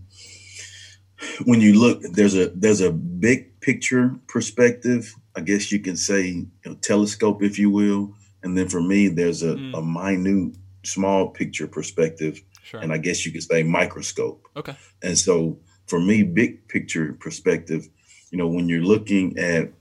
when 1.45 1.62
you 1.62 1.79
look, 1.79 2.01
there's 2.12 2.36
a 2.36 2.50
there's 2.50 2.81
a 2.81 2.91
big 2.91 3.60
picture 3.60 4.15
perspective. 4.27 5.15
I 5.36 5.41
guess 5.41 5.72
you 5.72 5.79
can 5.79 5.98
say 5.98 6.27
you 6.27 6.51
know, 6.63 6.75
telescope, 6.75 7.41
if 7.41 7.57
you 7.57 7.72
will 7.72 8.13
and 8.43 8.57
then 8.57 8.67
for 8.67 8.81
me, 8.81 9.07
there's 9.07 9.41
a, 9.41 9.55
mm. 9.55 9.77
a 9.77 9.81
minute, 9.81 10.55
small 10.83 11.29
picture 11.29 11.68
perspective. 11.68 12.41
Sure. 12.63 12.81
And 12.81 12.94
I 12.94 12.98
guess 12.98 13.25
you 13.25 13.31
could 13.31 13.44
say 13.44 13.63
microscope. 13.63 14.46
Okay. 14.55 14.75
And 15.01 15.18
so 15.18 15.59
for 15.87 16.00
me, 16.00 16.24
big 16.24 16.68
picture 16.68 17.13
perspective, 17.13 17.87
you 18.31 18.37
know, 18.37 18.48
when 18.48 18.70
you're 18.70 18.83
looking 18.83 19.37
at 19.37 19.72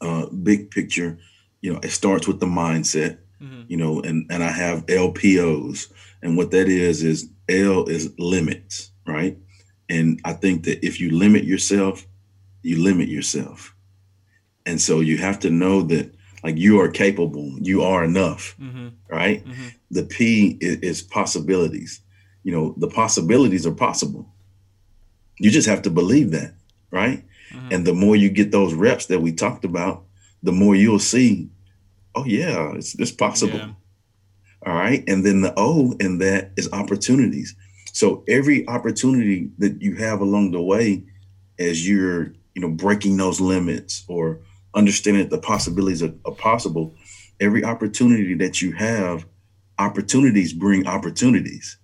uh, 0.00 0.26
big 0.26 0.70
picture, 0.70 1.18
you 1.60 1.72
know, 1.72 1.80
it 1.82 1.90
starts 1.90 2.28
with 2.28 2.40
the 2.40 2.46
mindset, 2.46 3.18
mm-hmm. 3.40 3.62
you 3.68 3.76
know, 3.76 4.00
and, 4.00 4.26
and 4.30 4.42
I 4.42 4.50
have 4.50 4.86
LPOs. 4.86 5.92
And 6.22 6.36
what 6.36 6.50
that 6.52 6.68
is, 6.68 7.02
is 7.02 7.30
L 7.48 7.86
is 7.86 8.12
limits, 8.18 8.90
right? 9.06 9.36
And 9.88 10.20
I 10.24 10.32
think 10.34 10.64
that 10.64 10.84
if 10.84 11.00
you 11.00 11.10
limit 11.10 11.44
yourself, 11.44 12.06
you 12.62 12.82
limit 12.82 13.08
yourself. 13.08 13.74
And 14.66 14.80
so 14.80 15.00
you 15.00 15.16
have 15.18 15.38
to 15.40 15.50
know 15.50 15.82
that 15.82 16.14
like 16.42 16.56
you 16.56 16.80
are 16.80 16.88
capable 16.88 17.54
you 17.60 17.82
are 17.82 18.04
enough 18.04 18.56
mm-hmm. 18.60 18.88
right 19.08 19.44
mm-hmm. 19.44 19.68
the 19.90 20.04
p 20.04 20.56
is, 20.60 20.76
is, 20.78 21.02
possibilities 21.02 22.00
you 22.42 22.52
know 22.52 22.74
the 22.78 22.88
possibilities 22.88 23.66
are 23.66 23.74
possible 23.74 24.28
you 25.38 25.50
just 25.50 25.68
have 25.68 25.82
to 25.82 25.90
believe 25.90 26.30
that 26.30 26.54
right 26.90 27.24
mm-hmm. 27.52 27.72
and 27.72 27.86
the 27.86 27.94
more 27.94 28.16
you 28.16 28.30
get 28.30 28.50
those 28.50 28.74
reps 28.74 29.06
that 29.06 29.20
we 29.20 29.32
talked 29.32 29.64
about 29.64 30.04
the 30.42 30.52
more 30.52 30.74
you'll 30.74 30.98
see 30.98 31.48
oh 32.14 32.24
yeah 32.24 32.72
it's, 32.74 32.98
it's 32.98 33.12
possible 33.12 33.58
yeah. 33.58 33.72
all 34.66 34.74
right 34.74 35.04
and 35.08 35.24
then 35.24 35.40
the 35.40 35.52
o 35.56 35.94
in 36.00 36.18
that 36.18 36.50
is 36.56 36.68
opportunities 36.72 37.54
so 37.92 38.22
every 38.28 38.66
opportunity 38.68 39.50
that 39.58 39.80
you 39.82 39.96
have 39.96 40.20
along 40.20 40.52
the 40.52 40.62
way 40.62 41.02
as 41.58 41.88
you're 41.88 42.32
you 42.54 42.62
know 42.62 42.68
breaking 42.68 43.16
those 43.16 43.40
limits 43.40 44.04
or 44.08 44.40
understanding 44.74 45.22
that 45.22 45.30
the 45.30 45.40
possibilities 45.40 46.02
are, 46.02 46.14
are 46.24 46.34
possible, 46.34 46.94
every 47.40 47.64
opportunity 47.64 48.34
that 48.34 48.60
you 48.60 48.72
have, 48.72 49.26
opportunities 49.78 50.52
bring 50.52 50.86
opportunities. 50.86 51.78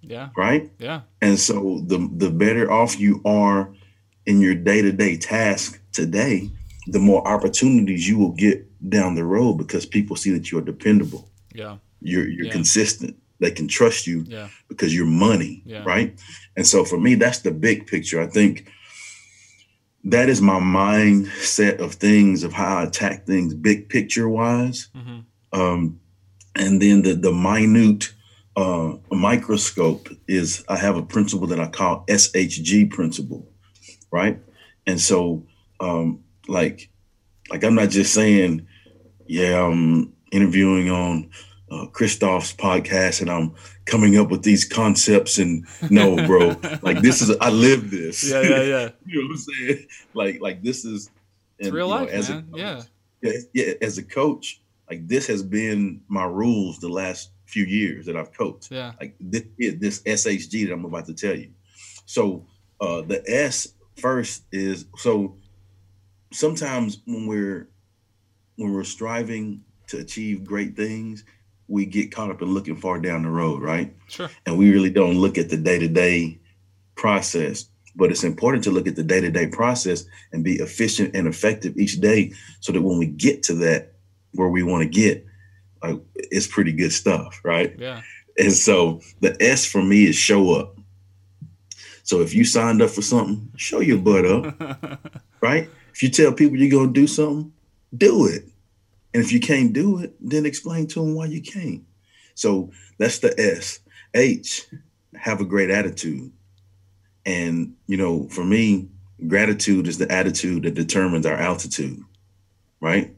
Yeah. 0.00 0.30
Right? 0.36 0.70
Yeah. 0.78 1.02
And 1.20 1.38
so 1.38 1.82
the 1.86 2.08
the 2.16 2.30
better 2.30 2.70
off 2.70 2.98
you 2.98 3.20
are 3.24 3.74
in 4.26 4.40
your 4.40 4.54
day-to-day 4.54 5.16
task 5.16 5.80
today, 5.92 6.50
the 6.86 6.98
more 6.98 7.26
opportunities 7.26 8.08
you 8.08 8.18
will 8.18 8.32
get 8.32 8.64
down 8.88 9.14
the 9.14 9.24
road 9.24 9.54
because 9.54 9.86
people 9.86 10.16
see 10.16 10.30
that 10.30 10.50
you're 10.50 10.62
dependable. 10.62 11.28
Yeah. 11.54 11.78
You're 12.00 12.28
you're 12.28 12.46
yeah. 12.46 12.52
consistent. 12.52 13.16
They 13.40 13.50
can 13.50 13.68
trust 13.68 14.06
you 14.06 14.24
yeah. 14.26 14.48
because 14.68 14.94
you're 14.94 15.06
money. 15.06 15.62
Yeah. 15.64 15.82
Right. 15.84 16.18
And 16.56 16.66
so 16.66 16.84
for 16.84 16.98
me, 16.98 17.14
that's 17.14 17.40
the 17.40 17.52
big 17.52 17.86
picture. 17.86 18.20
I 18.20 18.26
think 18.26 18.68
that 20.04 20.28
is 20.28 20.40
my 20.40 20.60
mindset 20.60 21.80
of 21.80 21.94
things 21.94 22.44
of 22.44 22.52
how 22.52 22.78
I 22.78 22.84
attack 22.84 23.26
things 23.26 23.54
big 23.54 23.88
picture 23.88 24.28
wise. 24.28 24.88
Mm-hmm. 24.96 25.60
Um, 25.60 26.00
and 26.54 26.80
then 26.80 27.02
the 27.02 27.14
the 27.14 27.32
minute 27.32 28.12
uh, 28.56 28.94
microscope 29.10 30.08
is 30.26 30.64
I 30.68 30.76
have 30.76 30.96
a 30.96 31.02
principle 31.02 31.46
that 31.48 31.60
I 31.60 31.68
call 31.68 32.04
SHG 32.06 32.90
principle, 32.90 33.48
right? 34.10 34.40
And 34.86 35.00
so 35.00 35.46
um, 35.80 36.24
like 36.48 36.90
like 37.50 37.64
I'm 37.64 37.74
not 37.74 37.90
just 37.90 38.12
saying, 38.14 38.66
yeah, 39.26 39.64
I'm 39.64 40.12
interviewing 40.32 40.90
on 40.90 41.30
uh, 41.70 41.86
Kristof's 41.86 42.54
podcast 42.54 43.20
and 43.20 43.30
I'm 43.30 43.54
coming 43.84 44.18
up 44.18 44.30
with 44.30 44.42
these 44.42 44.64
concepts 44.64 45.38
and 45.38 45.66
no, 45.90 46.16
bro, 46.26 46.56
like 46.82 47.00
this 47.00 47.22
is 47.22 47.36
I 47.40 47.50
live 47.50 47.90
this. 47.90 48.28
Yeah, 48.28 48.42
yeah, 48.42 48.62
yeah. 48.62 48.88
you 49.06 49.22
know 49.22 49.28
what 49.28 49.32
I'm 49.32 49.36
saying? 49.36 49.86
Like, 50.14 50.40
like 50.40 50.62
this 50.62 50.84
is 50.84 51.10
and, 51.60 51.72
real 51.72 51.88
life, 51.88 52.08
know, 52.08 52.14
as 52.14 52.30
man. 52.30 52.48
A, 52.54 52.58
yeah. 52.58 52.82
yeah, 53.22 53.32
yeah. 53.52 53.72
As 53.82 53.98
a 53.98 54.02
coach, 54.02 54.60
like 54.88 55.06
this 55.06 55.26
has 55.26 55.42
been 55.42 56.02
my 56.08 56.24
rules 56.24 56.78
the 56.78 56.88
last 56.88 57.30
few 57.46 57.64
years 57.64 58.06
that 58.06 58.16
I've 58.16 58.32
coached. 58.32 58.70
Yeah, 58.70 58.92
like 59.00 59.14
this, 59.20 59.42
this 59.58 60.02
SHG 60.02 60.66
that 60.66 60.72
I'm 60.72 60.84
about 60.84 61.06
to 61.06 61.14
tell 61.14 61.34
you. 61.34 61.50
So 62.06 62.46
uh, 62.80 63.02
the 63.02 63.22
S 63.26 63.74
first 63.96 64.44
is 64.52 64.86
so 64.96 65.36
sometimes 66.32 67.00
when 67.06 67.26
we're 67.26 67.68
when 68.56 68.72
we're 68.72 68.84
striving 68.84 69.62
to 69.88 69.98
achieve 69.98 70.44
great 70.44 70.76
things, 70.76 71.24
we 71.68 71.84
get 71.84 72.10
caught 72.10 72.30
up 72.30 72.42
in 72.42 72.52
looking 72.52 72.76
far 72.76 72.98
down 72.98 73.22
the 73.22 73.28
road, 73.28 73.62
right? 73.62 73.94
Sure. 74.08 74.30
And 74.46 74.58
we 74.58 74.72
really 74.72 74.90
don't 74.90 75.18
look 75.18 75.38
at 75.38 75.50
the 75.50 75.56
day 75.56 75.78
to 75.78 75.88
day 75.88 76.38
process. 76.96 77.66
But 77.94 78.10
it's 78.10 78.24
important 78.24 78.64
to 78.64 78.70
look 78.70 78.86
at 78.86 78.96
the 78.96 79.02
day 79.02 79.20
to 79.20 79.30
day 79.30 79.48
process 79.48 80.04
and 80.32 80.44
be 80.44 80.56
efficient 80.56 81.14
and 81.14 81.26
effective 81.26 81.76
each 81.76 82.00
day 82.00 82.32
so 82.60 82.72
that 82.72 82.82
when 82.82 82.98
we 82.98 83.06
get 83.06 83.42
to 83.44 83.54
that 83.54 83.92
where 84.32 84.48
we 84.48 84.62
want 84.62 84.82
to 84.82 84.88
get, 84.88 85.26
like, 85.82 86.00
it's 86.14 86.46
pretty 86.46 86.72
good 86.72 86.92
stuff, 86.92 87.40
right? 87.44 87.74
Yeah. 87.78 88.02
And 88.38 88.52
so 88.52 89.00
the 89.20 89.36
S 89.42 89.66
for 89.66 89.82
me 89.82 90.06
is 90.06 90.16
show 90.16 90.54
up. 90.54 90.76
So 92.04 92.20
if 92.20 92.34
you 92.34 92.44
signed 92.44 92.80
up 92.80 92.90
for 92.90 93.02
something, 93.02 93.50
show 93.56 93.80
your 93.80 93.98
butt 93.98 94.24
up, 94.24 95.20
right? 95.40 95.68
If 95.92 96.02
you 96.02 96.08
tell 96.08 96.32
people 96.32 96.56
you're 96.56 96.70
going 96.70 96.94
to 96.94 97.00
do 97.00 97.06
something, 97.06 97.52
do 97.94 98.26
it. 98.26 98.44
And 99.14 99.22
if 99.22 99.32
you 99.32 99.40
can't 99.40 99.72
do 99.72 99.98
it, 99.98 100.14
then 100.20 100.46
explain 100.46 100.86
to 100.88 101.00
them 101.00 101.14
why 101.14 101.26
you 101.26 101.42
can't. 101.42 101.84
So 102.34 102.70
that's 102.98 103.18
the 103.18 103.38
S. 103.40 103.80
H, 104.14 104.66
have 105.16 105.40
a 105.40 105.44
great 105.44 105.70
attitude. 105.70 106.32
And, 107.26 107.74
you 107.86 107.96
know, 107.96 108.28
for 108.28 108.44
me, 108.44 108.88
gratitude 109.26 109.88
is 109.88 109.98
the 109.98 110.10
attitude 110.10 110.62
that 110.62 110.74
determines 110.74 111.26
our 111.26 111.36
altitude, 111.36 112.00
right? 112.80 113.14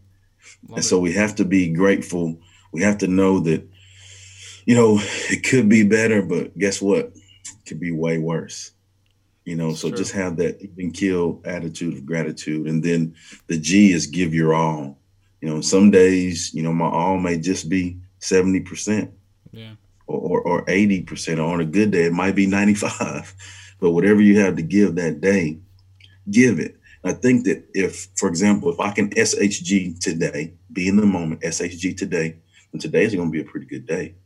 Love 0.62 0.70
and 0.70 0.78
it. 0.78 0.82
so 0.82 0.98
we 0.98 1.12
have 1.12 1.34
to 1.36 1.44
be 1.44 1.72
grateful. 1.72 2.40
We 2.72 2.82
have 2.82 2.98
to 2.98 3.06
know 3.06 3.40
that, 3.40 3.68
you 4.64 4.74
know, 4.74 4.98
it 5.00 5.44
could 5.44 5.68
be 5.68 5.82
better, 5.82 6.22
but 6.22 6.56
guess 6.56 6.80
what? 6.80 7.06
It 7.06 7.66
could 7.66 7.80
be 7.80 7.92
way 7.92 8.18
worse. 8.18 8.72
You 9.44 9.56
know, 9.56 9.74
so 9.74 9.90
just 9.90 10.12
have 10.12 10.36
that 10.36 10.60
even 10.60 10.92
kill 10.92 11.40
attitude 11.44 11.94
of 11.94 12.06
gratitude. 12.06 12.66
And 12.68 12.82
then 12.84 13.16
the 13.48 13.58
G 13.58 13.92
is 13.92 14.06
give 14.06 14.32
your 14.32 14.54
all. 14.54 14.99
You 15.40 15.48
know, 15.48 15.60
some 15.60 15.90
days, 15.90 16.52
you 16.54 16.62
know, 16.62 16.72
my 16.72 16.86
all 16.86 17.18
may 17.18 17.38
just 17.38 17.68
be 17.68 17.98
70%. 18.20 19.10
Yeah. 19.52 19.74
Or, 20.06 20.18
or, 20.18 20.40
or 20.42 20.64
80%. 20.66 21.38
Or 21.38 21.54
on 21.54 21.60
a 21.60 21.64
good 21.64 21.90
day, 21.90 22.04
it 22.04 22.12
might 22.12 22.34
be 22.34 22.46
95. 22.46 23.34
But 23.80 23.92
whatever 23.92 24.20
you 24.20 24.38
have 24.40 24.56
to 24.56 24.62
give 24.62 24.96
that 24.96 25.22
day, 25.22 25.58
give 26.30 26.58
it. 26.58 26.76
I 27.02 27.14
think 27.14 27.44
that 27.46 27.64
if, 27.72 28.08
for 28.16 28.28
example, 28.28 28.70
if 28.70 28.78
I 28.78 28.90
can 28.90 29.08
SHG 29.10 29.98
today, 30.00 30.52
be 30.70 30.86
in 30.86 30.96
the 30.96 31.06
moment, 31.06 31.40
SHG 31.40 31.96
today, 31.96 32.36
then 32.72 32.80
today 32.80 33.04
is 33.04 33.14
going 33.14 33.28
to 33.28 33.32
be 33.32 33.40
a 33.40 33.50
pretty 33.50 33.66
good 33.66 33.86
day. 33.86 34.16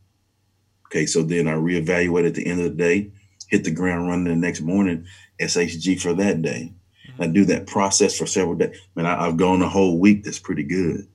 Okay, 0.86 1.06
so 1.06 1.22
then 1.22 1.46
I 1.46 1.52
reevaluate 1.52 2.26
at 2.26 2.34
the 2.34 2.46
end 2.46 2.60
of 2.60 2.64
the 2.64 2.70
day, 2.70 3.12
hit 3.48 3.64
the 3.64 3.70
ground 3.70 4.08
running 4.08 4.24
the 4.24 4.34
next 4.34 4.60
morning, 4.60 5.06
SHG 5.40 6.00
for 6.00 6.14
that 6.14 6.42
day. 6.42 6.72
I 7.18 7.26
do 7.26 7.44
that 7.46 7.66
process 7.66 8.16
for 8.16 8.26
several 8.26 8.56
days. 8.56 8.76
Man, 8.94 9.06
I, 9.06 9.26
have 9.26 9.36
gone 9.36 9.62
a 9.62 9.68
whole 9.68 9.98
week 9.98 10.24
that's 10.24 10.38
pretty 10.38 10.64
good, 10.64 11.06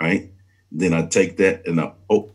right? 0.00 0.30
Then 0.70 0.94
I 0.94 1.06
take 1.06 1.36
that 1.38 1.66
and 1.66 1.80
I, 1.80 1.92
oh, 2.08 2.30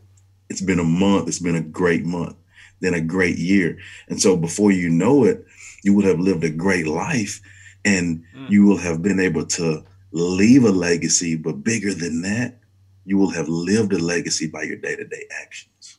it's 0.49 0.61
been 0.61 0.79
a 0.79 0.83
month. 0.83 1.27
It's 1.27 1.39
been 1.39 1.55
a 1.55 1.61
great 1.61 2.05
month. 2.05 2.35
Then 2.79 2.93
a 2.93 3.01
great 3.01 3.37
year. 3.37 3.79
And 4.07 4.21
so 4.21 4.37
before 4.37 4.71
you 4.71 4.89
know 4.89 5.23
it, 5.23 5.45
you 5.83 5.93
would 5.93 6.05
have 6.05 6.19
lived 6.19 6.43
a 6.43 6.49
great 6.49 6.87
life 6.87 7.41
and 7.83 8.23
mm. 8.35 8.49
you 8.49 8.65
will 8.65 8.77
have 8.77 9.01
been 9.01 9.19
able 9.19 9.45
to 9.45 9.83
leave 10.11 10.63
a 10.63 10.71
legacy. 10.71 11.35
But 11.35 11.63
bigger 11.63 11.93
than 11.93 12.21
that, 12.21 12.59
you 13.05 13.17
will 13.17 13.31
have 13.31 13.47
lived 13.47 13.93
a 13.93 13.99
legacy 13.99 14.47
by 14.47 14.63
your 14.63 14.77
day 14.77 14.95
to 14.95 15.05
day 15.05 15.23
actions. 15.41 15.97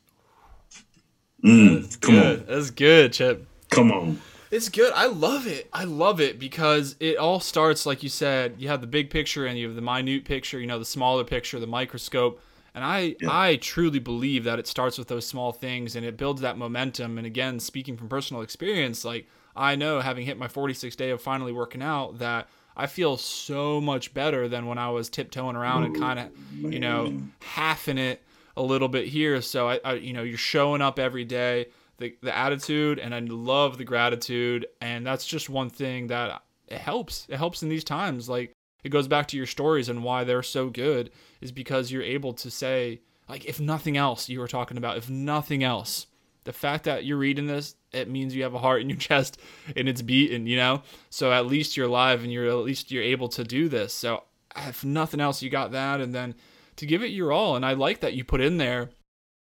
Mm, 1.43 1.99
come 2.01 2.15
good. 2.15 2.39
on. 2.41 2.45
That's 2.45 2.69
good, 2.69 3.13
Chip. 3.13 3.47
Come 3.69 3.91
on. 3.91 4.21
It's 4.51 4.69
good. 4.69 4.91
I 4.93 5.05
love 5.05 5.45
it. 5.45 5.69
I 5.71 5.83
love 5.83 6.19
it 6.19 6.39
because 6.39 6.95
it 6.99 7.17
all 7.17 7.39
starts, 7.39 7.85
like 7.85 8.01
you 8.01 8.09
said, 8.09 8.55
you 8.57 8.67
have 8.67 8.81
the 8.81 8.87
big 8.87 9.09
picture 9.09 9.45
and 9.45 9.59
you 9.59 9.67
have 9.67 9.75
the 9.75 9.81
minute 9.81 10.25
picture, 10.25 10.59
you 10.59 10.65
know, 10.65 10.79
the 10.79 10.85
smaller 10.85 11.23
picture, 11.23 11.59
the 11.59 11.67
microscope. 11.67 12.41
And 12.73 12.83
I, 12.83 13.15
yeah. 13.19 13.29
I 13.29 13.55
truly 13.57 13.99
believe 13.99 14.43
that 14.45 14.59
it 14.59 14.67
starts 14.67 14.97
with 14.97 15.07
those 15.07 15.27
small 15.27 15.51
things 15.51 15.95
and 15.95 16.05
it 16.05 16.17
builds 16.17 16.41
that 16.41 16.57
momentum. 16.57 17.17
And 17.17 17.27
again, 17.27 17.59
speaking 17.59 17.95
from 17.95 18.09
personal 18.09 18.41
experience, 18.41 19.05
like 19.05 19.27
I 19.55 19.75
know 19.75 19.99
having 19.99 20.25
hit 20.25 20.37
my 20.37 20.47
46th 20.47 20.95
day 20.95 21.11
of 21.11 21.21
finally 21.21 21.51
working 21.51 21.81
out 21.81 22.19
that 22.19 22.47
I 22.75 22.87
feel 22.87 23.17
so 23.17 23.81
much 23.81 24.13
better 24.13 24.47
than 24.47 24.65
when 24.65 24.77
I 24.77 24.89
was 24.89 25.09
tiptoeing 25.09 25.55
around 25.55 25.83
and 25.83 25.99
kind 25.99 26.19
of, 26.19 26.29
you 26.53 26.79
know, 26.79 27.21
halving 27.41 27.97
it 27.97 28.23
a 28.55 28.63
little 28.63 28.87
bit 28.87 29.07
here. 29.07 29.41
So 29.41 29.69
I, 29.69 29.79
I, 29.83 29.93
you 29.95 30.13
know, 30.13 30.23
you're 30.23 30.37
showing 30.37 30.81
up 30.81 30.97
every 30.97 31.25
day, 31.25 31.67
the 31.99 32.15
the 32.21 32.35
attitude, 32.35 32.99
and 32.99 33.13
I 33.13 33.19
love 33.19 33.77
the 33.77 33.85
gratitude, 33.85 34.65
and 34.81 35.05
that's 35.05 35.25
just 35.25 35.49
one 35.49 35.69
thing 35.69 36.07
that 36.07 36.41
it 36.67 36.79
helps. 36.79 37.27
It 37.29 37.37
helps 37.37 37.61
in 37.61 37.69
these 37.69 37.83
times. 37.83 38.27
Like 38.27 38.53
it 38.83 38.89
goes 38.89 39.07
back 39.07 39.27
to 39.27 39.37
your 39.37 39.45
stories 39.45 39.89
and 39.89 40.03
why 40.03 40.23
they're 40.23 40.43
so 40.43 40.69
good 40.69 41.11
is 41.41 41.51
because 41.51 41.91
you're 41.91 42.03
able 42.03 42.33
to 42.33 42.49
say, 42.49 43.01
like, 43.27 43.45
if 43.45 43.59
nothing 43.59 43.97
else, 43.97 44.29
you 44.29 44.39
were 44.39 44.47
talking 44.47 44.77
about, 44.77 44.97
if 44.97 45.09
nothing 45.09 45.63
else, 45.63 46.07
the 46.45 46.53
fact 46.53 46.85
that 46.85 47.05
you're 47.05 47.17
reading 47.17 47.47
this, 47.47 47.75
it 47.91 48.09
means 48.09 48.33
you 48.33 48.43
have 48.43 48.53
a 48.53 48.59
heart 48.59 48.81
in 48.81 48.89
your 48.89 48.97
chest 48.99 49.39
and 49.75 49.89
it's 49.89 50.01
beating, 50.01 50.47
you 50.47 50.55
know? 50.55 50.81
So 51.09 51.31
at 51.31 51.45
least 51.45 51.75
you're 51.75 51.87
alive 51.87 52.23
and 52.23 52.31
you're 52.31 52.47
at 52.47 52.55
least 52.57 52.91
you're 52.91 53.03
able 53.03 53.29
to 53.29 53.43
do 53.43 53.67
this. 53.67 53.93
So 53.93 54.23
if 54.55 54.85
nothing 54.85 55.19
else, 55.19 55.41
you 55.41 55.49
got 55.49 55.73
that. 55.73 55.99
And 55.99 56.15
then 56.15 56.35
to 56.77 56.85
give 56.85 57.03
it 57.03 57.07
your 57.07 57.31
all. 57.31 57.55
And 57.55 57.65
I 57.65 57.73
like 57.73 57.99
that 57.99 58.13
you 58.13 58.23
put 58.23 58.41
in 58.41 58.57
there 58.57 58.89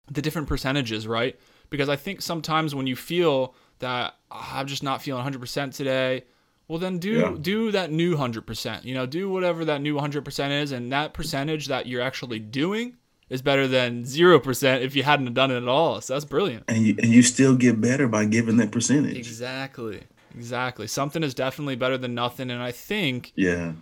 the 0.09 0.21
different 0.21 0.47
percentages, 0.47 1.07
right? 1.07 1.37
Because 1.75 1.89
I 1.89 1.95
think 1.95 2.21
sometimes 2.21 2.73
when 2.73 2.87
you 2.87 2.95
feel 2.95 3.55
that 3.79 4.15
oh, 4.31 4.49
I'm 4.53 4.67
just 4.67 4.83
not 4.83 5.01
feeling 5.01 5.25
100% 5.25 5.75
today, 5.75 6.23
well 6.67 6.79
then 6.79 6.99
do 6.99 7.11
yeah. 7.11 7.35
do 7.39 7.71
that 7.71 7.91
new 7.91 8.15
100%. 8.15 8.85
You 8.85 8.93
know, 8.93 9.05
do 9.05 9.29
whatever 9.29 9.65
that 9.65 9.81
new 9.81 9.95
100% 9.95 10.61
is 10.61 10.71
and 10.71 10.91
that 10.91 11.13
percentage 11.13 11.67
that 11.67 11.87
you're 11.87 12.01
actually 12.01 12.39
doing 12.39 12.97
is 13.29 13.41
better 13.41 13.67
than 13.67 14.03
0% 14.03 14.81
if 14.81 14.95
you 14.95 15.03
hadn't 15.03 15.33
done 15.33 15.51
it 15.51 15.57
at 15.57 15.67
all. 15.67 15.99
So 15.99 16.13
that's 16.13 16.25
brilliant. 16.25 16.65
And 16.67 16.85
you, 16.85 16.95
and 17.01 17.11
you 17.11 17.23
still 17.23 17.55
get 17.55 17.81
better 17.81 18.07
by 18.07 18.25
giving 18.25 18.57
that 18.57 18.71
percentage. 18.71 19.17
Exactly. 19.17 20.03
Exactly. 20.35 20.85
Something 20.87 21.23
is 21.23 21.33
definitely 21.33 21.75
better 21.75 21.97
than 21.97 22.13
nothing. 22.13 22.51
And 22.51 22.61
I 22.61 22.71
think 22.71 23.33
yeah 23.35 23.73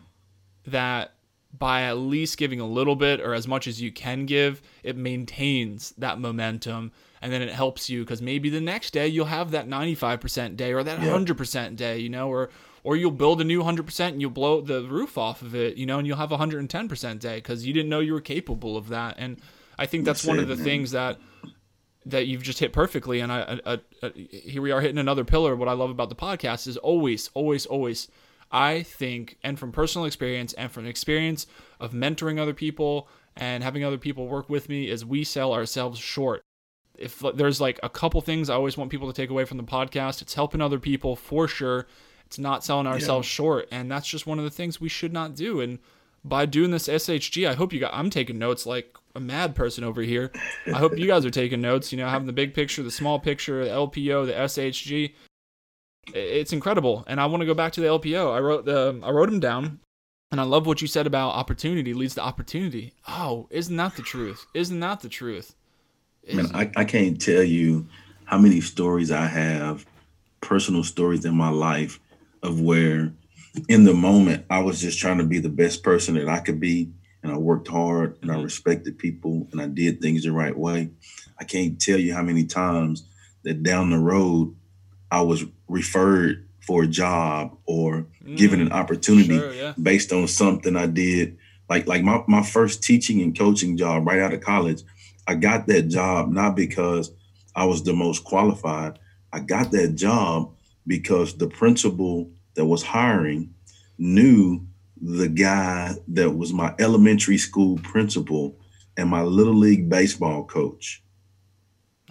that 0.65 1.13
by 1.58 1.84
at 1.84 1.97
least 1.97 2.38
giving 2.38 2.60
a 2.60 2.65
little 2.65 2.95
bit 2.95 3.21
or 3.21 3.34
as 3.34 3.47
much 3.47 3.67
as 3.67 3.82
you 3.82 3.91
can 3.91 4.25
give, 4.25 4.62
it 4.82 4.97
maintains 4.97 5.93
that 5.97 6.19
momentum 6.19 6.91
and 7.23 7.31
then 7.31 7.41
it 7.41 7.53
helps 7.53 7.89
you 7.89 8.01
because 8.01 8.21
maybe 8.21 8.49
the 8.49 8.59
next 8.59 8.91
day 8.91 9.07
you'll 9.07 9.25
have 9.25 9.51
that 9.51 9.65
95% 9.65 10.57
day 10.57 10.73
or 10.73 10.83
that 10.83 11.01
yeah. 11.01 11.07
100% 11.07 11.77
day, 11.77 11.97
you 11.97 12.09
know, 12.09 12.29
or 12.29 12.49
or 12.83 12.97
you'll 12.97 13.12
build 13.12 13.39
a 13.39 13.45
new 13.45 13.63
100% 13.63 14.07
and 14.09 14.19
you'll 14.19 14.29
blow 14.29 14.59
the 14.59 14.81
roof 14.83 15.17
off 15.17 15.41
of 15.41 15.55
it, 15.55 15.77
you 15.77 15.86
know, 15.86 15.99
and 15.99 16.05
you'll 16.05 16.17
have 16.17 16.33
a 16.33 16.38
110% 16.38 17.19
day 17.19 17.36
because 17.36 17.65
you 17.65 17.71
didn't 17.73 17.89
know 17.89 18.01
you 18.01 18.12
were 18.12 18.19
capable 18.19 18.75
of 18.75 18.89
that. 18.89 19.15
And 19.17 19.39
I 19.79 19.86
think 19.86 20.03
that's, 20.03 20.21
that's 20.21 20.27
one 20.27 20.38
it, 20.38 20.41
of 20.41 20.49
the 20.49 20.57
man. 20.57 20.65
things 20.65 20.91
that 20.91 21.17
that 22.05 22.27
you've 22.27 22.43
just 22.43 22.59
hit 22.59 22.73
perfectly. 22.73 23.21
And 23.21 23.31
I, 23.31 23.57
I, 23.65 23.79
I, 24.03 24.12
here 24.17 24.62
we 24.62 24.71
are 24.71 24.81
hitting 24.81 24.97
another 24.97 25.23
pillar. 25.23 25.55
What 25.55 25.69
I 25.69 25.71
love 25.71 25.91
about 25.91 26.09
the 26.09 26.15
podcast 26.15 26.67
is 26.67 26.75
always, 26.75 27.29
always, 27.33 27.65
always. 27.65 28.09
I 28.51 28.83
think, 28.83 29.38
and 29.41 29.57
from 29.57 29.71
personal 29.71 30.05
experience 30.05 30.51
and 30.53 30.69
from 30.69 30.86
experience 30.86 31.47
of 31.79 31.93
mentoring 31.93 32.38
other 32.38 32.53
people 32.53 33.07
and 33.38 33.63
having 33.63 33.86
other 33.86 33.97
people 33.97 34.27
work 34.27 34.49
with 34.49 34.67
me, 34.67 34.89
is 34.89 35.05
we 35.05 35.23
sell 35.23 35.53
ourselves 35.53 35.97
short. 35.97 36.43
If 36.97 37.23
there's 37.36 37.60
like 37.60 37.79
a 37.84 37.89
couple 37.89 38.21
things 38.21 38.49
I 38.49 38.56
always 38.56 38.77
want 38.77 38.91
people 38.91 39.12
to 39.12 39.21
take 39.21 39.29
away 39.29 39.45
from 39.45 39.58
the 39.58 39.63
podcast, 39.63 40.21
it's 40.21 40.34
helping 40.34 40.62
other 40.62 40.79
people 40.79 41.15
for 41.15 41.47
sure 41.47 41.88
it's 42.34 42.39
not 42.39 42.63
selling 42.63 42.88
ourselves 42.88 43.27
yeah. 43.27 43.36
short, 43.36 43.67
and 43.71 43.91
that's 43.91 44.08
just 44.08 44.25
one 44.25 44.39
of 44.39 44.43
the 44.43 44.49
things 44.49 44.82
we 44.82 44.89
should 44.89 45.13
not 45.13 45.36
do. 45.36 45.62
And 45.62 45.77
by 46.25 46.47
doing 46.47 46.71
this 46.71 46.88
SHG, 46.88 47.47
I 47.47 47.53
hope 47.53 47.71
you 47.71 47.79
got. 47.79 47.93
I'm 47.93 48.10
taking 48.10 48.39
notes 48.39 48.65
like 48.65 48.97
a 49.13 49.19
mad 49.19 49.53
person 49.53 49.84
over 49.84 50.01
here. 50.01 50.32
I 50.65 50.79
hope 50.79 50.97
you 50.97 51.06
guys 51.06 51.25
are 51.25 51.29
taking 51.29 51.62
notes. 51.62 51.91
You 51.91 51.99
know, 51.99 52.10
having 52.10 52.25
the 52.25 52.34
big 52.34 52.56
picture, 52.56 52.82
the 52.82 52.89
small 52.89 53.19
picture, 53.19 53.63
the 53.63 53.69
LPO, 53.69 54.25
the 54.25 54.34
SHG. 54.34 55.13
It's 56.12 56.53
incredible, 56.53 57.03
and 57.06 57.21
I 57.21 57.27
want 57.27 57.41
to 57.41 57.45
go 57.45 57.53
back 57.53 57.71
to 57.73 57.82
the 57.82 57.88
LPO. 57.88 58.34
I 58.34 58.39
wrote 58.39 58.65
the 58.65 58.99
I 59.03 59.12
wrote 59.12 59.29
them 59.29 59.39
down, 59.39 59.79
and 60.32 60.41
I 60.41 60.43
love 60.43 60.65
what 60.65 60.82
you 60.82 60.88
said 60.88 61.06
about 61.06 61.36
opportunity 61.36 61.93
leads 61.93 62.15
to 62.15 62.21
opportunity. 62.21 62.93
Oh, 63.08 63.47
isn't 63.51 63.77
that 63.77 63.95
the 63.95 64.01
truth? 64.01 64.47
Isn't 64.56 64.79
that 64.79 65.01
the 65.01 65.10
truth? 65.10 65.53
Man, 66.31 66.47
I, 66.53 66.71
I 66.75 66.86
can't 66.86 67.19
tell 67.19 67.43
you 67.43 67.88
how 68.25 68.38
many 68.38 68.62
stories 68.62 69.12
I 69.12 69.25
have, 69.25 69.86
personal 70.41 70.83
stories 70.83 71.25
in 71.25 71.36
my 71.36 71.49
life 71.49 71.99
of 72.41 72.62
where 72.62 73.13
in 73.67 73.83
the 73.83 73.93
moment 73.93 74.45
I 74.49 74.59
was 74.59 74.81
just 74.81 74.99
trying 74.99 75.17
to 75.17 75.23
be 75.23 75.39
the 75.39 75.49
best 75.49 75.83
person 75.83 76.15
that 76.15 76.29
I 76.29 76.39
could 76.39 76.59
be. 76.59 76.91
And 77.21 77.31
I 77.31 77.38
worked 77.38 77.69
hard 77.69 78.17
and 78.21 78.29
I 78.31 78.36
mm-hmm. 78.36 78.43
respected 78.43 78.97
people 78.99 79.47
and 79.51 79.62
I 79.62 79.67
did 79.67 80.01
things 80.01 80.23
the 80.23 80.33
right 80.33 80.57
way. 80.57 80.89
I 81.39 81.45
can't 81.45 81.79
tell 81.79 81.97
you 81.97 82.13
how 82.13 82.21
many 82.21 82.45
times 82.45 83.05
that 83.43 83.63
down 83.63 83.91
the 83.91 83.99
road 83.99 84.55
I 85.09 85.21
was 85.21 85.45
referred 85.67 86.47
for 86.59 86.83
a 86.83 86.88
job 86.88 87.57
or 87.65 88.07
mm, 88.25 88.38
given 88.38 88.62
an 88.62 88.69
mm, 88.69 88.73
opportunity 88.73 89.38
sure, 89.38 89.53
yeah. 89.53 89.73
based 89.81 90.12
on 90.12 90.27
something 90.27 90.75
I 90.75 90.88
did. 90.88 91.38
Like 91.69 91.88
like 91.88 92.03
my, 92.03 92.23
my 92.27 92.43
first 92.43 92.83
teaching 92.83 93.21
and 93.21 93.38
coaching 93.38 93.77
job 93.77 94.05
right 94.05 94.19
out 94.19 94.33
of 94.33 94.41
college, 94.41 94.81
I 95.27 95.36
got 95.36 95.67
that 95.67 95.83
job 95.83 96.31
not 96.31 96.55
because 96.55 97.12
I 97.55 97.65
was 97.65 97.83
the 97.83 97.93
most 97.93 98.23
qualified. 98.23 98.99
I 99.31 99.39
got 99.39 99.71
that 99.71 99.95
job 99.95 100.55
because 100.86 101.38
the 101.38 101.47
principal 101.47 102.31
that 102.55 102.65
was 102.65 102.83
hiring 102.83 103.53
knew 103.97 104.65
the 105.01 105.27
guy 105.27 105.93
that 106.09 106.31
was 106.31 106.53
my 106.53 106.73
elementary 106.79 107.38
school 107.38 107.77
principal 107.79 108.57
and 108.97 109.09
my 109.09 109.21
little 109.21 109.55
league 109.55 109.89
baseball 109.89 110.45
coach. 110.45 111.03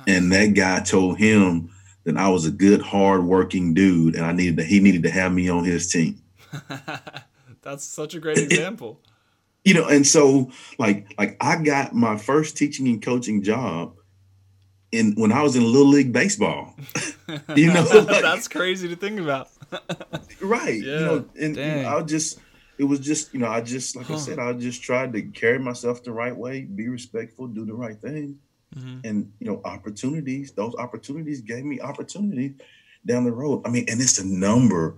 And 0.07 0.33
that 0.33 0.55
guy 0.55 0.81
told 0.81 1.19
him 1.19 1.71
that 2.05 2.17
I 2.17 2.29
was 2.29 2.45
a 2.45 2.51
good, 2.51 2.83
hardworking 2.83 3.75
dude, 3.75 4.17
and 4.17 4.25
I 4.25 4.33
needed 4.33 4.57
to, 4.57 4.65
he 4.65 4.81
needed 4.81 5.05
to 5.05 5.11
have 5.11 5.33
me 5.33 5.49
on 5.49 5.65
his 5.65 5.91
team. 5.91 6.21
That's 7.63 7.85
such 7.85 8.15
a 8.15 8.21
great 8.21 8.39
example. 8.51 9.01
You 9.65 9.75
know, 9.75 9.87
and 9.87 10.07
so 10.07 10.51
like 10.79 11.13
like 11.19 11.37
I 11.41 11.57
got 11.63 11.95
my 11.95 12.17
first 12.17 12.57
teaching 12.57 12.89
and 12.89 13.03
coaching 13.03 13.43
job 13.43 13.95
in 14.91 15.15
when 15.15 15.33
I 15.33 15.43
was 15.43 15.57
in 15.57 15.65
little 15.65 15.89
league 15.89 16.13
baseball. 16.13 16.75
you 17.57 17.73
know, 17.73 17.83
like, 17.95 18.23
that's 18.23 18.49
crazy 18.49 18.89
to 18.89 18.97
think 18.97 19.21
about. 19.21 19.49
right. 20.41 20.83
Yeah, 20.83 20.93
you 20.93 21.01
know, 21.01 21.25
and 21.41 21.57
you 21.57 21.65
know, 21.65 21.97
I 21.97 22.03
just 22.03 22.39
it 22.79 22.85
was 22.85 23.01
just 23.01 23.33
you 23.33 23.41
know 23.41 23.49
I 23.49 23.61
just 23.61 23.97
like 23.97 24.07
huh. 24.07 24.15
I 24.15 24.19
said 24.19 24.39
I 24.39 24.53
just 24.53 24.83
tried 24.83 25.13
to 25.15 25.23
carry 25.23 25.59
myself 25.59 26.03
the 26.03 26.13
right 26.13 26.37
way, 26.37 26.63
be 26.63 26.89
respectful, 26.89 27.47
do 27.47 27.65
the 27.65 27.75
right 27.75 27.99
thing, 28.01 28.39
mm-hmm. 28.75 29.01
and 29.05 29.33
you 29.39 29.47
know 29.47 29.61
opportunities. 29.65 30.53
Those 30.53 30.75
opportunities 30.75 31.41
gave 31.41 31.65
me 31.65 31.81
opportunities 31.81 32.53
down 33.07 33.25
the 33.25 33.33
road. 33.33 33.63
I 33.65 33.71
mean, 33.71 33.87
and 33.89 34.01
it's 34.01 34.19
a 34.19 34.27
number. 34.27 34.97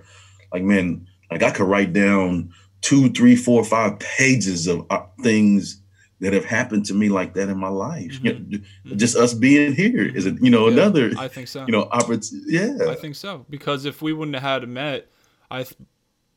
Like 0.53 0.63
man, 0.63 1.07
like 1.31 1.43
I 1.43 1.51
could 1.51 1.67
write 1.67 1.93
down 1.93 2.53
two, 2.85 3.09
three, 3.09 3.35
four, 3.35 3.65
five 3.65 3.99
pages 3.99 4.67
of 4.67 4.87
uh, 4.91 5.03
things 5.23 5.81
that 6.21 6.35
have 6.35 6.45
happened 6.45 6.85
to 6.85 6.95
me 6.95 7.09
like 7.09 7.33
that 7.33 7.49
in 7.49 7.57
my 7.57 7.71
life. 7.71 8.13
Mm-hmm. 8.13 8.27
You 8.27 8.33
know, 8.33 8.39
mm-hmm. 8.41 8.97
just 8.97 9.17
us 9.17 9.33
being 9.33 9.73
here 9.73 10.07
is 10.07 10.27
you 10.27 10.51
know, 10.51 10.69
yeah, 10.69 10.75
another. 10.75 11.11
I 11.19 11.29
think 11.29 11.49
so. 11.49 11.65
You 11.65 11.73
know, 11.73 11.85
opportunity. 11.85 12.45
Yeah, 12.47 12.91
I 12.91 12.95
think 12.95 13.17
so 13.17 13.47
because 13.49 13.87
if 13.87 14.03
we 14.03 14.13
wouldn't 14.13 14.35
have 14.37 14.63
had 14.63 14.69
met, 14.69 15.11
I 15.51 15.63
th- 15.63 15.77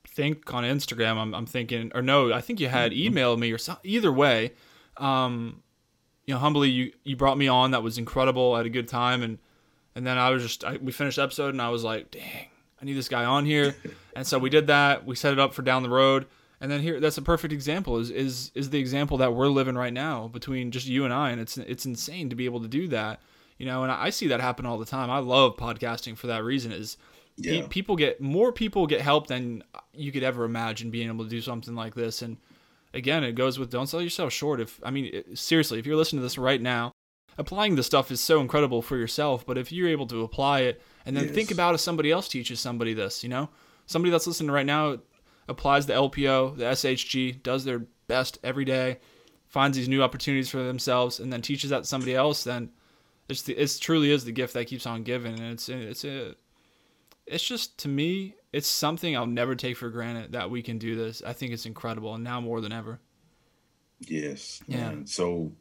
think 0.08 0.54
on 0.54 0.64
Instagram, 0.64 1.18
I'm, 1.18 1.36
I'm 1.36 1.46
thinking, 1.46 1.92
or 1.94 2.02
no, 2.02 2.32
I 2.32 2.40
think 2.40 2.62
you 2.62 2.70
had 2.70 2.94
mm-hmm. 2.94 3.18
emailed 3.18 3.40
me 3.40 3.52
or 3.52 3.58
so, 3.58 3.78
either 3.84 4.12
way. 4.12 4.54
Um, 4.96 5.64
you 6.26 6.34
know, 6.34 6.40
humbly, 6.40 6.70
you 6.70 6.94
you 7.04 7.18
brought 7.18 7.38
me 7.38 7.50
on. 7.50 7.72
That 7.72 7.84
was 7.84 7.98
incredible. 7.98 8.54
I 8.54 8.60
had 8.60 8.66
a 8.66 8.70
good 8.70 8.88
time, 8.88 9.22
and 9.22 9.38
and 9.96 10.08
then 10.08 10.18
I 10.18 10.30
was 10.30 10.44
just 10.44 10.64
I, 10.64 10.78
we 10.78 10.94
finished 10.94 11.18
the 11.18 11.24
episode, 11.24 11.50
and 11.50 11.62
I 11.62 11.70
was 11.70 11.84
like, 11.84 12.10
dang, 12.10 12.48
I 12.82 12.86
need 12.86 12.94
this 12.94 13.10
guy 13.10 13.26
on 13.26 13.46
here, 13.46 13.76
and 14.16 14.26
so 14.26 14.40
we 14.40 14.50
did 14.50 14.68
that. 14.68 15.06
We 15.06 15.18
set 15.18 15.34
it 15.34 15.40
up 15.40 15.54
for 15.54 15.62
down 15.62 15.84
the 15.84 15.90
road 15.90 16.26
and 16.60 16.72
then 16.72 16.82
here, 16.82 17.00
that's 17.00 17.18
a 17.18 17.22
perfect 17.22 17.54
example. 17.54 17.98
Is 17.98 18.10
is 18.10 18.52
is 18.56 18.70
the 18.72 18.80
example 18.80 19.18
that 19.18 19.34
we're 19.34 19.48
living 19.48 19.76
right 19.76 19.94
now 19.94 20.28
between 20.28 20.72
just 20.72 20.88
you 20.88 21.06
and 21.06 21.14
I, 21.14 21.30
and 21.30 21.40
it's 21.40 21.58
it's 21.58 21.86
insane 21.86 22.30
to 22.30 22.36
be 22.36 22.46
able 22.46 22.62
to 22.62 22.68
do 22.68 22.88
that. 22.90 23.22
You 23.58 23.66
know, 23.66 23.84
and 23.84 23.92
I 23.92 24.10
see 24.10 24.28
that 24.28 24.42
happen 24.42 24.66
all 24.66 24.78
the 24.78 24.86
time. 24.86 25.10
I 25.10 25.20
love 25.20 25.58
podcasting 25.58 26.18
for 26.18 26.28
that 26.28 26.44
reason. 26.44 26.72
Is 26.72 26.98
yeah. 27.38 27.66
people 27.70 27.96
get 27.96 28.20
more 28.20 28.52
people 28.52 28.88
get 28.88 29.02
help 29.02 29.28
than 29.28 29.64
you 29.94 30.12
could 30.12 30.24
ever 30.24 30.44
imagine 30.46 30.90
being 30.90 31.08
able 31.08 31.24
to 31.24 31.30
do 31.30 31.42
something 31.42 31.76
like 31.76 31.94
this. 31.94 32.22
And 32.24 32.38
again, 32.94 33.24
it 33.24 33.34
goes 33.34 33.60
with 33.60 33.70
don't 33.70 33.88
sell 33.88 34.02
yourself 34.02 34.34
short. 34.34 34.60
If 34.60 34.80
I 34.84 34.90
mean, 34.90 35.36
seriously, 35.36 35.78
if 35.78 35.86
you're 35.86 35.96
listening 35.96 36.22
to 36.22 36.26
this 36.26 36.40
right 36.40 36.62
now, 36.62 36.92
applying 37.38 37.76
this 37.76 37.86
stuff 37.86 38.10
is 38.10 38.20
so 38.20 38.42
incredible 38.42 38.82
for 38.82 38.98
yourself. 38.98 39.46
But 39.46 39.60
if 39.60 39.72
you're 39.72 39.90
able 39.90 40.08
to 40.08 40.24
apply 40.24 40.62
it 40.62 40.82
and 41.06 41.16
then 41.16 41.26
yes. 41.26 41.36
think 41.36 41.52
about 41.52 41.76
if 41.76 41.82
somebody 41.82 42.12
else 42.12 42.28
teaches 42.28 42.60
somebody 42.60 42.96
this, 42.96 43.24
you 43.24 43.30
know, 43.30 43.50
somebody 43.86 44.12
that's 44.12 44.26
listening 44.26 44.52
right 44.52 44.66
now 44.66 44.98
applies 45.48 45.86
the 45.86 45.94
LPO, 45.94 46.58
the 46.58 46.66
SHG, 46.66 47.42
does 47.44 47.66
their 47.66 47.86
best 48.08 48.40
every 48.44 48.66
day, 48.66 49.00
finds 49.48 49.78
these 49.78 49.90
new 49.90 50.04
opportunities 50.04 50.50
for 50.50 50.64
themselves, 50.64 51.20
and 51.20 51.32
then 51.32 51.42
teaches 51.42 51.70
that 51.70 51.80
to 51.80 51.86
somebody 51.86 52.16
else, 52.16 52.44
then 52.44 52.70
it's 53.30 53.42
the, 53.42 53.54
it 53.54 53.78
truly 53.82 54.12
is 54.12 54.24
the 54.24 54.32
gift 54.32 54.54
that 54.54 54.66
keeps 54.66 54.86
on 54.86 55.04
giving, 55.04 55.40
and 55.40 55.54
it's 55.54 55.70
it's 55.70 56.06
a 56.06 56.36
it's 57.26 57.46
just 57.46 57.78
to 57.80 57.90
me 57.90 58.36
it's 58.54 58.68
something 58.68 59.16
I'll 59.16 59.26
never 59.26 59.56
take 59.56 59.78
for 59.78 59.90
granted 59.90 60.32
that 60.32 60.50
we 60.50 60.62
can 60.62 60.78
do 60.78 60.96
this. 60.96 61.22
I 61.26 61.34
think 61.34 61.52
it's 61.52 61.66
incredible, 61.66 62.14
and 62.14 62.24
now 62.24 62.40
more 62.40 62.62
than 62.62 62.72
ever. 62.72 63.00
Yes. 64.00 64.62
Yeah. 64.68 64.90
Man. 64.90 65.08
So 65.08 65.52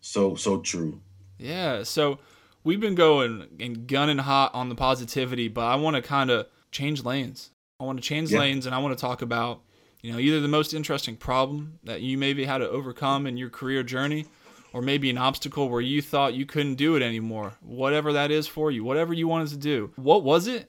so 0.00 0.34
so 0.36 0.60
true. 0.60 1.00
Yeah. 1.38 1.82
So 1.82 2.20
we've 2.62 2.80
been 2.80 2.94
going 2.94 3.48
and 3.58 3.86
gunning 3.86 4.18
hot 4.18 4.54
on 4.54 4.68
the 4.68 4.74
positivity, 4.74 5.48
but 5.48 5.64
I 5.64 5.74
want 5.76 5.96
to 5.96 6.02
kind 6.02 6.30
of 6.30 6.46
change 6.70 7.04
lanes. 7.04 7.50
I 7.80 7.84
want 7.84 8.02
to 8.02 8.02
change 8.02 8.32
yeah. 8.32 8.40
lanes 8.40 8.66
and 8.66 8.74
I 8.74 8.78
want 8.78 8.98
to 8.98 9.00
talk 9.00 9.22
about, 9.22 9.60
you 10.02 10.10
know, 10.10 10.18
either 10.18 10.40
the 10.40 10.48
most 10.48 10.74
interesting 10.74 11.16
problem 11.16 11.78
that 11.84 12.00
you 12.00 12.18
maybe 12.18 12.44
had 12.44 12.58
to 12.58 12.68
overcome 12.68 13.24
in 13.24 13.36
your 13.36 13.50
career 13.50 13.84
journey 13.84 14.26
or 14.72 14.82
maybe 14.82 15.08
an 15.10 15.16
obstacle 15.16 15.68
where 15.68 15.80
you 15.80 16.02
thought 16.02 16.34
you 16.34 16.44
couldn't 16.44 16.74
do 16.74 16.96
it 16.96 17.02
anymore. 17.02 17.54
Whatever 17.60 18.14
that 18.14 18.32
is 18.32 18.48
for 18.48 18.72
you, 18.72 18.82
whatever 18.82 19.14
you 19.14 19.28
wanted 19.28 19.50
to 19.50 19.58
do. 19.58 19.92
What 19.94 20.24
was 20.24 20.48
it 20.48 20.68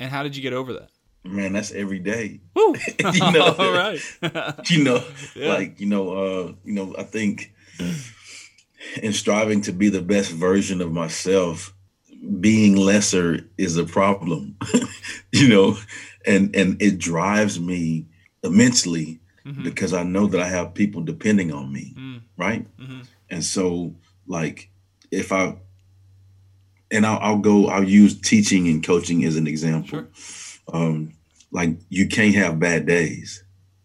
and 0.00 0.10
how 0.10 0.24
did 0.24 0.34
you 0.34 0.42
get 0.42 0.52
over 0.52 0.72
that? 0.72 0.88
Man, 1.22 1.52
that's 1.52 1.70
every 1.70 2.00
day. 2.00 2.40
Woo! 2.56 2.74
you 2.98 3.30
know, 3.30 3.54
all 3.58 3.72
right. 3.72 4.00
you 4.70 4.82
know, 4.82 5.04
yeah. 5.36 5.54
like 5.54 5.78
you 5.78 5.86
know, 5.86 6.10
uh, 6.10 6.52
you 6.64 6.72
know, 6.72 6.96
I 6.98 7.04
think 7.04 7.54
in 9.00 9.12
striving 9.12 9.60
to 9.62 9.72
be 9.72 9.88
the 9.88 10.02
best 10.02 10.32
version 10.32 10.80
of 10.80 10.90
myself, 10.90 11.72
being 12.40 12.74
lesser 12.74 13.48
is 13.56 13.76
a 13.76 13.84
problem. 13.84 14.56
you 15.32 15.46
know, 15.46 15.76
and 16.26 16.54
and 16.54 16.80
it 16.80 16.98
drives 16.98 17.58
me 17.58 18.06
immensely 18.42 19.20
mm-hmm. 19.44 19.62
because 19.62 19.92
I 19.92 20.02
know 20.02 20.26
that 20.26 20.40
I 20.40 20.48
have 20.48 20.74
people 20.74 21.02
depending 21.02 21.52
on 21.52 21.72
me, 21.72 21.94
mm. 21.96 22.20
right? 22.36 22.66
Mm-hmm. 22.78 23.00
And 23.30 23.44
so, 23.44 23.94
like, 24.26 24.70
if 25.10 25.32
I 25.32 25.56
and 26.90 27.06
I'll, 27.06 27.18
I'll, 27.18 27.38
go, 27.38 27.68
I'll 27.68 27.84
use 27.84 28.20
teaching 28.20 28.66
and 28.68 28.84
coaching 28.84 29.24
as 29.24 29.36
an 29.36 29.46
example. 29.46 29.88
Sure. 29.88 30.08
Um, 30.72 31.12
like, 31.52 31.76
you 31.88 32.08
can't 32.08 32.34
have 32.34 32.58
bad 32.58 32.86
days, 32.86 33.44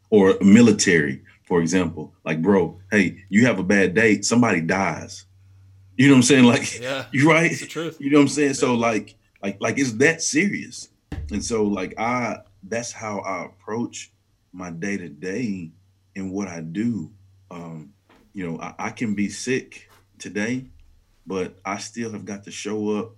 or 0.09 0.37
military, 0.41 1.21
for 1.43 1.61
example. 1.61 2.13
Like, 2.23 2.41
bro, 2.41 2.79
hey, 2.91 3.23
you 3.29 3.45
have 3.45 3.59
a 3.59 3.63
bad 3.63 3.93
day, 3.93 4.21
somebody 4.21 4.61
dies. 4.61 5.25
You 5.97 6.07
know 6.07 6.13
what 6.13 6.17
I'm 6.17 6.23
saying? 6.23 6.43
Like, 6.45 6.79
yeah, 6.79 7.05
you 7.11 7.29
right? 7.29 7.75
You 7.99 8.11
know 8.11 8.17
what 8.17 8.23
I'm 8.23 8.27
saying? 8.27 8.49
Yeah. 8.49 8.53
So, 8.53 8.75
like, 8.75 9.15
like, 9.41 9.57
like, 9.61 9.77
it's 9.77 9.93
that 9.93 10.21
serious. 10.21 10.89
And 11.31 11.43
so 11.43 11.63
like 11.63 11.93
I 11.97 12.39
that's 12.63 12.91
how 12.91 13.19
I 13.19 13.45
approach 13.45 14.11
my 14.51 14.71
day 14.71 14.97
to 14.97 15.09
day 15.09 15.71
and 16.15 16.31
what 16.31 16.47
I 16.47 16.61
do. 16.61 17.11
Um, 17.51 17.93
you 18.33 18.47
know, 18.49 18.59
I, 18.59 18.73
I, 18.79 18.89
can 18.89 19.13
be 19.13 19.29
sick 19.29 19.89
today, 20.17 20.65
but 21.27 21.59
I 21.63 21.77
still 21.77 22.11
have 22.11 22.25
got 22.25 22.43
to 22.45 22.51
show 22.51 22.97
up 22.97 23.13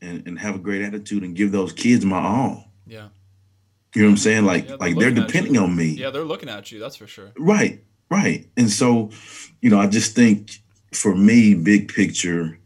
and, 0.00 0.26
and 0.26 0.38
have 0.38 0.56
a 0.56 0.58
great 0.58 0.82
attitude 0.82 1.22
and 1.22 1.34
give 1.34 1.52
those 1.52 1.72
kids 1.72 2.04
my 2.04 2.20
all. 2.20 2.68
Yeah. 2.86 3.08
You 3.94 4.02
know 4.02 4.08
what 4.08 4.12
I'm 4.12 4.16
saying? 4.18 4.44
Like, 4.44 4.64
yeah, 4.64 4.68
they're 4.68 4.78
like 4.78 4.98
they're 4.98 5.10
depending 5.10 5.56
on 5.56 5.74
me. 5.74 5.88
Yeah, 5.90 6.10
they're 6.10 6.24
looking 6.24 6.48
at 6.48 6.70
you. 6.72 6.78
That's 6.78 6.96
for 6.96 7.06
sure. 7.06 7.32
Right, 7.36 7.84
right. 8.10 8.48
And 8.56 8.70
so, 8.70 9.10
you 9.60 9.70
know, 9.70 9.78
I 9.78 9.86
just 9.86 10.14
think 10.14 10.58
for 10.92 11.14
me, 11.14 11.54
big 11.54 11.92
picture, 11.92 12.58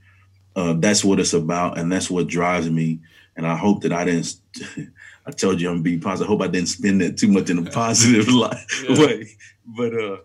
uh, 0.55 0.75
that's 0.75 1.05
what 1.05 1.21
it's 1.21 1.35
about, 1.35 1.79
and 1.79 1.91
that's 1.91 2.11
what 2.11 2.29
drives 2.29 2.71
me 2.71 3.01
and 3.37 3.47
I 3.47 3.57
hope 3.57 3.83
that 3.83 3.93
I 3.93 4.05
didn't. 4.05 4.35
I 5.27 5.31
told 5.31 5.61
you 5.61 5.71
I'm 5.71 5.83
being 5.83 6.01
positive. 6.01 6.29
I 6.29 6.31
hope 6.31 6.43
I 6.43 6.49
didn't 6.49 6.69
spend 6.69 7.01
that 7.01 7.17
too 7.17 7.29
much 7.29 7.51
in 7.51 7.59
a 7.59 7.71
positive 7.71 8.29
life, 8.33 8.85
yeah. 8.89 8.99
way. 8.99 9.29
But 9.67 9.95
uh, 9.95 10.17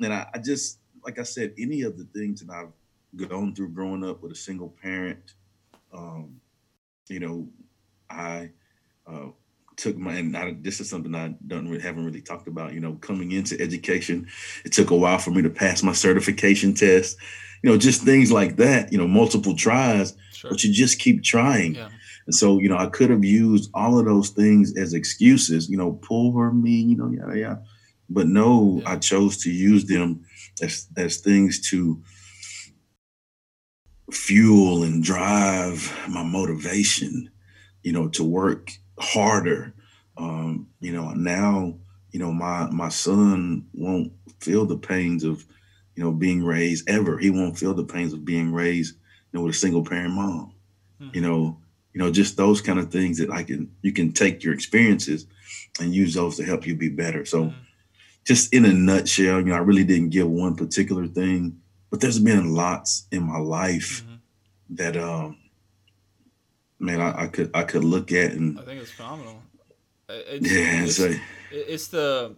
and 0.00 0.12
I, 0.12 0.28
I, 0.34 0.38
just 0.38 0.78
like 1.04 1.18
I 1.18 1.22
said, 1.22 1.54
any 1.58 1.82
of 1.82 1.96
the 1.96 2.04
things 2.04 2.40
that 2.44 2.52
I've 2.52 3.28
gone 3.28 3.54
through 3.54 3.70
growing 3.70 4.04
up 4.04 4.22
with 4.22 4.32
a 4.32 4.36
single 4.36 4.74
parent, 4.82 5.34
um, 5.92 6.40
you 7.08 7.20
know, 7.20 7.48
I 8.10 8.50
uh, 9.06 9.28
took 9.76 9.96
my 9.96 10.14
and 10.14 10.36
I, 10.36 10.56
this 10.60 10.80
is 10.80 10.90
something 10.90 11.14
I 11.14 11.34
don't 11.46 11.68
really, 11.68 11.82
haven't 11.82 12.04
really 12.04 12.20
talked 12.20 12.48
about. 12.48 12.74
You 12.74 12.80
know, 12.80 12.94
coming 12.94 13.32
into 13.32 13.58
education, 13.60 14.28
it 14.64 14.72
took 14.72 14.90
a 14.90 14.96
while 14.96 15.18
for 15.18 15.30
me 15.30 15.40
to 15.42 15.50
pass 15.50 15.82
my 15.82 15.92
certification 15.92 16.74
test. 16.74 17.16
You 17.62 17.70
know, 17.70 17.78
just 17.78 18.02
things 18.02 18.30
like 18.30 18.56
that. 18.56 18.92
You 18.92 18.98
know, 18.98 19.08
multiple 19.08 19.54
tries, 19.54 20.14
sure. 20.32 20.50
but 20.50 20.62
you 20.62 20.72
just 20.72 20.98
keep 20.98 21.22
trying. 21.22 21.76
Yeah 21.76 21.88
and 22.28 22.34
so, 22.34 22.58
you 22.58 22.68
know, 22.68 22.76
I 22.76 22.88
could 22.88 23.08
have 23.08 23.24
used 23.24 23.70
all 23.72 23.98
of 23.98 24.04
those 24.04 24.28
things 24.28 24.76
as 24.76 24.92
excuses, 24.92 25.70
you 25.70 25.78
know, 25.78 25.98
poor 26.02 26.52
me, 26.52 26.72
you 26.72 26.94
know, 26.94 27.08
yada 27.08 27.38
yada. 27.38 27.62
But 28.10 28.26
no, 28.26 28.80
yeah. 28.82 28.90
I 28.90 28.96
chose 28.96 29.38
to 29.44 29.50
use 29.50 29.86
them 29.86 30.26
as 30.60 30.88
as 30.98 31.16
things 31.16 31.58
to 31.70 32.02
fuel 34.12 34.82
and 34.82 35.02
drive 35.02 35.90
my 36.06 36.22
motivation, 36.22 37.30
you 37.82 37.92
know, 37.92 38.08
to 38.08 38.24
work 38.24 38.72
harder. 39.00 39.72
Um, 40.18 40.68
you 40.80 40.92
know, 40.92 41.14
now, 41.14 41.78
you 42.10 42.20
know, 42.20 42.30
my 42.30 42.68
my 42.70 42.90
son 42.90 43.64
won't 43.72 44.12
feel 44.40 44.66
the 44.66 44.76
pains 44.76 45.24
of, 45.24 45.46
you 45.94 46.04
know, 46.04 46.12
being 46.12 46.44
raised 46.44 46.90
ever. 46.90 47.16
He 47.16 47.30
won't 47.30 47.58
feel 47.58 47.72
the 47.72 47.84
pains 47.84 48.12
of 48.12 48.26
being 48.26 48.52
raised, 48.52 48.96
you 49.32 49.38
know, 49.38 49.46
with 49.46 49.54
a 49.54 49.58
single 49.58 49.82
parent 49.82 50.12
mom. 50.12 50.52
Mm-hmm. 51.00 51.14
You 51.14 51.20
know, 51.22 51.58
you 51.98 52.04
know, 52.04 52.12
just 52.12 52.36
those 52.36 52.60
kind 52.60 52.78
of 52.78 52.92
things 52.92 53.18
that 53.18 53.28
I 53.28 53.42
can 53.42 53.72
you 53.82 53.90
can 53.90 54.12
take 54.12 54.44
your 54.44 54.54
experiences 54.54 55.26
and 55.80 55.92
use 55.92 56.14
those 56.14 56.36
to 56.36 56.44
help 56.44 56.64
you 56.64 56.76
be 56.76 56.88
better. 56.88 57.24
So 57.24 57.46
mm-hmm. 57.46 57.58
just 58.24 58.54
in 58.54 58.64
a 58.64 58.72
nutshell, 58.72 59.40
you 59.40 59.46
know, 59.46 59.56
I 59.56 59.58
really 59.58 59.82
didn't 59.82 60.10
give 60.10 60.28
one 60.30 60.54
particular 60.54 61.08
thing, 61.08 61.60
but 61.90 62.00
there's 62.00 62.20
been 62.20 62.54
lots 62.54 63.08
in 63.10 63.24
my 63.24 63.38
life 63.38 64.04
mm-hmm. 64.04 64.76
that 64.76 64.96
um 64.96 65.38
man, 66.78 67.00
I, 67.00 67.22
I, 67.22 67.26
could 67.26 67.50
I 67.52 67.64
could 67.64 67.82
look 67.82 68.12
at 68.12 68.30
and 68.30 68.60
I 68.60 68.62
think 68.62 68.80
it's 68.80 68.92
phenomenal. 68.92 69.42
It's, 70.08 70.52
yeah, 70.52 70.84
it's, 70.84 71.00
it's, 71.00 71.20
it's 71.50 71.88
the 71.88 72.36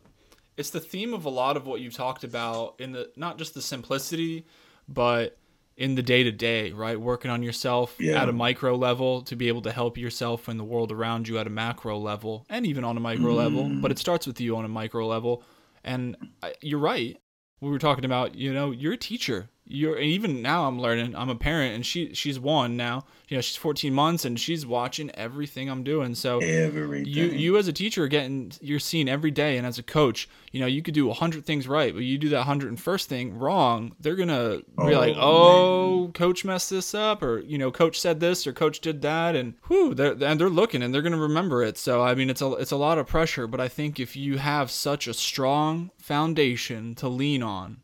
it's 0.56 0.70
the 0.70 0.80
theme 0.80 1.12
of 1.12 1.26
a 1.26 1.30
lot 1.30 1.58
of 1.58 1.66
what 1.66 1.82
you've 1.82 1.92
talked 1.92 2.24
about 2.24 2.76
in 2.78 2.92
the 2.92 3.10
not 3.14 3.36
just 3.36 3.52
the 3.52 3.60
simplicity, 3.60 4.46
but 4.88 5.36
in 5.80 5.94
the 5.94 6.02
day 6.02 6.22
to 6.22 6.30
day, 6.30 6.72
right? 6.72 7.00
Working 7.00 7.30
on 7.30 7.42
yourself 7.42 7.96
yeah. 7.98 8.22
at 8.22 8.28
a 8.28 8.32
micro 8.34 8.76
level 8.76 9.22
to 9.22 9.34
be 9.34 9.48
able 9.48 9.62
to 9.62 9.72
help 9.72 9.96
yourself 9.96 10.46
and 10.46 10.60
the 10.60 10.64
world 10.64 10.92
around 10.92 11.26
you 11.26 11.38
at 11.38 11.46
a 11.46 11.50
macro 11.50 11.98
level 11.98 12.44
and 12.50 12.66
even 12.66 12.84
on 12.84 12.98
a 12.98 13.00
micro 13.00 13.32
mm. 13.32 13.36
level. 13.36 13.66
But 13.80 13.90
it 13.90 13.98
starts 13.98 14.26
with 14.26 14.42
you 14.42 14.56
on 14.56 14.66
a 14.66 14.68
micro 14.68 15.06
level. 15.06 15.42
And 15.82 16.18
I, 16.42 16.52
you're 16.60 16.78
right. 16.78 17.18
We 17.62 17.70
were 17.70 17.78
talking 17.78 18.04
about, 18.04 18.34
you 18.34 18.52
know, 18.52 18.72
you're 18.72 18.92
a 18.92 18.98
teacher. 18.98 19.48
You're 19.66 19.94
and 19.96 20.04
even 20.06 20.42
now 20.42 20.66
I'm 20.66 20.80
learning. 20.80 21.14
I'm 21.14 21.28
a 21.30 21.34
parent, 21.36 21.74
and 21.74 21.86
she 21.86 22.12
she's 22.14 22.40
one 22.40 22.76
now. 22.76 23.04
You 23.28 23.36
know, 23.36 23.40
she's 23.40 23.56
14 23.56 23.94
months, 23.94 24.24
and 24.24 24.38
she's 24.40 24.66
watching 24.66 25.10
everything 25.14 25.68
I'm 25.70 25.84
doing. 25.84 26.16
So 26.16 26.38
Everything. 26.40 27.06
you 27.06 27.26
you 27.26 27.56
as 27.56 27.68
a 27.68 27.72
teacher 27.72 28.02
are 28.04 28.08
getting 28.08 28.52
you're 28.60 28.80
seeing 28.80 29.08
every 29.08 29.30
day, 29.30 29.56
and 29.56 29.66
as 29.66 29.78
a 29.78 29.82
coach, 29.84 30.28
you 30.50 30.58
know 30.60 30.66
you 30.66 30.82
could 30.82 30.94
do 30.94 31.10
hundred 31.12 31.44
things 31.46 31.68
right, 31.68 31.94
but 31.94 32.02
you 32.02 32.18
do 32.18 32.28
that 32.30 32.42
hundred 32.42 32.70
and 32.70 32.80
first 32.80 33.08
thing 33.08 33.38
wrong, 33.38 33.94
they're 34.00 34.16
gonna 34.16 34.58
be 34.58 34.64
Oh, 34.78 34.84
like, 34.90 35.16
oh, 35.16 36.10
coach 36.14 36.44
messed 36.44 36.70
this 36.70 36.92
up, 36.94 37.22
or 37.22 37.38
you 37.40 37.56
know, 37.58 37.70
coach 37.70 38.00
said 38.00 38.18
this, 38.18 38.46
or 38.46 38.52
coach 38.52 38.80
did 38.80 39.02
that, 39.02 39.36
and 39.36 39.54
whew, 39.68 39.94
they're 39.94 40.12
and 40.12 40.40
they're 40.40 40.50
looking 40.50 40.82
and 40.82 40.92
they're 40.92 41.02
gonna 41.02 41.16
remember 41.16 41.62
it. 41.62 41.78
So 41.78 42.02
I 42.02 42.16
mean, 42.16 42.28
it's 42.28 42.42
a 42.42 42.52
it's 42.54 42.72
a 42.72 42.76
lot 42.76 42.98
of 42.98 43.06
pressure, 43.06 43.46
but 43.46 43.60
I 43.60 43.68
think 43.68 44.00
if 44.00 44.16
you 44.16 44.38
have 44.38 44.70
such 44.70 45.06
a 45.06 45.14
strong 45.14 45.90
foundation 45.98 46.94
to 46.96 47.08
lean 47.08 47.42
on 47.42 47.78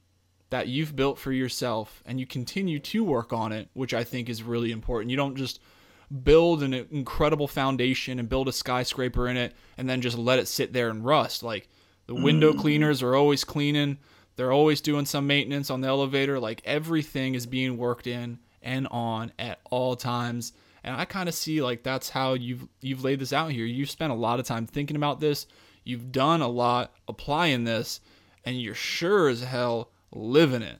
that 0.57 0.69
you've 0.69 0.97
built 0.97 1.19
for 1.19 1.33
yourself 1.33 2.03
and 2.07 2.19
you 2.19 2.25
continue 2.25 2.79
to 2.79 3.05
work 3.05 3.31
on 3.31 3.53
it, 3.53 3.69
which 3.75 3.93
I 3.93 4.05
think 4.05 4.31
is 4.31 4.43
really 4.43 4.73
important. 4.73 5.11
You 5.11 5.17
don't 5.19 5.37
just 5.37 5.61
build 6.23 6.63
an 6.63 6.73
incredible 6.73 7.47
foundation 7.47 8.19
and 8.19 8.27
build 8.27 8.49
a 8.49 8.53
skyscraper 8.53 9.29
in 9.29 9.37
it 9.37 9.53
and 9.77 9.87
then 9.87 10.01
just 10.01 10.17
let 10.17 10.39
it 10.39 10.49
sit 10.49 10.73
there 10.73 10.89
and 10.89 11.05
rust. 11.05 11.43
Like 11.43 11.69
the 12.07 12.15
window 12.15 12.55
mm. 12.55 12.59
cleaners 12.59 13.03
are 13.03 13.15
always 13.15 13.45
cleaning, 13.45 13.99
they're 14.37 14.53
always 14.53 14.81
doing 14.81 15.05
some 15.05 15.27
maintenance 15.27 15.69
on 15.69 15.83
the 15.83 15.89
elevator. 15.89 16.41
Like 16.41 16.63
everything 16.65 17.35
is 17.35 17.45
being 17.45 17.77
worked 17.77 18.07
in 18.07 18.39
and 18.63 18.89
on 18.91 19.31
at 19.39 19.61
all 19.71 19.95
times. 19.95 20.55
And 20.85 20.97
I 20.97 21.05
kind 21.05 21.29
of 21.29 21.35
see 21.35 21.61
like 21.61 21.83
that's 21.83 22.09
how 22.09 22.33
you've 22.33 22.67
you've 22.81 23.05
laid 23.05 23.19
this 23.19 23.35
out 23.35 23.51
here. 23.51 23.67
You've 23.67 23.91
spent 23.91 24.11
a 24.11 24.17
lot 24.17 24.41
of 24.41 24.47
time 24.47 24.67
thinking 24.67 24.97
about 24.97 25.21
this. 25.21 25.47
You've 25.85 26.13
done 26.13 26.41
a 26.41 26.49
lot 26.49 26.95
applying 27.09 27.65
this, 27.65 28.01
and 28.47 28.59
you're 28.59 28.75
sure 28.75 29.29
as 29.29 29.43
hell 29.43 29.91
living 30.17 30.63
it. 30.63 30.79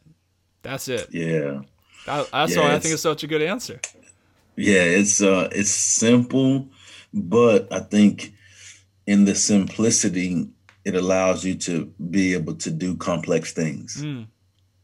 That's 0.63 0.89
it. 0.89 1.09
yeah. 1.13 1.61
That, 2.07 2.31
that's 2.31 2.55
Yeah, 2.55 2.63
why 2.63 2.75
I 2.75 2.79
think 2.79 2.95
it's 2.95 3.03
such 3.03 3.25
a 3.25 3.27
good 3.27 3.43
answer. 3.43 3.81
Yeah, 4.57 4.83
it's 4.83 5.21
uh 5.21 5.49
it's 5.53 5.71
simple, 5.71 6.69
but 7.13 7.73
I 7.73 7.81
think 7.81 8.33
in 9.07 9.25
the 9.25 9.35
simplicity 9.35 10.49
it 10.85 10.95
allows 10.95 11.45
you 11.45 11.57
to 11.57 11.93
be 12.11 12.33
able 12.35 12.55
to 12.55 12.71
do 12.71 12.97
complex 12.97 13.53
things. 13.53 14.03
Mm, 14.03 14.29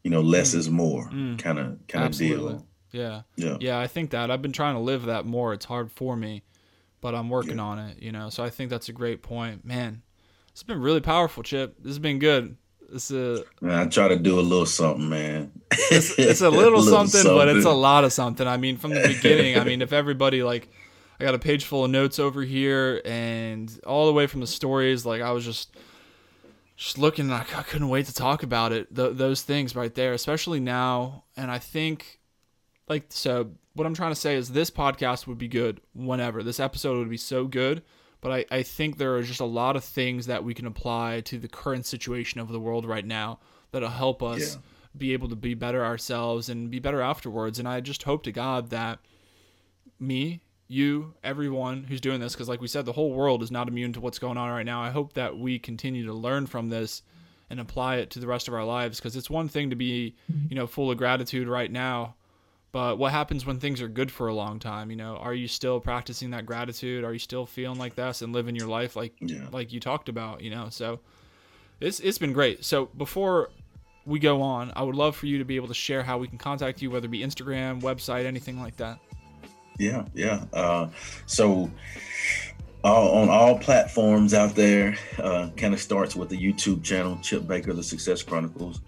You 0.04 0.10
know, 0.10 0.20
less 0.20 0.52
is 0.54 0.68
more 0.68 1.08
Mm. 1.10 1.38
kind 1.38 1.58
of 1.58 1.78
kind 1.88 2.04
of 2.06 2.16
deal. 2.16 2.66
Yeah. 2.90 3.22
Yeah. 3.36 3.56
Yeah, 3.60 3.78
I 3.78 3.86
think 3.86 4.10
that. 4.10 4.30
I've 4.30 4.42
been 4.42 4.52
trying 4.52 4.74
to 4.74 4.80
live 4.80 5.04
that 5.06 5.24
more. 5.24 5.54
It's 5.54 5.64
hard 5.64 5.90
for 5.90 6.16
me, 6.16 6.42
but 7.00 7.14
I'm 7.14 7.30
working 7.30 7.56
Yeah. 7.56 7.62
on 7.70 7.78
it, 7.78 8.02
you 8.02 8.12
know. 8.12 8.28
So 8.30 8.44
I 8.44 8.50
think 8.50 8.68
that's 8.68 8.88
a 8.90 8.92
great 8.92 9.22
point. 9.22 9.64
Man, 9.64 10.02
it's 10.50 10.62
been 10.64 10.80
really 10.80 11.00
powerful, 11.00 11.42
Chip. 11.42 11.76
This 11.78 11.90
has 11.90 11.98
been 11.98 12.18
good. 12.18 12.56
This 12.92 13.10
is 13.10 13.40
Man, 13.62 13.74
I 13.74 13.86
try 13.86 14.08
to 14.08 14.16
do 14.16 14.38
a 14.38 14.42
little 14.42 14.66
something, 14.66 15.08
man. 15.08 15.50
it's, 15.70 16.18
it's 16.18 16.42
a 16.42 16.50
little, 16.50 16.82
something, 16.82 17.24
but 17.24 17.48
it's 17.48 17.64
a 17.64 17.70
lot 17.70 18.04
of 18.04 18.12
something. 18.12 18.46
I 18.46 18.58
mean, 18.58 18.76
from 18.76 18.90
the 18.90 19.00
beginning, 19.00 19.58
I 19.58 19.64
mean, 19.64 19.80
if 19.80 19.92
everybody 19.94 20.42
like 20.42 20.68
I 21.18 21.24
got 21.24 21.34
a 21.34 21.38
page 21.38 21.64
full 21.64 21.86
of 21.86 21.90
notes 21.90 22.18
over 22.18 22.42
here 22.42 23.00
and 23.06 23.72
all 23.86 24.06
the 24.06 24.12
way 24.12 24.26
from 24.26 24.40
the 24.40 24.46
stories, 24.46 25.06
like 25.06 25.22
I 25.22 25.30
was 25.32 25.44
just 25.44 25.74
just 26.76 26.98
looking 26.98 27.30
I, 27.32 27.40
I 27.40 27.62
couldn't 27.62 27.88
wait 27.88 28.06
to 28.06 28.14
talk 28.14 28.42
about 28.42 28.72
it. 28.72 28.94
Th- 28.94 29.14
those 29.14 29.40
things 29.40 29.74
right 29.74 29.94
there, 29.94 30.12
especially 30.12 30.60
now, 30.60 31.24
and 31.34 31.50
I 31.50 31.58
think 31.58 32.20
like 32.88 33.06
so 33.08 33.52
what 33.72 33.86
I'm 33.86 33.94
trying 33.94 34.12
to 34.12 34.20
say 34.20 34.34
is 34.34 34.50
this 34.50 34.70
podcast 34.70 35.26
would 35.26 35.38
be 35.38 35.48
good 35.48 35.80
whenever. 35.94 36.42
This 36.42 36.60
episode 36.60 36.98
would 36.98 37.08
be 37.08 37.16
so 37.16 37.46
good, 37.46 37.82
but 38.22 38.32
I, 38.32 38.44
I 38.50 38.62
think 38.62 38.96
there 38.96 39.14
are 39.16 39.22
just 39.22 39.40
a 39.40 39.44
lot 39.44 39.76
of 39.76 39.84
things 39.84 40.26
that 40.26 40.42
we 40.44 40.54
can 40.54 40.66
apply 40.66 41.20
to 41.26 41.38
the 41.38 41.48
current 41.48 41.84
situation 41.84 42.40
of 42.40 42.48
the 42.48 42.60
world 42.60 42.86
right 42.86 43.04
now 43.04 43.38
that'll 43.72 43.90
help 43.90 44.22
us 44.22 44.54
Yeah. 44.54 44.60
be 44.96 45.12
able 45.12 45.28
to 45.28 45.36
be 45.36 45.52
better 45.54 45.84
ourselves 45.84 46.48
and 46.48 46.70
be 46.70 46.78
better 46.78 47.00
afterwards. 47.02 47.58
And 47.58 47.68
I 47.68 47.80
just 47.80 48.04
hope 48.04 48.22
to 48.22 48.32
God 48.32 48.70
that 48.70 49.00
me, 49.98 50.40
you, 50.68 51.14
everyone 51.22 51.84
who's 51.84 52.00
doing 52.00 52.20
this, 52.20 52.32
because 52.32 52.48
like 52.48 52.60
we 52.60 52.68
said, 52.68 52.86
the 52.86 52.92
whole 52.92 53.12
world 53.12 53.42
is 53.42 53.50
not 53.50 53.68
immune 53.68 53.92
to 53.92 54.00
what's 54.00 54.18
going 54.18 54.38
on 54.38 54.50
right 54.50 54.66
now. 54.66 54.82
I 54.82 54.90
hope 54.90 55.12
that 55.14 55.36
we 55.36 55.58
continue 55.58 56.06
to 56.06 56.14
learn 56.14 56.46
from 56.46 56.68
this 56.70 57.02
and 57.50 57.60
apply 57.60 57.96
it 57.96 58.08
to 58.10 58.18
the 58.20 58.26
rest 58.26 58.48
of 58.48 58.54
our 58.54 58.64
lives 58.64 58.98
because 58.98 59.14
it's 59.16 59.28
one 59.28 59.48
thing 59.48 59.68
to 59.70 59.76
be, 59.76 60.14
mm-hmm. 60.30 60.46
you 60.48 60.56
know, 60.56 60.66
full 60.66 60.90
of 60.90 60.96
gratitude 60.96 61.48
right 61.48 61.70
now. 61.70 62.14
But 62.72 62.96
what 62.98 63.12
happens 63.12 63.44
when 63.44 63.60
things 63.60 63.82
are 63.82 63.88
good 63.88 64.10
for 64.10 64.28
a 64.28 64.34
long 64.34 64.58
time? 64.58 64.90
You 64.90 64.96
know, 64.96 65.16
are 65.16 65.34
you 65.34 65.46
still 65.46 65.78
practicing 65.78 66.30
that 66.30 66.46
gratitude? 66.46 67.04
Are 67.04 67.12
you 67.12 67.18
still 67.18 67.44
feeling 67.44 67.78
like 67.78 67.94
this 67.94 68.22
and 68.22 68.32
living 68.32 68.56
your 68.56 68.66
life 68.68 68.96
like 68.96 69.12
Yeah. 69.20 69.46
like 69.52 69.72
you 69.72 69.78
talked 69.80 70.08
about? 70.08 70.40
You 70.40 70.50
know, 70.50 70.68
so 70.70 71.00
it's 71.80 72.00
it's 72.00 72.18
been 72.18 72.32
great. 72.32 72.64
So 72.64 72.86
before 72.96 73.50
we 74.06 74.18
go 74.18 74.40
on, 74.40 74.72
I 74.74 74.82
would 74.82 74.96
love 74.96 75.14
for 75.14 75.26
you 75.26 75.38
to 75.38 75.44
be 75.44 75.56
able 75.56 75.68
to 75.68 75.74
share 75.74 76.02
how 76.02 76.16
we 76.18 76.26
can 76.28 76.38
contact 76.38 76.80
you, 76.80 76.90
whether 76.90 77.04
it 77.06 77.10
be 77.10 77.20
Instagram, 77.20 77.82
website, 77.82 78.24
anything 78.24 78.58
like 78.58 78.76
that. 78.78 78.98
Yeah, 79.78 80.06
yeah. 80.14 80.44
Uh, 80.52 80.88
so 81.26 81.70
all, 82.84 83.18
on 83.18 83.28
all 83.28 83.58
platforms 83.58 84.34
out 84.34 84.54
there, 84.54 84.96
uh, 85.18 85.50
kind 85.56 85.72
of 85.72 85.80
starts 85.80 86.16
with 86.16 86.30
the 86.30 86.36
YouTube 86.36 86.82
channel, 86.82 87.18
Chip 87.22 87.46
Baker, 87.46 87.72
The 87.72 87.82
Success 87.82 88.22
Chronicles. 88.22 88.80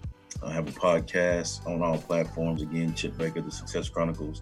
I 0.45 0.51
have 0.53 0.67
a 0.67 0.71
podcast 0.71 1.65
on 1.67 1.81
all 1.81 1.97
platforms. 1.97 2.61
Again, 2.61 2.93
Chip 2.93 3.17
Baker, 3.17 3.41
The 3.41 3.51
Success 3.51 3.89
Chronicles. 3.89 4.41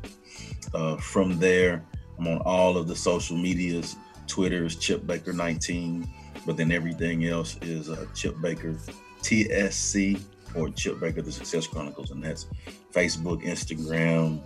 Uh, 0.74 0.98
from 0.98 1.40
there, 1.40 1.84
I'm 2.20 2.28
on 2.28 2.40
all 2.40 2.78
of 2.78 2.88
the 2.88 2.96
social 2.96 3.38
medias. 3.38 3.96
Twitter 4.28 4.66
is 4.66 4.76
Chip 4.76 5.06
Baker 5.08 5.34
19, 5.34 6.08
but 6.46 6.58
then 6.58 6.72
everything 6.72 7.26
else 7.26 7.58
is 7.62 7.90
uh, 7.90 8.06
Chip 8.14 8.36
Baker 8.42 8.76
TSC 9.22 10.20
or 10.56 10.70
Chip 10.70 11.00
Baker, 11.00 11.22
The 11.22 11.32
Success 11.32 11.68
Chronicles, 11.68 12.12
and 12.12 12.24
that's 12.24 12.46
Facebook, 12.92 13.44
Instagram, 13.44 14.42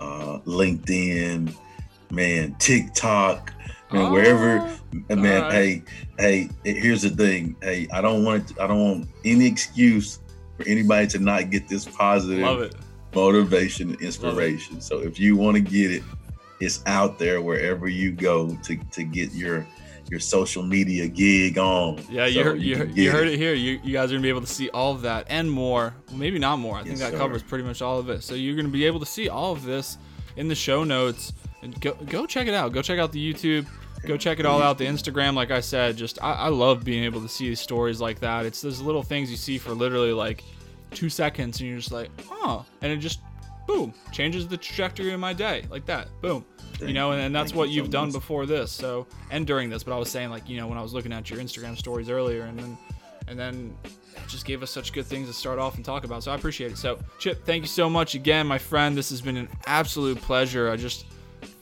uh, 0.00 0.38
LinkedIn, 0.40 1.54
man, 2.10 2.56
TikTok, 2.58 3.52
man, 3.92 4.12
wherever, 4.12 4.58
Oh, 5.10 5.16
man. 5.16 5.42
alright. 5.44 5.82
Hey, 6.18 6.48
hey, 6.64 6.74
here's 6.74 7.02
the 7.02 7.10
thing. 7.10 7.56
Hey, 7.62 7.86
I 7.92 8.00
don't 8.00 8.24
want 8.24 8.50
it. 8.50 8.60
I 8.60 8.66
don't 8.66 8.80
want 8.80 9.08
any 9.24 9.46
excuse 9.46 10.18
for 10.56 10.66
anybody 10.68 11.06
to 11.08 11.18
not 11.18 11.50
get 11.50 11.68
this 11.68 11.84
positive 11.84 12.60
it. 12.62 12.74
motivation 13.14 13.90
and 13.90 14.00
inspiration. 14.00 14.80
So 14.80 15.00
if 15.00 15.18
you 15.18 15.36
want 15.36 15.56
to 15.56 15.60
get 15.60 15.90
it, 15.90 16.02
it's 16.60 16.82
out 16.86 17.18
there 17.18 17.40
wherever 17.42 17.88
you 17.88 18.12
go 18.12 18.54
to 18.64 18.76
to 18.76 19.04
get 19.04 19.32
your 19.32 19.66
your 20.10 20.20
social 20.20 20.62
media 20.62 21.08
gig 21.08 21.56
on. 21.58 21.98
Yeah, 22.10 22.26
you 22.26 22.34
So 22.34 22.44
heard 22.44 22.60
you, 22.62 22.76
heard- 22.76 22.96
you 22.96 23.10
heard 23.10 23.26
it 23.26 23.38
here. 23.38 23.54
You, 23.54 23.80
you 23.82 23.92
guys 23.92 24.10
are 24.10 24.14
gonna 24.14 24.22
be 24.22 24.28
able 24.28 24.42
to 24.42 24.46
see 24.46 24.68
all 24.70 24.92
of 24.92 25.02
that 25.02 25.26
and 25.30 25.50
more. 25.50 25.94
Well, 26.08 26.18
maybe 26.18 26.38
not 26.38 26.58
more. 26.58 26.76
I 26.76 26.82
think 26.82 26.98
that 26.98 27.12
sir. 27.12 27.18
covers 27.18 27.42
pretty 27.42 27.64
much 27.64 27.80
all 27.82 27.98
of 27.98 28.10
it. 28.10 28.22
So 28.22 28.34
you're 28.34 28.54
gonna 28.56 28.68
be 28.68 28.84
able 28.84 29.00
to 29.00 29.06
see 29.06 29.28
all 29.30 29.52
of 29.52 29.64
this 29.64 29.96
in 30.36 30.48
the 30.48 30.54
show 30.54 30.84
notes. 30.84 31.32
And 31.62 31.78
go 31.80 31.94
go 31.94 32.26
check 32.26 32.46
it 32.46 32.54
out. 32.54 32.72
Go 32.72 32.82
check 32.82 32.98
out 32.98 33.12
the 33.12 33.32
YouTube. 33.32 33.66
Go 34.06 34.16
check 34.16 34.38
it 34.38 34.46
all 34.46 34.62
out. 34.62 34.78
The 34.78 34.86
Instagram, 34.86 35.34
like 35.34 35.50
I 35.50 35.60
said, 35.60 35.96
just 35.96 36.22
I, 36.22 36.32
I 36.32 36.48
love 36.48 36.84
being 36.84 37.04
able 37.04 37.20
to 37.22 37.28
see 37.28 37.54
stories 37.54 38.00
like 38.00 38.20
that. 38.20 38.46
It's 38.46 38.60
those 38.60 38.80
little 38.80 39.02
things 39.02 39.30
you 39.30 39.36
see 39.36 39.58
for 39.58 39.72
literally 39.72 40.12
like 40.12 40.44
two 40.92 41.08
seconds, 41.08 41.60
and 41.60 41.68
you're 41.68 41.78
just 41.78 41.92
like, 41.92 42.10
oh, 42.30 42.64
and 42.82 42.92
it 42.92 42.98
just 42.98 43.20
boom 43.66 43.94
changes 44.12 44.46
the 44.46 44.56
trajectory 44.58 45.12
of 45.12 45.20
my 45.20 45.32
day 45.32 45.64
like 45.70 45.86
that. 45.86 46.08
Boom. 46.20 46.44
you 46.80 46.92
know, 46.92 47.12
and, 47.12 47.20
and 47.20 47.34
that's 47.34 47.50
Thank 47.52 47.58
what 47.58 47.68
you 47.70 47.76
you've 47.76 47.86
so 47.86 47.92
done 47.92 48.06
much. 48.08 48.14
before 48.14 48.46
this. 48.46 48.70
So, 48.72 49.06
and 49.30 49.46
during 49.46 49.70
this, 49.70 49.82
but 49.84 49.94
I 49.94 49.98
was 49.98 50.10
saying 50.10 50.30
like, 50.30 50.48
you 50.48 50.56
know, 50.58 50.66
when 50.66 50.76
I 50.76 50.82
was 50.82 50.92
looking 50.92 51.12
at 51.12 51.30
your 51.30 51.38
Instagram 51.38 51.76
stories 51.78 52.10
earlier, 52.10 52.42
and 52.42 52.58
then, 52.58 52.76
and 53.28 53.38
then 53.38 53.76
just 54.28 54.44
gave 54.44 54.62
us 54.62 54.70
such 54.70 54.92
good 54.92 55.06
things 55.06 55.28
to 55.28 55.34
start 55.34 55.58
off 55.58 55.76
and 55.76 55.84
talk 55.84 56.04
about. 56.04 56.22
So 56.22 56.30
I 56.30 56.34
appreciate 56.34 56.72
it. 56.72 56.78
So 56.78 56.98
Chip, 57.18 57.44
thank 57.44 57.62
you 57.62 57.68
so 57.68 57.88
much 57.88 58.14
again, 58.14 58.46
my 58.46 58.58
friend. 58.58 58.96
This 58.96 59.10
has 59.10 59.20
been 59.20 59.36
an 59.36 59.48
absolute 59.66 60.18
pleasure. 60.20 60.70
I 60.70 60.76
just, 60.76 61.06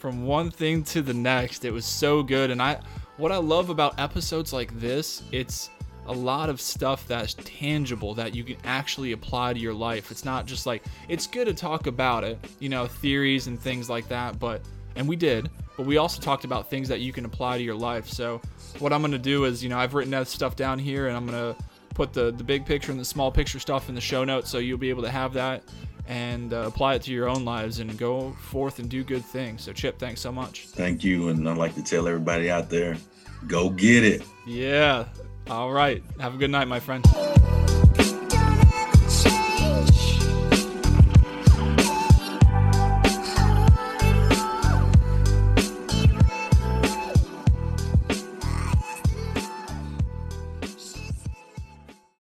from 0.03 0.27
one 0.27 0.51
thing 0.51 0.83
to 0.83 1.01
the 1.01 1.15
next, 1.15 1.65
it 1.65 1.73
was 1.73 1.87
so 1.87 2.25
good. 2.25 2.51
And 2.51 2.61
I, 2.61 2.81
what 3.19 3.31
I 3.31 3.37
love 3.37 3.71
about 3.71 4.01
episodes 4.01 4.53
like 4.53 4.77
this, 4.81 5.23
it's 5.31 5.71
a 6.09 6.13
lot 6.13 6.51
of 6.51 6.61
stuff 6.61 7.07
that's 7.07 7.35
tangible 7.35 8.13
that 8.15 8.35
you 8.35 8.43
can 8.43 8.57
actually 8.65 9.13
apply 9.13 9.53
to 9.53 9.61
your 9.61 9.73
life. 9.73 10.11
It's 10.11 10.25
not 10.25 10.45
just 10.45 10.67
like 10.67 10.83
it's 11.09 11.29
good 11.29 11.47
to 11.47 11.55
talk 11.55 11.87
about 11.87 12.25
it, 12.25 12.37
you 12.59 12.69
know, 12.69 12.89
theories 12.89 13.47
and 13.47 13.61
things 13.61 13.89
like 13.89 14.09
that, 14.09 14.41
but 14.41 14.63
and 14.97 15.07
we 15.07 15.15
did, 15.15 15.49
but 15.77 15.87
we 15.87 15.99
also 15.99 16.21
talked 16.21 16.45
about 16.45 16.69
things 16.69 16.89
that 16.89 16.99
you 16.99 17.13
can 17.13 17.25
apply 17.25 17.59
to 17.59 17.63
your 17.63 17.77
life. 17.77 18.09
So 18.09 18.41
what 18.81 18.93
I'm 18.93 19.03
going 19.03 19.13
to 19.13 19.19
do 19.19 19.45
is, 19.45 19.63
you 19.63 19.69
know, 19.69 19.79
I've 19.79 19.95
written 19.95 20.11
that 20.11 20.27
stuff 20.27 20.57
down 20.57 20.81
here 20.81 21.07
and 21.07 21.17
I'm 21.17 21.29
going 21.29 21.55
to 21.55 21.63
put 21.95 22.13
the 22.13 22.33
the 22.33 22.43
big 22.43 22.67
picture 22.67 22.91
and 22.91 23.01
the 23.01 23.05
small 23.05 23.31
picture 23.31 23.61
stuff 23.61 23.89
in 23.89 23.95
the 23.95 24.01
show 24.01 24.25
notes 24.25 24.51
so 24.51 24.59
you'll 24.59 24.79
be 24.79 24.91
able 24.91 25.03
to 25.03 25.11
have 25.11 25.33
that 25.35 25.63
and 26.09 26.53
uh, 26.53 26.65
apply 26.67 26.95
it 26.95 27.03
to 27.03 27.13
your 27.13 27.29
own 27.29 27.45
lives 27.45 27.79
and 27.79 27.97
go 27.99 28.33
forth 28.33 28.79
and 28.79 28.89
do 28.89 29.05
good 29.05 29.25
things. 29.25 29.63
So 29.63 29.73
Chip, 29.73 29.99
thanks 29.99 30.21
so 30.21 30.33
much. 30.33 30.67
Thank 30.67 31.05
you, 31.05 31.29
and 31.29 31.49
I'd 31.49 31.57
like 31.59 31.75
to 31.75 31.83
tell 31.83 32.09
everybody 32.09 32.51
out 32.51 32.71
there, 32.71 32.97
go 33.47 33.71
get 33.71 34.05
it. 34.05 34.23
Yeah. 34.47 35.07
All 35.49 35.73
right. 35.73 36.03
Have 36.21 36.35
a 36.35 36.39
good 36.39 36.51
night, 36.51 36.69
my 36.69 36.81
friend. 36.81 37.05